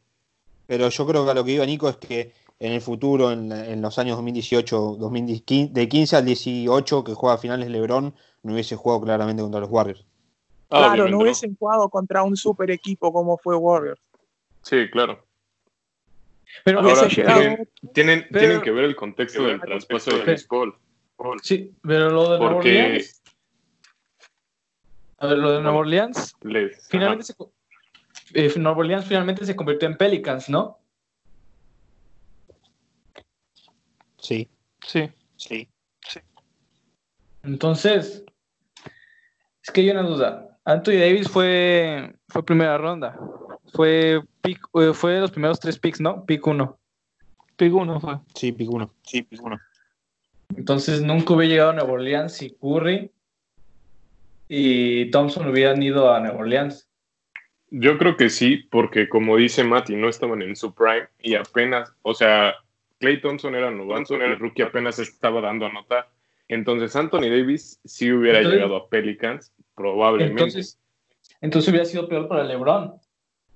Pero 0.66 0.88
yo 0.88 1.06
creo 1.06 1.24
que 1.24 1.30
a 1.30 1.34
lo 1.34 1.44
que 1.44 1.52
iba 1.52 1.66
Nico 1.66 1.88
es 1.88 1.96
que 1.96 2.32
en 2.60 2.72
el 2.72 2.80
futuro, 2.80 3.32
en, 3.32 3.50
en 3.50 3.80
los 3.82 3.98
años 3.98 4.16
2018, 4.16 4.96
2015, 4.98 5.72
de 5.72 5.88
15 5.88 6.16
al 6.16 6.24
18, 6.26 7.04
que 7.04 7.14
juega 7.14 7.38
finales 7.38 7.68
LeBron, 7.70 8.14
no 8.42 8.52
hubiese 8.52 8.76
jugado 8.76 9.00
claramente 9.02 9.42
contra 9.42 9.60
los 9.60 9.70
Warriors. 9.70 10.04
Ah, 10.68 10.92
claro, 10.94 11.08
no 11.08 11.18
hubiesen 11.20 11.56
jugado 11.56 11.88
contra 11.88 12.22
un 12.22 12.36
super 12.36 12.70
equipo 12.70 13.12
como 13.12 13.36
fue 13.38 13.56
Warriors. 13.56 14.00
Sí, 14.62 14.88
claro. 14.90 15.24
Pero 16.64 16.80
Ahora, 16.80 17.08
llegado- 17.08 17.40
tienen, 17.40 17.68
tienen, 17.92 18.26
Pero- 18.30 18.40
tienen 18.40 18.60
que 18.62 18.70
ver 18.70 18.84
el 18.84 18.94
contexto 18.96 19.42
del 19.44 19.60
traspaso 19.60 20.10
de 20.16 20.22
Chris 20.24 20.44
Paul. 20.44 20.74
sí, 21.42 21.72
pero 21.82 22.10
lo 22.10 22.22
de 22.32 22.38
Nueva 22.38 22.52
Porque 22.54 22.82
Orleans. 22.82 23.22
A 25.18 25.26
ver, 25.26 25.38
lo 25.38 25.50
de 25.52 25.60
Nueva 25.60 25.78
Orleans. 25.78 26.34
les, 26.42 26.86
Finalmente 26.88 27.24
se, 27.24 27.34
co- 27.34 27.52
eh, 28.34 28.52
Nueva 28.56 28.78
Orleans 28.78 29.06
finalmente 29.06 29.44
se 29.44 29.56
convirtió 29.56 29.88
en 29.88 29.96
Pelicans, 29.96 30.48
¿no? 30.48 30.78
Sí, 34.18 34.48
Sí. 34.86 35.10
sí. 35.36 35.68
Entonces, 37.42 38.24
es 39.62 39.70
que 39.72 39.80
hay 39.80 39.90
una 39.90 40.02
duda. 40.02 40.58
Anthony 40.64 40.92
Davis 40.98 41.28
fue, 41.28 42.14
fue 42.28 42.44
primera 42.44 42.76
ronda. 42.76 43.18
Fue, 43.72 44.20
pick, 44.42 44.60
eh, 44.74 44.92
fue 44.92 45.14
de 45.14 45.20
los 45.20 45.30
primeros 45.30 45.58
tres 45.58 45.78
picks, 45.78 46.00
¿no? 46.00 46.24
Pick 46.26 46.46
uno. 46.46 46.78
Pick 47.56 47.74
uno 47.74 48.00
fue. 48.00 48.18
Sí, 48.34 48.52
pick 48.52 48.70
uno. 48.70 48.90
Sí, 49.04 49.22
pick 49.22 49.42
uno. 49.42 49.58
Entonces 50.56 51.00
nunca 51.02 51.34
hubiera 51.34 51.50
llegado 51.52 51.70
a 51.70 51.74
Nueva 51.74 51.92
Orleans 51.92 52.32
si 52.32 52.50
Curry 52.50 53.10
y 54.48 55.10
Thompson 55.10 55.48
hubieran 55.48 55.82
ido 55.82 56.12
a 56.12 56.20
Nueva 56.20 56.38
Orleans. 56.38 56.89
Yo 57.70 57.98
creo 57.98 58.16
que 58.16 58.30
sí, 58.30 58.56
porque 58.70 59.08
como 59.08 59.36
dice 59.36 59.62
Mati, 59.64 59.94
no 59.96 60.08
estaban 60.08 60.42
en 60.42 60.56
su 60.56 60.74
prime 60.74 61.08
y 61.20 61.34
apenas, 61.34 61.92
o 62.02 62.14
sea, 62.14 62.54
Clay 62.98 63.20
Thompson 63.20 63.54
era 63.54 63.70
novato 63.70 64.16
el 64.16 64.38
rookie 64.38 64.62
apenas 64.62 64.98
estaba 64.98 65.40
dando 65.40 65.66
a 65.66 65.72
notar. 65.72 66.08
Entonces 66.48 66.94
Anthony 66.96 67.28
Davis 67.30 67.80
sí 67.84 68.12
hubiera 68.12 68.38
Entonces- 68.38 68.60
llegado 68.60 68.76
a 68.76 68.88
Pelicans, 68.88 69.52
probablemente. 69.76 70.42
Entonces, 70.42 70.78
entonces 71.40 71.70
hubiera 71.70 71.84
sido 71.86 72.08
peor 72.08 72.28
para 72.28 72.44
LeBron. 72.44 72.94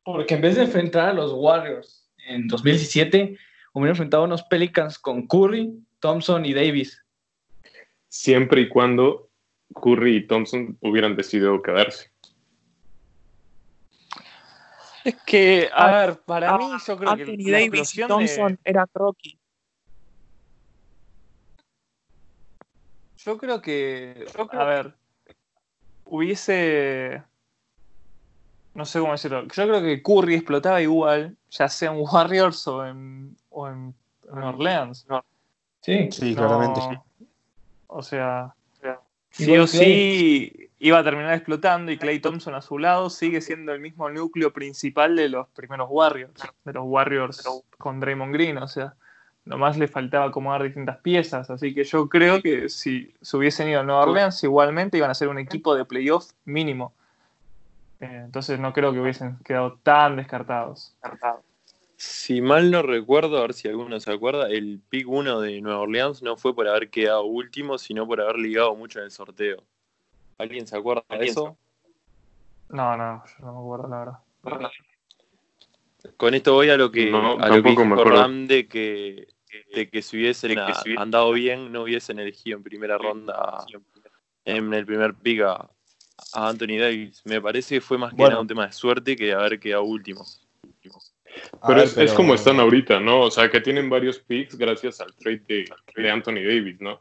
Porque 0.05 0.35
en 0.35 0.43
vez 0.43 0.57
de 0.57 0.63
enfrentar 0.63 1.09
a 1.09 1.13
los 1.13 1.33
Warriors 1.33 2.09
en 2.29 2.47
2017, 2.47 3.37
hubiera 3.73 3.91
enfrentado 3.91 4.23
a 4.23 4.27
unos 4.27 4.43
Pelicans 4.45 4.99
con 4.99 5.27
Curry, 5.27 5.73
Thompson 5.99 6.45
y 6.45 6.55
Davis. 6.55 7.01
siempre 8.09 8.61
y 8.61 8.69
cuando 8.69 9.29
Curry 9.83 10.17
y 10.19 10.27
Thompson 10.29 10.79
hubieran 10.81 11.17
decidido 11.17 11.61
quedarse. 11.63 12.14
Es 15.05 15.15
que, 15.27 15.69
a 15.73 15.87
Ah, 15.87 16.07
ver, 16.07 16.21
para 16.23 16.57
mí 16.57 16.65
yo 16.87 16.97
creo 16.97 17.17
que 17.17 17.23
Anthony 17.23 17.51
la 17.51 17.59
Davis 17.61 17.95
y 17.95 18.07
Thompson 18.07 18.53
de- 18.55 18.59
eran 18.65 18.87
Rocky. 18.95 19.39
Yo 23.17 23.39
creo 23.39 23.61
que, 23.63 24.27
a 24.51 24.65
ver, 24.65 24.95
hubiese, 26.05 27.23
no 28.75 28.85
sé 28.85 28.99
cómo 29.01 29.13
decirlo, 29.13 29.43
yo 29.45 29.49
creo 29.67 29.81
que 29.81 30.03
Curry 30.03 30.35
explotaba 30.35 30.83
igual, 30.83 31.37
ya 31.49 31.69
sea 31.69 31.93
en 31.93 31.99
Warriors 32.01 32.67
o 32.67 32.85
en, 32.85 33.37
o 33.49 33.69
en, 33.69 33.95
en 34.31 34.39
Orleans. 34.43 35.07
Sí. 35.81 36.11
Sí, 36.11 36.35
No, 36.35 36.37
claramente 36.39 36.81
sí. 36.83 37.25
O 37.87 38.03
sea, 38.03 38.55
sí 39.31 39.57
o 39.57 39.67
sí 39.67 40.64
iba 40.85 40.99
a 40.99 41.03
terminar 41.03 41.33
explotando 41.33 41.91
y 41.91 41.97
Clay 41.97 42.21
Thompson 42.21 42.55
a 42.55 42.61
su 42.61 42.79
lado 42.79 43.09
sigue 43.09 43.41
siendo 43.41 43.73
el 43.73 43.81
mismo 43.81 44.11
núcleo 44.11 44.53
principal 44.53 45.17
de 45.17 45.31
los 45.31 45.49
primeros 45.49 45.89
Warriors, 45.91 46.43
de 46.63 46.73
los 46.75 46.85
Warriors 46.85 47.43
con 47.79 48.01
Draymond 48.01 48.35
Green, 48.35 48.59
o 48.59 48.69
sea, 48.69 48.93
nomás 49.47 49.79
le 49.79 49.89
faltaba 49.89 50.27
acomodar 50.27 50.63
distintas 50.63 50.99
piezas, 50.99 51.49
así 51.49 51.75
que 51.75 51.85
yo 51.85 52.07
creo 52.11 52.43
que 52.43 52.69
si 52.69 53.15
se 53.23 53.37
hubiesen 53.39 53.71
ido 53.71 53.81
a 53.81 53.83
Nueva 53.83 54.03
Orleans 54.03 54.45
igualmente 54.45 54.99
iban 54.99 55.11
a 55.11 55.15
ser 55.15 55.29
un 55.29 55.39
equipo 55.39 55.75
de 55.75 55.87
playoff 55.87 56.33
mínimo. 56.45 56.93
Eh, 58.01 58.21
entonces 58.27 58.61
no 58.61 58.75
creo 58.75 58.93
que 58.93 59.01
hubiesen 59.01 59.39
quedado 59.39 59.79
tan 59.83 60.17
descartados. 60.17 60.95
Si 61.97 62.43
mal 62.43 62.71
no 62.71 62.83
recuerdo, 62.83 63.39
a 63.39 63.43
ver 63.43 63.55
si 63.55 63.69
alguno 63.69 63.99
se 64.01 64.13
acuerda, 64.13 64.51
el 64.51 64.83
pick 64.91 65.09
1 65.09 65.41
de 65.41 65.63
Nueva 65.63 65.81
Orleans 65.81 66.23
no 66.23 66.37
fue 66.37 66.55
por 66.55 66.69
haber 66.69 66.91
quedado 66.91 67.25
último, 67.25 67.79
sino 67.79 68.07
por 68.07 68.21
haber 68.21 68.37
ligado 68.37 68.75
mucho 68.75 68.99
en 68.99 69.07
el 69.07 69.11
sorteo. 69.11 69.65
¿Alguien 70.39 70.67
se 70.67 70.77
acuerda 70.77 71.05
de 71.19 71.27
eso? 71.27 71.57
No, 72.69 72.97
no, 72.97 73.23
yo 73.27 73.45
no 73.45 73.53
me 73.53 73.59
acuerdo 73.61 73.89
la 73.89 73.99
verdad. 73.99 74.71
Con 76.17 76.35
esto 76.35 76.53
voy 76.55 76.71
a 76.71 76.77
lo 76.77 76.91
que, 76.91 77.11
No, 77.11 77.39
a 77.39 77.49
lo 77.49 77.63
que 77.63 77.63
tampoco 77.63 77.85
me 77.85 77.91
dijo 77.91 78.01
acuerdo. 78.01 78.21
Ram 78.23 78.47
de 78.47 78.69
que, 78.69 79.29
de 79.75 79.89
que 79.89 80.03
si 80.03 80.17
hubiesen 80.19 80.59
andado 80.99 81.33
bien, 81.33 81.73
no 81.73 81.83
hubiesen 81.83 82.19
elegido 82.19 82.59
en 82.59 82.63
primera 82.63 82.99
ronda 82.99 83.65
en 84.45 84.75
el 84.75 84.85
primer 84.85 85.15
pick 85.15 85.41
a, 85.43 85.71
a 86.35 86.49
Anthony 86.49 86.79
Davis. 86.79 87.23
Me 87.25 87.41
parece 87.41 87.77
que 87.77 87.81
fue 87.81 87.97
más 87.97 88.11
que 88.11 88.17
Bueno. 88.17 88.31
nada 88.31 88.43
un 88.43 88.49
tema 88.49 88.67
de 88.67 88.73
suerte 88.73 89.17
que 89.17 89.27
de 89.27 89.33
haber 89.33 89.59
quedado 89.59 89.85
último. 89.85 90.25
Pero, 91.67 91.77
ver, 91.77 91.85
es, 91.85 91.97
es 91.97 92.13
como 92.13 92.35
están 92.35 92.61
ahorita, 92.61 93.01
¿no? 93.01 93.23
O 93.23 93.31
sea, 93.31 93.51
que 93.51 93.61
tienen 93.61 93.89
varios 93.91 94.19
picks 94.19 94.57
gracias 94.57 95.01
al 95.01 95.15
trade 95.15 95.43
de, 95.49 95.65
de 95.97 96.11
Anthony 96.11 96.35
Davis, 96.47 96.81
¿no? 96.81 97.01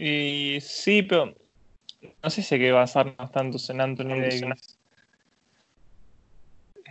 Y 0.00 0.60
sí, 0.60 1.02
pero 1.02 1.34
no 2.22 2.30
sé 2.30 2.42
si 2.42 2.54
hay 2.54 2.60
que 2.60 2.72
basarnos 2.72 3.32
tantos 3.32 3.68
en 3.70 3.80
Anthony 3.80 4.10
Davis. 4.10 4.78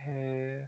Eh, 0.06 0.66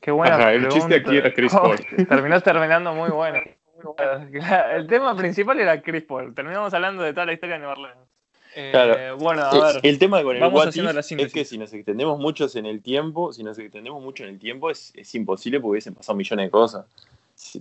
qué 0.00 0.10
buena 0.10 0.36
Ajá, 0.36 0.52
el 0.52 0.68
chiste 0.68 0.96
aquí 0.96 1.16
era 1.16 1.32
Chris 1.32 1.52
Oh, 1.54 1.62
Paul. 1.62 2.06
terminó 2.06 2.40
terminando 2.40 2.94
muy 2.94 3.10
bueno. 3.10 3.40
El 4.74 4.86
tema 4.86 5.16
principal 5.16 5.58
era 5.58 5.80
Chris 5.80 6.02
Paul. 6.04 6.34
Terminamos 6.34 6.72
hablando 6.74 7.02
de 7.02 7.12
toda 7.14 7.24
la 7.26 7.32
historia 7.32 7.54
de 7.54 7.60
New 7.62 7.70
Orleans. 7.70 7.96
Eh, 8.54 8.68
Claro. 8.72 9.16
Bueno, 9.16 9.42
a 9.46 9.50
Eh, 9.56 9.60
ver. 9.74 9.80
El 9.82 9.98
tema 9.98 10.22
con 10.22 10.36
el 10.36 10.42
what 10.42 10.68
es 10.68 11.32
que 11.32 11.44
si 11.46 11.56
nos 11.56 11.72
extendemos 11.72 12.18
muchos 12.18 12.56
en 12.56 12.66
el 12.66 12.82
tiempo, 12.82 13.32
si 13.32 13.42
nos 13.42 13.58
extendemos 13.58 14.02
mucho 14.02 14.24
en 14.24 14.30
el 14.30 14.38
tiempo, 14.38 14.70
es, 14.70 14.92
es 14.94 15.14
imposible 15.14 15.60
porque 15.60 15.70
hubiesen 15.70 15.94
pasado 15.94 16.16
millones 16.16 16.46
de 16.46 16.50
cosas. 16.50 16.84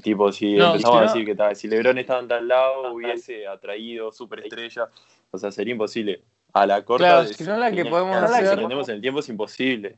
Tipo, 0.03 0.31
si 0.31 0.55
No, 0.55 0.67
empezamos 0.71 0.97
a 0.99 1.01
decir 1.03 1.25
que 1.25 1.35
tal, 1.35 1.55
si 1.55 1.67
LeBron 1.67 1.97
estaba 1.97 2.19
en 2.19 2.27
tal 2.27 2.47
lado, 2.47 2.93
hubiese 2.93 3.47
atraído 3.47 4.11
superestrella. 4.11 4.87
O 5.31 5.37
sea, 5.37 5.51
sería 5.51 5.71
imposible. 5.73 6.21
A 6.53 6.65
la 6.65 6.83
corta, 6.83 7.05
Claro, 7.05 7.21
de- 7.27 7.33
si 7.33 7.43
no 7.43 7.57
la 7.57 7.71
que 7.71 7.83
si 7.83 7.89
podemos 7.89 8.19
nos 8.21 8.31
hacer- 8.31 8.45
extendemos 8.45 8.89
en 8.89 8.95
el 8.95 9.01
tiempo 9.01 9.19
es 9.19 9.29
imposible. 9.29 9.95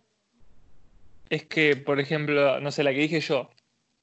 Es 1.30 1.46
que, 1.46 1.76
por 1.78 2.00
ejemplo, 2.00 2.60
no 2.60 2.72
sé, 2.72 2.84
la 2.84 2.92
que 2.92 3.00
dije 3.00 3.20
yo. 3.22 3.50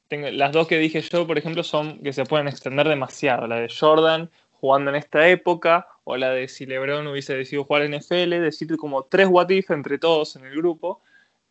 Tengo, 0.08 0.30
las 0.30 0.52
dos 0.52 0.66
que 0.66 0.78
dije 0.78 1.02
yo, 1.02 1.26
por 1.26 1.36
ejemplo, 1.36 1.62
son 1.62 1.98
que 2.02 2.12
se 2.14 2.24
pueden 2.24 2.48
extender 2.48 2.88
demasiado. 2.88 3.46
La 3.46 3.56
de 3.56 3.68
Jordan 3.68 4.30
jugando 4.52 4.90
en 4.90 4.96
esta 4.96 5.28
época, 5.28 5.86
o 6.04 6.16
la 6.16 6.30
de 6.30 6.48
si 6.48 6.64
LeBron 6.66 7.06
hubiese 7.06 7.36
decidido 7.36 7.64
jugar 7.64 7.82
en 7.82 7.92
NFL, 7.94 8.40
decir 8.40 8.74
como 8.78 9.04
tres 9.04 9.28
what 9.30 9.50
if 9.50 9.70
entre 9.70 9.98
todos 9.98 10.34
en 10.36 10.46
el 10.46 10.56
grupo, 10.56 11.02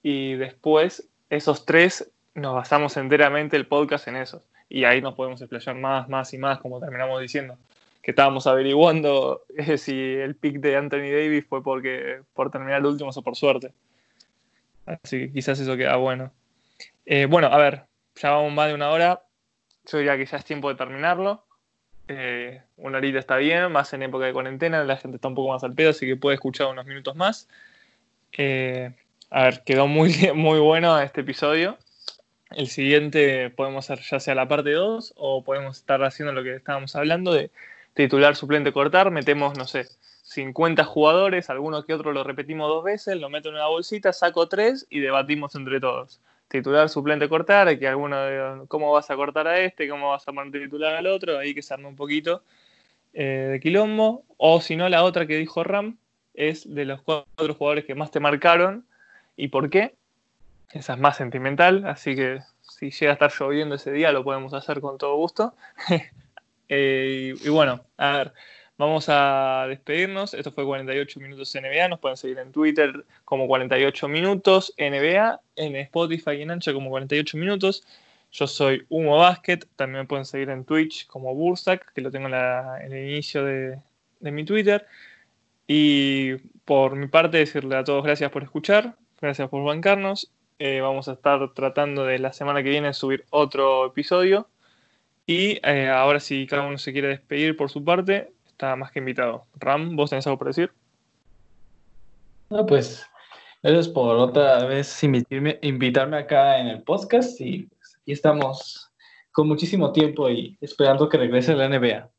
y 0.01 0.34
después 0.34 1.07
esos 1.30 1.65
tres 1.65 2.11
nos 2.38 2.53
basamos 2.53 2.95
enteramente 2.97 3.57
el 3.57 3.65
podcast 3.65 4.07
en 4.07 4.15
esos. 4.15 4.43
Y 4.69 4.83
ahí 4.83 5.01
nos 5.01 5.15
podemos 5.15 5.41
explayar 5.41 5.75
más, 5.75 6.07
más 6.07 6.33
y 6.33 6.38
más, 6.38 6.59
como 6.59 6.79
terminamos 6.79 7.19
diciendo. 7.19 7.57
Que 8.03 8.11
estábamos 8.11 8.45
averiguando 8.45 9.41
eh, 9.57 9.77
si 9.77 9.93
el 9.99 10.35
pick 10.35 10.59
de 10.59 10.77
Anthony 10.77 11.09
Davis 11.11 11.45
fue 11.49 11.63
porque 11.63 12.21
por 12.33 12.51
terminar 12.51 12.79
el 12.79 12.85
último 12.85 13.09
o 13.09 13.21
por 13.23 13.35
suerte. 13.35 13.73
Así 14.85 15.19
que 15.19 15.31
quizás 15.33 15.59
eso 15.59 15.75
queda 15.75 15.95
bueno. 15.95 16.31
Eh, 17.05 17.25
bueno, 17.25 17.47
a 17.47 17.57
ver, 17.57 17.85
ya 18.15 18.31
vamos 18.31 18.53
más 18.53 18.67
de 18.67 18.75
una 18.75 18.91
hora. 18.91 19.23
Yo 19.91 19.97
diría 19.97 20.15
que 20.15 20.25
ya 20.25 20.38
es 20.38 20.45
tiempo 20.45 20.69
de 20.69 20.75
terminarlo. 20.75 21.43
Eh, 22.07 22.61
una 22.77 22.99
horita 22.99 23.17
está 23.17 23.38
bien, 23.38 23.71
más 23.71 23.91
en 23.93 24.03
época 24.03 24.25
de 24.25 24.33
cuarentena, 24.33 24.83
la 24.83 24.95
gente 24.97 25.15
está 25.15 25.27
un 25.27 25.35
poco 25.35 25.51
más 25.51 25.63
al 25.63 25.73
pedo, 25.73 25.89
así 25.89 26.05
que 26.05 26.15
puede 26.15 26.35
escuchar 26.35 26.67
unos 26.67 26.85
minutos 26.85 27.15
más. 27.15 27.49
A 28.38 29.43
ver, 29.43 29.63
quedó 29.65 29.88
muy, 29.88 30.13
muy 30.35 30.59
bueno 30.59 30.99
este 30.99 31.21
episodio. 31.21 31.77
El 32.51 32.67
siguiente 32.67 33.49
podemos 33.49 33.89
hacer 33.89 34.05
ya 34.09 34.19
sea 34.19 34.35
la 34.35 34.47
parte 34.47 34.71
2 34.71 35.13
o 35.17 35.43
podemos 35.43 35.77
estar 35.77 36.03
haciendo 36.03 36.33
lo 36.33 36.43
que 36.43 36.55
estábamos 36.55 36.95
hablando 36.95 37.33
de 37.33 37.51
titular, 37.93 38.35
suplente, 38.35 38.71
cortar. 38.71 39.11
Metemos, 39.11 39.57
no 39.57 39.67
sé, 39.67 39.87
50 40.23 40.83
jugadores, 40.85 41.49
alguno 41.49 41.85
que 41.85 41.93
otro 41.93 42.13
lo 42.13 42.23
repetimos 42.23 42.67
dos 42.69 42.83
veces, 42.83 43.17
lo 43.17 43.29
meto 43.29 43.49
en 43.49 43.55
una 43.55 43.67
bolsita, 43.67 44.13
saco 44.13 44.47
tres 44.47 44.85
y 44.89 44.99
debatimos 44.99 45.55
entre 45.55 45.79
todos. 45.79 46.21
Titular, 46.47 46.87
suplente, 46.87 47.27
cortar, 47.27 47.77
que 47.77 47.87
alguno 47.87 48.65
¿cómo 48.69 48.93
vas 48.93 49.09
a 49.11 49.15
cortar 49.15 49.47
a 49.47 49.59
este? 49.59 49.89
¿Cómo 49.89 50.11
vas 50.11 50.27
a 50.27 50.31
poner 50.31 50.51
titular 50.51 50.95
al 50.95 51.07
otro? 51.07 51.37
Ahí 51.37 51.53
que 51.53 51.61
se 51.61 51.73
arme 51.73 51.87
un 51.87 51.97
poquito 51.97 52.43
eh, 53.13 53.49
de 53.51 53.59
quilombo. 53.59 54.23
O 54.37 54.61
si 54.61 54.77
no, 54.77 54.87
la 54.87 55.03
otra 55.03 55.27
que 55.27 55.35
dijo 55.35 55.63
Ram 55.63 55.97
es 56.33 56.73
de 56.73 56.85
los 56.85 57.01
cuatro 57.01 57.53
jugadores 57.53 57.83
que 57.83 57.95
más 57.95 58.11
te 58.11 58.21
marcaron 58.21 58.85
y 59.35 59.49
por 59.49 59.69
qué. 59.69 59.96
Esa 60.72 60.93
es 60.93 60.99
más 60.99 61.18
sentimental, 61.18 61.86
así 61.86 62.15
que 62.15 62.41
si 62.61 62.91
llega 62.91 63.11
a 63.11 63.13
estar 63.13 63.32
lloviendo 63.32 63.76
ese 63.76 63.91
día 63.91 64.11
lo 64.11 64.24
podemos 64.24 64.53
hacer 64.53 64.82
con 64.82 64.97
todo 64.97 65.15
gusto. 65.15 65.55
Eh, 66.70 67.34
y, 67.45 67.47
bueno, 67.47 67.80
a 67.95 68.18
ver, 68.18 68.34
vamos 68.78 69.05
a 69.07 69.68
despedirnos. 69.70 70.34
Esto 70.34 70.51
fue 70.51 70.65
48 70.65 71.22
minutos 71.22 71.55
NBA. 71.55 71.88
Nos 71.88 71.99
pueden 71.99 72.18
seguir 72.18 72.39
en 72.39 72.51
Twitter 72.51 73.05
como 73.24 73.47
48 73.47 74.09
minutos 74.09 74.74
NBA, 74.78 75.39
en 75.55 75.76
Spotify 75.78 76.32
y 76.32 76.41
en 76.41 76.51
Ancha 76.51 76.74
como 76.74 76.89
48 76.89 77.38
minutos. 77.38 77.86
Yo 78.34 78.47
soy 78.47 78.86
Humo 78.89 79.15
Basket. 79.15 79.59
También 79.78 80.01
me 80.01 80.07
pueden 80.07 80.26
seguir 80.26 80.49
en 80.49 80.65
Twitch 80.65 81.07
como 81.07 81.34
Bursac, 81.34 81.93
que 81.93 82.01
lo 82.01 82.11
tengo 82.11 82.28
en 82.28 82.34
el 82.34 83.11
inicio 83.11 83.45
de, 83.45 83.80
de 84.20 84.32
mi 84.32 84.43
Twitter. 84.43 84.86
Y 85.68 86.36
por 86.65 86.97
mi 86.97 87.07
parte, 87.07 87.38
decirle 87.38 87.78
a 87.78 87.86
todos 87.86 88.03
gracias 88.03 88.30
por 88.30 88.43
escuchar, 88.43 88.97
gracias 89.22 89.47
por 89.47 89.63
bancarnos. 89.63 90.34
Eh, 90.59 90.81
vamos 90.81 91.07
a 91.07 91.13
estar 91.13 91.53
tratando 91.53 92.03
de 92.05 92.17
la 92.17 92.33
semana 92.33 92.63
que 92.63 92.69
viene 92.69 92.93
subir 92.93 93.25
otro 93.29 93.85
episodio. 93.85 94.47
Y 95.27 95.59
eh, 95.63 95.89
ahora 95.89 96.19
si 96.19 96.47
cada 96.47 96.65
uno 96.65 96.77
se 96.77 96.93
quiere 96.93 97.09
despedir 97.09 97.55
por 97.55 97.69
su 97.69 97.83
parte, 97.83 98.31
está 98.47 98.75
más 98.75 98.91
que 98.91 98.99
invitado. 98.99 99.45
Ram, 99.59 99.95
¿vos 99.95 100.09
tenés 100.09 100.25
algo 100.25 100.39
por 100.39 100.47
decir? 100.47 100.71
No, 102.49 102.65
pues, 102.65 103.05
gracias 103.61 103.89
por 103.89 104.15
otra 104.15 104.65
vez 104.65 105.03
invitarme, 105.03 105.59
invitarme 105.61 106.17
acá 106.17 106.59
en 106.59 106.67
el 106.67 106.81
podcast 106.81 107.39
y 107.41 107.63
pues, 107.63 107.97
aquí 108.01 108.13
estamos 108.13 108.89
con 109.31 109.47
muchísimo 109.47 109.91
tiempo 109.91 110.29
y 110.29 110.57
esperando 110.61 111.07
que 111.07 111.17
regrese 111.17 111.55
la 111.55 111.67
NBA. 111.67 112.09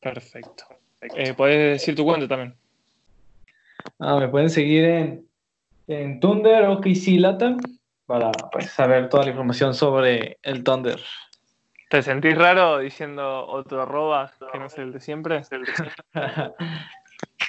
Perfecto. 0.00 0.64
Eh, 1.00 1.34
podés 1.34 1.80
decir 1.80 1.96
tu 1.96 2.04
cuenta 2.04 2.28
también. 2.28 2.54
Ah, 3.98 4.16
me 4.20 4.28
pueden 4.28 4.50
seguir 4.50 4.84
en, 4.84 5.26
en 6.00 6.20
Thunder 6.20 6.64
o 6.64 6.80
KC 6.80 7.18
Latam 7.18 7.58
para 8.06 8.30
pues, 8.50 8.70
saber 8.70 9.08
toda 9.08 9.24
la 9.24 9.30
información 9.30 9.74
sobre 9.74 10.38
el 10.42 10.64
Thunder. 10.64 11.00
¿Te 11.90 12.02
sentís 12.02 12.36
raro 12.36 12.78
diciendo 12.78 13.46
otro 13.46 13.82
arroba 13.82 14.32
que 14.50 14.58
no 14.58 14.66
es 14.66 14.78
el 14.78 14.92
de 14.92 15.00
siempre? 15.00 15.42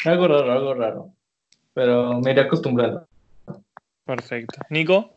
algo 0.05 0.27
raro, 0.27 0.51
algo 0.51 0.73
raro. 0.73 1.13
Pero 1.73 2.19
me 2.19 2.31
iré 2.31 2.41
acostumbrando. 2.41 3.07
Perfecto. 4.05 4.59
Nico, 4.69 5.15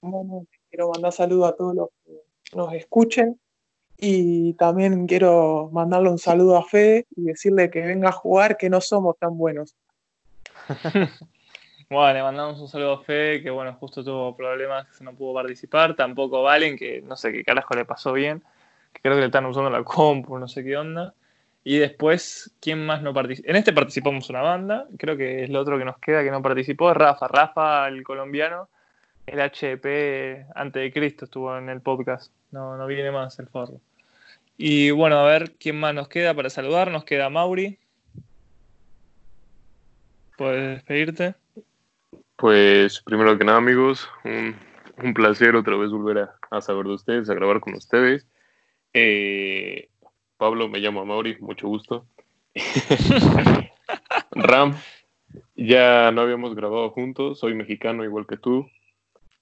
Bueno, 0.00 0.46
quiero 0.68 0.90
mandar 0.90 1.12
saludos 1.12 1.50
a 1.52 1.56
todos 1.56 1.74
los 1.74 1.88
que 2.04 2.12
nos 2.56 2.72
escuchen 2.74 3.38
y 3.96 4.54
también 4.54 5.06
quiero 5.06 5.70
mandarle 5.72 6.10
un 6.10 6.18
saludo 6.18 6.56
a 6.56 6.64
Fede 6.64 7.06
y 7.16 7.22
decirle 7.22 7.70
que 7.70 7.82
venga 7.82 8.08
a 8.08 8.12
jugar, 8.12 8.56
que 8.56 8.68
no 8.68 8.80
somos 8.80 9.16
tan 9.18 9.38
buenos. 9.38 9.76
bueno, 11.90 12.12
le 12.12 12.22
mandamos 12.22 12.60
un 12.60 12.68
saludo 12.68 12.94
a 12.94 13.02
Fede, 13.02 13.42
que 13.42 13.50
bueno, 13.50 13.74
justo 13.74 14.04
tuvo 14.04 14.36
problemas, 14.36 14.86
que 14.96 15.04
no 15.04 15.14
pudo 15.14 15.34
participar. 15.34 15.94
Tampoco 15.96 16.42
Valen, 16.42 16.76
que 16.76 17.02
no 17.02 17.16
sé 17.16 17.32
qué 17.32 17.44
carajo 17.44 17.74
le 17.74 17.84
pasó 17.84 18.12
bien, 18.12 18.42
creo 18.92 19.14
que 19.14 19.20
le 19.20 19.26
están 19.26 19.46
usando 19.46 19.70
la 19.70 19.82
compu, 19.82 20.38
no 20.38 20.48
sé 20.48 20.64
qué 20.64 20.76
onda. 20.76 21.14
Y 21.64 21.78
después, 21.78 22.54
¿quién 22.60 22.86
más 22.86 23.02
no 23.02 23.12
participó? 23.12 23.50
En 23.50 23.56
este 23.56 23.72
participamos 23.72 24.30
una 24.30 24.40
banda, 24.40 24.86
creo 24.96 25.16
que 25.16 25.44
es 25.44 25.50
lo 25.50 25.60
otro 25.60 25.78
que 25.78 25.84
nos 25.84 25.98
queda 25.98 26.22
que 26.22 26.30
no 26.30 26.40
participó, 26.40 26.90
es 26.90 26.96
Rafa. 26.96 27.28
Rafa, 27.28 27.88
el 27.88 28.02
colombiano, 28.02 28.68
el 29.26 29.40
HP 29.40 30.46
antes 30.54 30.82
de 30.82 30.92
Cristo 30.92 31.26
estuvo 31.26 31.56
en 31.58 31.68
el 31.68 31.80
podcast. 31.80 32.32
No, 32.50 32.76
no 32.76 32.86
viene 32.86 33.10
más 33.10 33.38
el 33.38 33.48
forro. 33.48 33.80
Y 34.56 34.90
bueno, 34.90 35.18
a 35.18 35.24
ver 35.24 35.52
quién 35.58 35.78
más 35.78 35.94
nos 35.94 36.08
queda 36.08 36.34
para 36.34 36.50
saludar. 36.50 36.90
Nos 36.90 37.04
queda 37.04 37.28
Mauri. 37.28 37.78
Puedes 40.38 40.76
despedirte. 40.76 41.34
Pues 42.36 43.02
primero 43.02 43.36
que 43.36 43.44
nada, 43.44 43.58
amigos, 43.58 44.08
un, 44.24 44.54
un 45.02 45.12
placer 45.12 45.56
otra 45.56 45.76
vez 45.76 45.90
volver 45.90 46.18
a, 46.18 46.36
a 46.52 46.60
saber 46.60 46.86
de 46.86 46.92
ustedes, 46.92 47.28
a 47.28 47.34
grabar 47.34 47.58
con 47.58 47.74
ustedes. 47.74 48.24
Eh, 48.92 49.88
Pablo, 50.36 50.68
me 50.68 50.78
llamo 50.78 51.04
Mauri, 51.04 51.36
mucho 51.40 51.66
gusto. 51.66 52.06
Ram, 54.30 54.76
ya 55.56 56.12
no 56.12 56.20
habíamos 56.20 56.54
grabado 56.54 56.90
juntos, 56.90 57.40
soy 57.40 57.54
mexicano 57.54 58.04
igual 58.04 58.28
que 58.28 58.36
tú, 58.36 58.70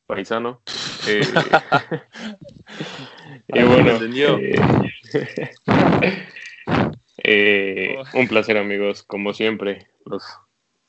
paisano. 0.06 0.62
Eh, 1.06 1.20
y 3.48 3.62
bueno, 3.64 3.98
eh, 4.02 4.56
eh, 7.22 7.98
un 8.14 8.28
placer, 8.28 8.56
amigos, 8.56 9.02
como 9.02 9.34
siempre, 9.34 9.88
los, 10.06 10.24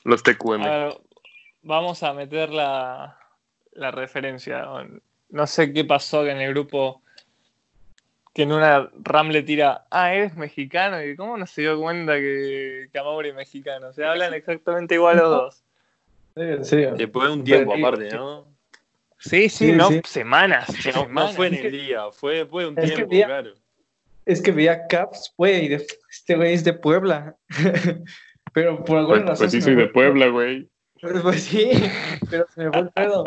los 0.04 0.24
TQM. 0.24 0.62
A 0.64 0.70
ver, 0.70 0.98
vamos 1.62 2.04
a 2.04 2.14
meter 2.14 2.50
la, 2.50 3.18
la 3.74 3.92
referencia. 3.92 4.66
No 5.30 5.48
sé 5.48 5.74
qué 5.74 5.84
pasó 5.86 6.24
que 6.24 6.32
en 6.32 6.42
el 6.42 6.52
grupo 6.54 7.02
que 8.34 8.44
en 8.44 8.52
una 8.52 8.88
Ram 9.02 9.30
le 9.30 9.42
tira, 9.42 9.88
ah, 9.90 10.14
eres 10.14 10.36
mexicano, 10.36 11.04
y 11.04 11.16
cómo 11.16 11.38
no 11.38 11.48
se 11.48 11.62
dio 11.62 11.80
cuenta 11.80 12.14
que, 12.18 12.88
que 12.92 13.00
Amauri 13.00 13.30
es 13.30 13.36
mexicano. 13.36 13.88
O 13.88 13.94
sea, 13.94 14.12
hablan 14.12 14.36
exactamente 14.36 14.94
igual 14.94 15.18
los 15.18 15.30
dos. 15.30 15.64
En 16.36 16.64
serio. 16.64 16.94
Después 16.96 17.28
de 17.28 17.34
un 17.34 17.44
tiempo 17.44 17.72
Pero- 17.74 17.88
aparte, 17.88 18.16
¿no? 18.16 18.46
Sí, 19.18 19.50
sí, 19.50 19.72
Sí, 19.72 19.72
no, 19.72 19.90
sí. 19.90 20.02
semanas. 20.06 20.68
No, 21.10 21.30
fue 21.30 21.48
en 21.48 21.56
el 21.56 21.72
día, 21.72 22.12
fue 22.12 22.36
después 22.36 22.68
de 22.68 22.72
un 22.74 22.78
es 22.78 22.94
tiempo, 22.94 23.10
claro. 23.10 23.54
Es 24.24 24.42
que 24.44 24.52
veía 24.52 24.86
Caps, 24.86 25.34
güey, 25.36 25.74
este 25.74 26.36
güey 26.36 26.54
es 26.54 26.64
de 26.64 26.74
Puebla. 26.74 27.36
Pero 28.58 28.84
por 28.84 28.98
alguna 28.98 29.18
Pues, 29.20 29.30
razón. 29.30 29.38
pues 29.44 29.52
sí, 29.52 29.62
soy 29.62 29.76
de 29.76 29.86
Puebla, 29.86 30.28
güey. 30.30 30.68
Pues 31.22 31.44
sí, 31.44 31.70
pero 32.28 32.48
se 32.50 32.64
me 32.64 32.72
fue 32.72 32.80
el 32.80 32.90
pedo. 32.90 33.24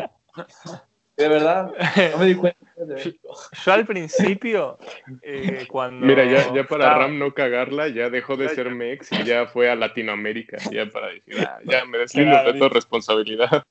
De 1.15 1.27
verdad, 1.29 1.71
no 2.11 2.17
me 2.17 2.25
di 2.25 2.35
cuenta 2.35 2.59
México. 2.85 3.37
Yo 3.63 3.71
al 3.71 3.85
principio, 3.85 4.77
eh, 5.21 5.65
cuando. 5.69 6.05
Mira, 6.05 6.25
ya, 6.25 6.53
ya 6.53 6.65
para 6.67 6.83
estaba- 6.83 6.97
Ram 6.97 7.17
no 7.17 7.33
cagarla, 7.33 7.87
ya 7.87 8.09
dejó 8.09 8.35
de 8.35 8.49
ser 8.49 8.71
Mex 8.71 9.09
y 9.13 9.23
ya 9.23 9.45
fue 9.45 9.69
a 9.71 9.77
Latinoamérica, 9.77 10.57
ya 10.69 10.87
para 10.87 11.07
decir, 11.13 11.35
ah, 11.47 11.59
ya 11.63 11.85
me 11.85 11.97
deslindo 11.99 12.43
de 12.43 12.53
toda 12.55 12.69
responsabilidad. 12.69 13.63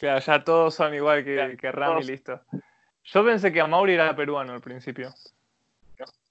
Claro, 0.00 0.18
ya 0.18 0.42
todos 0.42 0.74
son 0.74 0.94
igual 0.96 1.22
que, 1.24 1.56
que 1.60 1.70
Ram 1.70 2.00
y 2.00 2.06
listo. 2.06 2.40
Yo 3.04 3.24
pensé 3.24 3.52
que 3.52 3.60
Amauri 3.60 3.92
era 3.92 4.16
peruano 4.16 4.52
al 4.52 4.60
principio. 4.60 5.14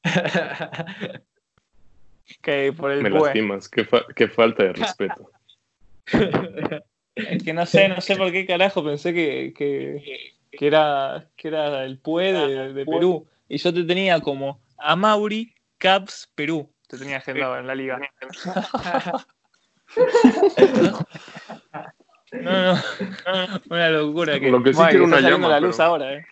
Que 2.41 2.73
por 2.73 2.91
el 2.91 3.01
Me 3.01 3.09
lastimas. 3.09 3.69
Qué, 3.69 3.85
fa- 3.85 4.05
qué 4.15 4.27
falta 4.27 4.63
de 4.63 4.73
respeto. 4.73 5.29
Es 7.15 7.43
que 7.43 7.51
no 7.51 7.65
sé, 7.65 7.89
no 7.89 7.99
sé 7.99 8.15
por 8.15 8.31
qué 8.31 8.45
carajo 8.45 8.83
pensé 8.83 9.11
que, 9.11 9.51
que, 9.57 10.35
que 10.51 10.67
era, 10.67 11.27
que 11.35 11.47
era 11.47 11.83
el 11.83 11.97
PUE 11.97 12.31
de, 12.31 12.73
de 12.73 12.85
Perú. 12.85 13.27
Y 13.49 13.57
yo 13.57 13.73
te 13.73 13.83
tenía 13.85 14.19
como 14.21 14.61
Amauri 14.77 15.51
Caps 15.79 16.31
Perú. 16.35 16.71
Te 16.87 16.97
tenía 16.99 17.17
agendado 17.17 17.57
en 17.57 17.65
la 17.65 17.73
liga. 17.73 17.99
No, 22.31 22.73
no, 22.75 22.81
una 23.69 23.89
locura. 23.89 24.37
Que, 24.39 24.51
Lo 24.51 24.61
que 24.61 24.73
sí 24.73 24.79
tiene 24.89 25.05
está 25.05 25.17
una 25.17 25.21
llama, 25.29 25.47
la 25.47 25.59
luz 25.61 25.77
pero- 25.77 25.87
ahora, 25.89 26.13
eh. 26.13 26.25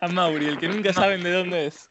Amauri, 0.00 0.46
el 0.46 0.58
que 0.58 0.68
nunca 0.68 0.92
saben 0.92 1.22
de 1.24 1.32
dónde 1.32 1.66
es. 1.66 1.90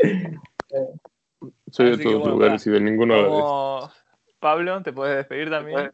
Soy 1.70 1.86
de 1.86 1.92
Así 1.92 2.02
todos 2.02 2.18
bueno, 2.20 2.34
lugares 2.34 2.66
y 2.66 2.70
de 2.70 2.80
ninguno. 2.80 3.14
Como 3.14 3.92
Pablo, 4.38 4.82
te 4.82 4.92
puedes 4.92 5.16
despedir 5.16 5.50
también. 5.50 5.90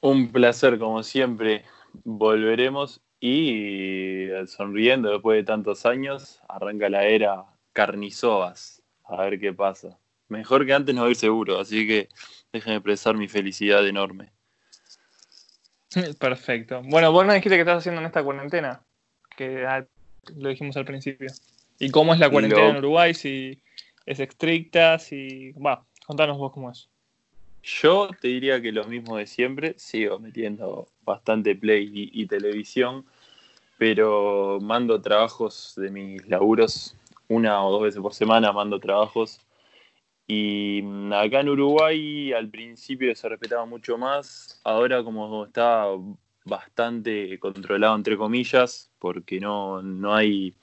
Un 0.00 0.32
placer, 0.32 0.78
como 0.78 1.02
siempre. 1.02 1.64
Volveremos 2.04 3.00
y 3.20 4.28
eh, 4.30 4.46
sonriendo 4.46 5.10
después 5.10 5.36
de 5.38 5.44
tantos 5.44 5.86
años, 5.86 6.42
arranca 6.48 6.88
la 6.88 7.04
era 7.04 7.44
Carnizovas. 7.72 8.82
A 9.04 9.22
ver 9.22 9.38
qué 9.38 9.52
pasa. 9.52 9.98
Mejor 10.28 10.66
que 10.66 10.74
antes 10.74 10.94
no 10.94 11.08
ir 11.08 11.16
seguro, 11.16 11.60
así 11.60 11.86
que 11.86 12.08
déjenme 12.52 12.76
expresar 12.76 13.16
mi 13.16 13.28
felicidad 13.28 13.86
enorme. 13.86 14.32
Perfecto. 16.18 16.82
Bueno, 16.84 17.12
vos 17.12 17.24
nos 17.24 17.34
dijiste 17.34 17.56
que 17.56 17.60
estás 17.60 17.78
haciendo 17.78 18.00
en 18.00 18.06
esta 18.06 18.22
cuarentena, 18.22 18.82
que 19.36 19.64
ah, 19.66 19.86
lo 20.36 20.48
dijimos 20.48 20.76
al 20.76 20.84
principio. 20.84 21.28
¿Y 21.78 21.90
cómo 21.90 22.14
es 22.14 22.20
la 22.20 22.30
cuarentena 22.30 22.70
en 22.70 22.76
Uruguay? 22.76 23.14
Si 23.14 23.60
es 24.06 24.20
estricta, 24.20 24.98
si... 24.98 25.52
Va, 25.52 25.84
contanos 26.06 26.38
vos 26.38 26.52
cómo 26.52 26.70
es. 26.70 26.88
Yo 27.62 28.08
te 28.20 28.28
diría 28.28 28.60
que 28.60 28.72
lo 28.72 28.84
mismo 28.84 29.16
de 29.16 29.26
siempre, 29.26 29.74
sigo 29.78 30.18
metiendo 30.18 30.88
bastante 31.02 31.54
play 31.56 31.90
y, 31.92 32.22
y 32.22 32.26
televisión, 32.26 33.06
pero 33.78 34.58
mando 34.60 35.00
trabajos 35.00 35.72
de 35.76 35.90
mis 35.90 36.28
laburos 36.28 36.96
una 37.28 37.64
o 37.64 37.72
dos 37.72 37.82
veces 37.82 38.00
por 38.00 38.14
semana, 38.14 38.52
mando 38.52 38.78
trabajos. 38.78 39.40
Y 40.26 40.82
acá 41.12 41.40
en 41.40 41.50
Uruguay 41.50 42.32
al 42.32 42.48
principio 42.48 43.14
se 43.14 43.28
respetaba 43.28 43.66
mucho 43.66 43.98
más, 43.98 44.60
ahora 44.64 45.02
como 45.04 45.44
está 45.44 45.86
bastante 46.44 47.38
controlado 47.38 47.94
entre 47.94 48.16
comillas, 48.16 48.90
porque 48.98 49.40
no, 49.40 49.82
no 49.82 50.14
hay, 50.14 50.54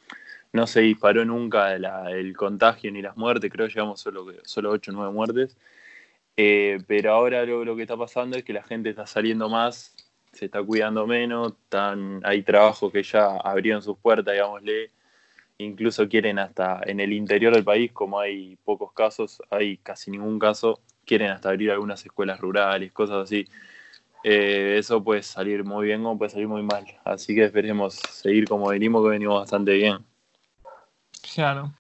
no 0.54 0.68
se 0.68 0.82
disparó 0.82 1.24
nunca 1.26 1.74
el 1.74 2.36
contagio 2.36 2.92
ni 2.92 3.02
las 3.02 3.18
muertes, 3.18 3.52
creo 3.52 3.68
que 3.68 3.74
llevamos 3.74 4.02
solo, 4.02 4.26
solo 4.44 4.72
8 4.72 4.92
o 4.92 4.94
9 4.96 5.12
muertes. 5.14 5.58
Eh, 6.38 6.80
pero 6.88 7.14
ahora 7.14 7.46
lo, 7.46 7.76
que 7.76 7.84
está 7.84 7.98
pasando 7.98 8.38
es 8.38 8.44
que 8.44 8.54
la 8.54 8.64
gente 8.64 8.90
está 8.90 9.06
saliendo 9.06 9.50
más, 9.50 9.96
se 10.32 10.46
está 10.46 10.64
cuidando 10.64 11.06
menos, 11.08 11.54
hay 12.24 12.42
trabajos 12.44 12.92
que 12.92 13.04
ya 13.04 13.38
abrieron 13.38 13.82
sus 13.82 13.98
puertas, 13.98 14.34
digámosle, 14.34 14.92
incluso 15.58 16.08
quieren 16.10 16.40
hasta 16.40 16.82
en 16.86 17.00
el 17.00 17.14
interior 17.14 17.54
del 17.54 17.64
país, 17.64 17.92
como 17.92 18.20
hay 18.20 18.58
pocos 18.64 18.94
casos, 18.94 19.42
hay 19.50 19.78
casi 19.78 20.12
ningún 20.12 20.40
caso, 20.40 20.82
quieren 21.06 21.32
hasta 21.32 21.50
abrir 21.50 21.72
algunas 21.72 22.04
escuelas 22.06 22.40
rurales, 22.40 22.92
cosas 22.92 23.24
así. 23.24 23.48
Eh, 24.24 24.78
eso 24.80 25.04
puede 25.04 25.24
salir 25.24 25.64
muy 25.64 25.88
bien 25.88 26.06
o 26.06 26.18
puede 26.18 26.30
salir 26.32 26.48
muy 26.48 26.64
mal, 26.64 26.86
así 27.04 27.36
que 27.36 27.46
esperemos 27.46 27.96
seguir 27.96 28.48
como 28.48 28.70
venimos, 28.70 29.04
que 29.04 29.10
venimos 29.10 29.40
bastante 29.42 29.74
bien. 29.74 30.11
Claro. 31.34 31.72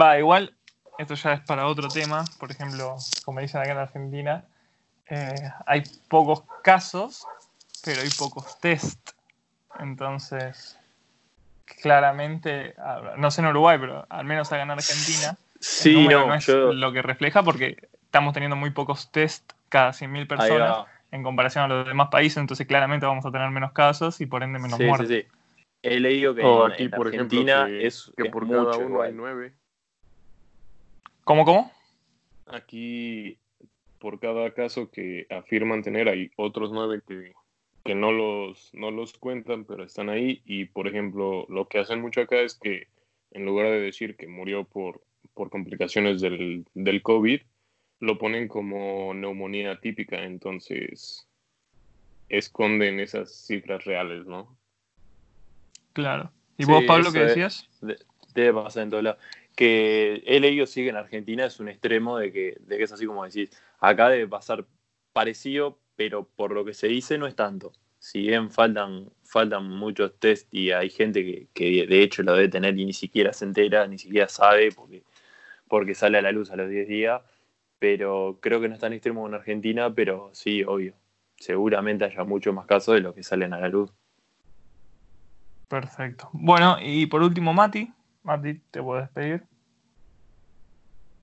Va, 0.00 0.18
igual, 0.18 0.54
esto 0.98 1.14
ya 1.14 1.34
es 1.34 1.40
para 1.40 1.66
otro 1.66 1.88
tema. 1.88 2.24
Por 2.38 2.50
ejemplo, 2.50 2.96
como 3.24 3.40
dicen 3.40 3.60
acá 3.60 3.72
en 3.72 3.78
Argentina, 3.78 4.44
eh, 5.08 5.50
hay 5.66 5.82
pocos 6.08 6.42
casos, 6.62 7.26
pero 7.84 8.02
hay 8.02 8.10
pocos 8.10 8.58
test. 8.60 9.10
Entonces, 9.78 10.78
claramente, 11.80 12.74
no 13.16 13.30
sé 13.30 13.40
en 13.40 13.48
Uruguay, 13.48 13.78
pero 13.78 14.06
al 14.08 14.24
menos 14.24 14.50
acá 14.52 14.62
en 14.62 14.70
Argentina, 14.70 15.36
Sí, 15.60 16.06
no, 16.08 16.26
no 16.28 16.34
es 16.34 16.46
yo... 16.46 16.72
lo 16.72 16.92
que 16.92 17.02
refleja 17.02 17.42
porque 17.42 17.88
estamos 18.04 18.32
teniendo 18.32 18.56
muy 18.56 18.70
pocos 18.70 19.10
test 19.10 19.52
cada 19.68 19.92
100.000 19.92 20.22
ahí 20.22 20.26
personas 20.26 20.86
en 21.10 21.22
comparación 21.22 21.64
a 21.64 21.68
los 21.68 21.86
demás 21.86 22.08
países, 22.08 22.36
entonces 22.38 22.66
claramente 22.66 23.06
vamos 23.06 23.24
a 23.26 23.30
tener 23.32 23.50
menos 23.50 23.72
casos 23.72 24.20
y 24.20 24.26
por 24.26 24.42
ende 24.42 24.58
menos 24.58 24.76
Sí, 24.76 24.84
sí, 24.84 24.88
muertes. 24.88 25.08
sí. 25.08 25.37
He 25.82 26.00
leído 26.00 26.34
que 26.34 26.42
O 26.42 26.66
en, 26.66 26.72
aquí, 26.72 26.84
en 26.84 26.90
por 26.90 27.08
ejemplo, 27.08 27.38
Argentina 27.38 27.66
que, 27.66 27.86
es, 27.86 28.12
que 28.16 28.24
es 28.24 28.32
por 28.32 28.46
mucho 28.46 28.64
cada 28.64 28.78
uno 28.78 28.88
igual. 28.88 29.08
hay 29.08 29.14
nueve. 29.14 29.54
¿Cómo, 31.24 31.44
cómo? 31.44 31.72
Aquí, 32.46 33.38
por 33.98 34.18
cada 34.18 34.52
caso 34.54 34.90
que 34.90 35.26
afirman 35.30 35.82
tener, 35.82 36.08
hay 36.08 36.30
otros 36.36 36.72
nueve 36.72 37.02
que, 37.06 37.32
que 37.84 37.94
no, 37.94 38.12
los, 38.12 38.70
no 38.72 38.90
los 38.90 39.12
cuentan, 39.18 39.64
pero 39.64 39.84
están 39.84 40.08
ahí. 40.08 40.42
Y, 40.46 40.64
por 40.64 40.88
ejemplo, 40.88 41.46
lo 41.48 41.68
que 41.68 41.78
hacen 41.78 42.00
mucho 42.00 42.22
acá 42.22 42.40
es 42.40 42.54
que, 42.58 42.88
en 43.30 43.44
lugar 43.44 43.66
de 43.66 43.80
decir 43.80 44.16
que 44.16 44.26
murió 44.26 44.64
por, 44.64 45.02
por 45.34 45.50
complicaciones 45.50 46.20
del, 46.20 46.64
del 46.74 47.02
COVID, 47.02 47.42
lo 48.00 48.18
ponen 48.18 48.48
como 48.48 49.14
neumonía 49.14 49.80
típica. 49.80 50.24
Entonces, 50.24 51.28
esconden 52.28 52.98
esas 53.00 53.46
cifras 53.46 53.84
reales, 53.84 54.26
¿no? 54.26 54.57
Claro. 55.98 56.30
¿Y 56.56 56.64
Sí, 56.64 56.70
vos, 56.70 56.84
Pablo, 56.86 57.12
qué 57.12 57.18
decías? 57.24 57.68
De- 57.80 57.98
Debe 58.32 58.62
pasar 58.62 58.84
en 58.84 58.90
todos 58.90 59.02
lados. 59.02 59.20
Que 59.56 60.22
he 60.26 60.38
leído 60.38 60.64
sí 60.64 60.84
que 60.84 60.90
en 60.90 60.96
Argentina 60.96 61.44
es 61.44 61.58
un 61.58 61.68
extremo 61.68 62.18
de 62.18 62.30
que, 62.30 62.56
de 62.60 62.78
que 62.78 62.84
es 62.84 62.92
así 62.92 63.04
como 63.04 63.24
decís. 63.24 63.50
Acá 63.80 64.08
debe 64.08 64.28
pasar 64.28 64.64
parecido, 65.12 65.80
pero 65.96 66.22
por 66.22 66.52
lo 66.52 66.64
que 66.64 66.72
se 66.72 66.86
dice 66.86 67.18
no 67.18 67.26
es 67.26 67.34
tanto. 67.34 67.72
Si 67.98 68.20
bien 68.28 68.52
faltan, 68.52 69.10
faltan 69.24 69.68
muchos 69.68 70.16
test 70.20 70.54
y 70.54 70.70
hay 70.70 70.88
gente 70.88 71.24
que, 71.24 71.48
que 71.52 71.84
de 71.88 72.00
hecho 72.04 72.22
lo 72.22 72.34
debe 72.34 72.46
tener 72.48 72.78
y 72.78 72.84
ni 72.84 72.92
siquiera 72.92 73.32
se 73.32 73.44
entera, 73.46 73.84
ni 73.88 73.98
siquiera 73.98 74.28
sabe 74.28 74.70
porque, 74.70 75.02
porque 75.66 75.96
sale 75.96 76.18
a 76.18 76.22
la 76.22 76.30
luz 76.30 76.52
a 76.52 76.56
los 76.56 76.70
10 76.70 76.86
días, 76.86 77.22
pero 77.80 78.38
creo 78.40 78.60
que 78.60 78.68
no 78.68 78.74
es 78.74 78.80
tan 78.80 78.92
extremo 78.92 79.26
en 79.26 79.34
Argentina, 79.34 79.92
pero 79.92 80.30
sí, 80.32 80.62
obvio. 80.62 80.94
Seguramente 81.38 82.04
haya 82.04 82.22
muchos 82.22 82.54
más 82.54 82.66
casos 82.66 82.94
de 82.94 83.00
los 83.00 83.16
que 83.16 83.24
salen 83.24 83.52
a 83.52 83.58
la 83.58 83.68
luz. 83.68 83.90
Perfecto. 85.68 86.30
Bueno, 86.32 86.76
y 86.80 87.06
por 87.06 87.22
último, 87.22 87.52
Mati. 87.52 87.92
Mati, 88.22 88.54
te 88.70 88.82
puedo 88.82 89.00
despedir. 89.00 89.44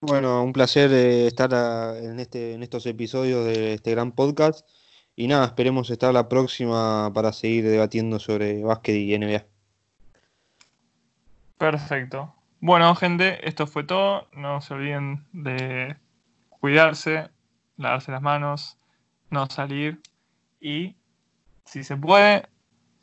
Bueno, 0.01 0.43
un 0.43 0.53
placer 0.53 0.91
eh, 0.91 1.25
estar 1.27 1.53
a- 1.55 1.97
en, 1.97 2.19
este, 2.19 2.53
en 2.53 2.61
estos 2.63 2.85
episodios 2.85 3.45
de 3.45 3.73
este 3.73 3.91
gran 3.91 4.11
podcast. 4.11 4.67
Y 5.15 5.27
nada, 5.27 5.45
esperemos 5.45 5.89
estar 5.89 6.13
la 6.13 6.27
próxima 6.29 7.11
para 7.13 7.31
seguir 7.33 7.63
debatiendo 7.65 8.19
sobre 8.19 8.61
básquet 8.63 8.95
y 8.95 9.15
NBA. 9.17 9.45
Perfecto. 11.57 12.35
Bueno, 12.59 12.93
gente, 12.95 13.47
esto 13.47 13.65
fue 13.65 13.83
todo. 13.83 14.27
No 14.33 14.61
se 14.61 14.73
olviden 14.73 15.25
de 15.31 15.95
cuidarse, 16.49 17.29
lavarse 17.77 18.11
las 18.11 18.21
manos, 18.21 18.77
no 19.29 19.47
salir 19.49 20.01
y, 20.59 20.95
si 21.63 21.83
se 21.83 21.95
puede, 21.95 22.47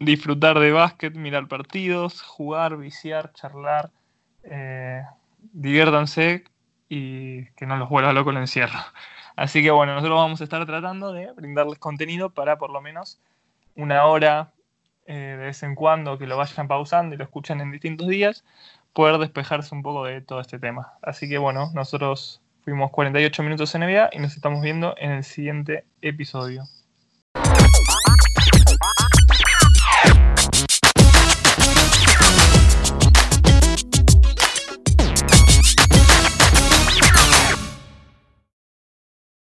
disfrutar 0.04 0.58
de 0.58 0.72
básquet, 0.72 1.14
mirar 1.14 1.48
partidos, 1.48 2.22
jugar, 2.22 2.76
viciar, 2.76 3.32
charlar. 3.32 3.90
eh, 4.44 5.02
diviértanse 5.52 6.44
y 6.88 7.46
que 7.52 7.66
no 7.66 7.76
los 7.76 7.88
vuelva 7.88 8.12
loco 8.12 8.30
el 8.30 8.36
encierro. 8.38 8.78
Así 9.36 9.62
que 9.62 9.70
bueno, 9.70 9.94
nosotros 9.94 10.16
vamos 10.18 10.40
a 10.40 10.44
estar 10.44 10.64
tratando 10.66 11.12
de 11.12 11.32
brindarles 11.32 11.78
contenido 11.78 12.30
para 12.30 12.58
por 12.58 12.70
lo 12.70 12.80
menos 12.80 13.18
una 13.76 14.04
hora 14.06 14.52
eh, 15.06 15.36
de 15.38 15.46
vez 15.46 15.62
en 15.62 15.74
cuando 15.74 16.18
que 16.18 16.26
lo 16.26 16.36
vayan 16.36 16.68
pausando 16.68 17.14
y 17.14 17.18
lo 17.18 17.24
escuchen 17.24 17.60
en 17.60 17.72
distintos 17.72 18.08
días, 18.08 18.44
poder 18.92 19.18
despejarse 19.18 19.74
un 19.74 19.82
poco 19.82 20.04
de 20.04 20.20
todo 20.20 20.40
este 20.40 20.58
tema. 20.58 20.92
Así 21.02 21.28
que 21.28 21.38
bueno, 21.38 21.70
nosotros 21.74 22.42
fuimos 22.64 22.90
48 22.90 23.42
minutos 23.42 23.74
en 23.74 23.82
NBA 23.82 24.10
y 24.12 24.18
nos 24.18 24.36
estamos 24.36 24.62
viendo 24.62 24.94
en 24.98 25.12
el 25.12 25.24
siguiente 25.24 25.84
episodio. 26.02 26.64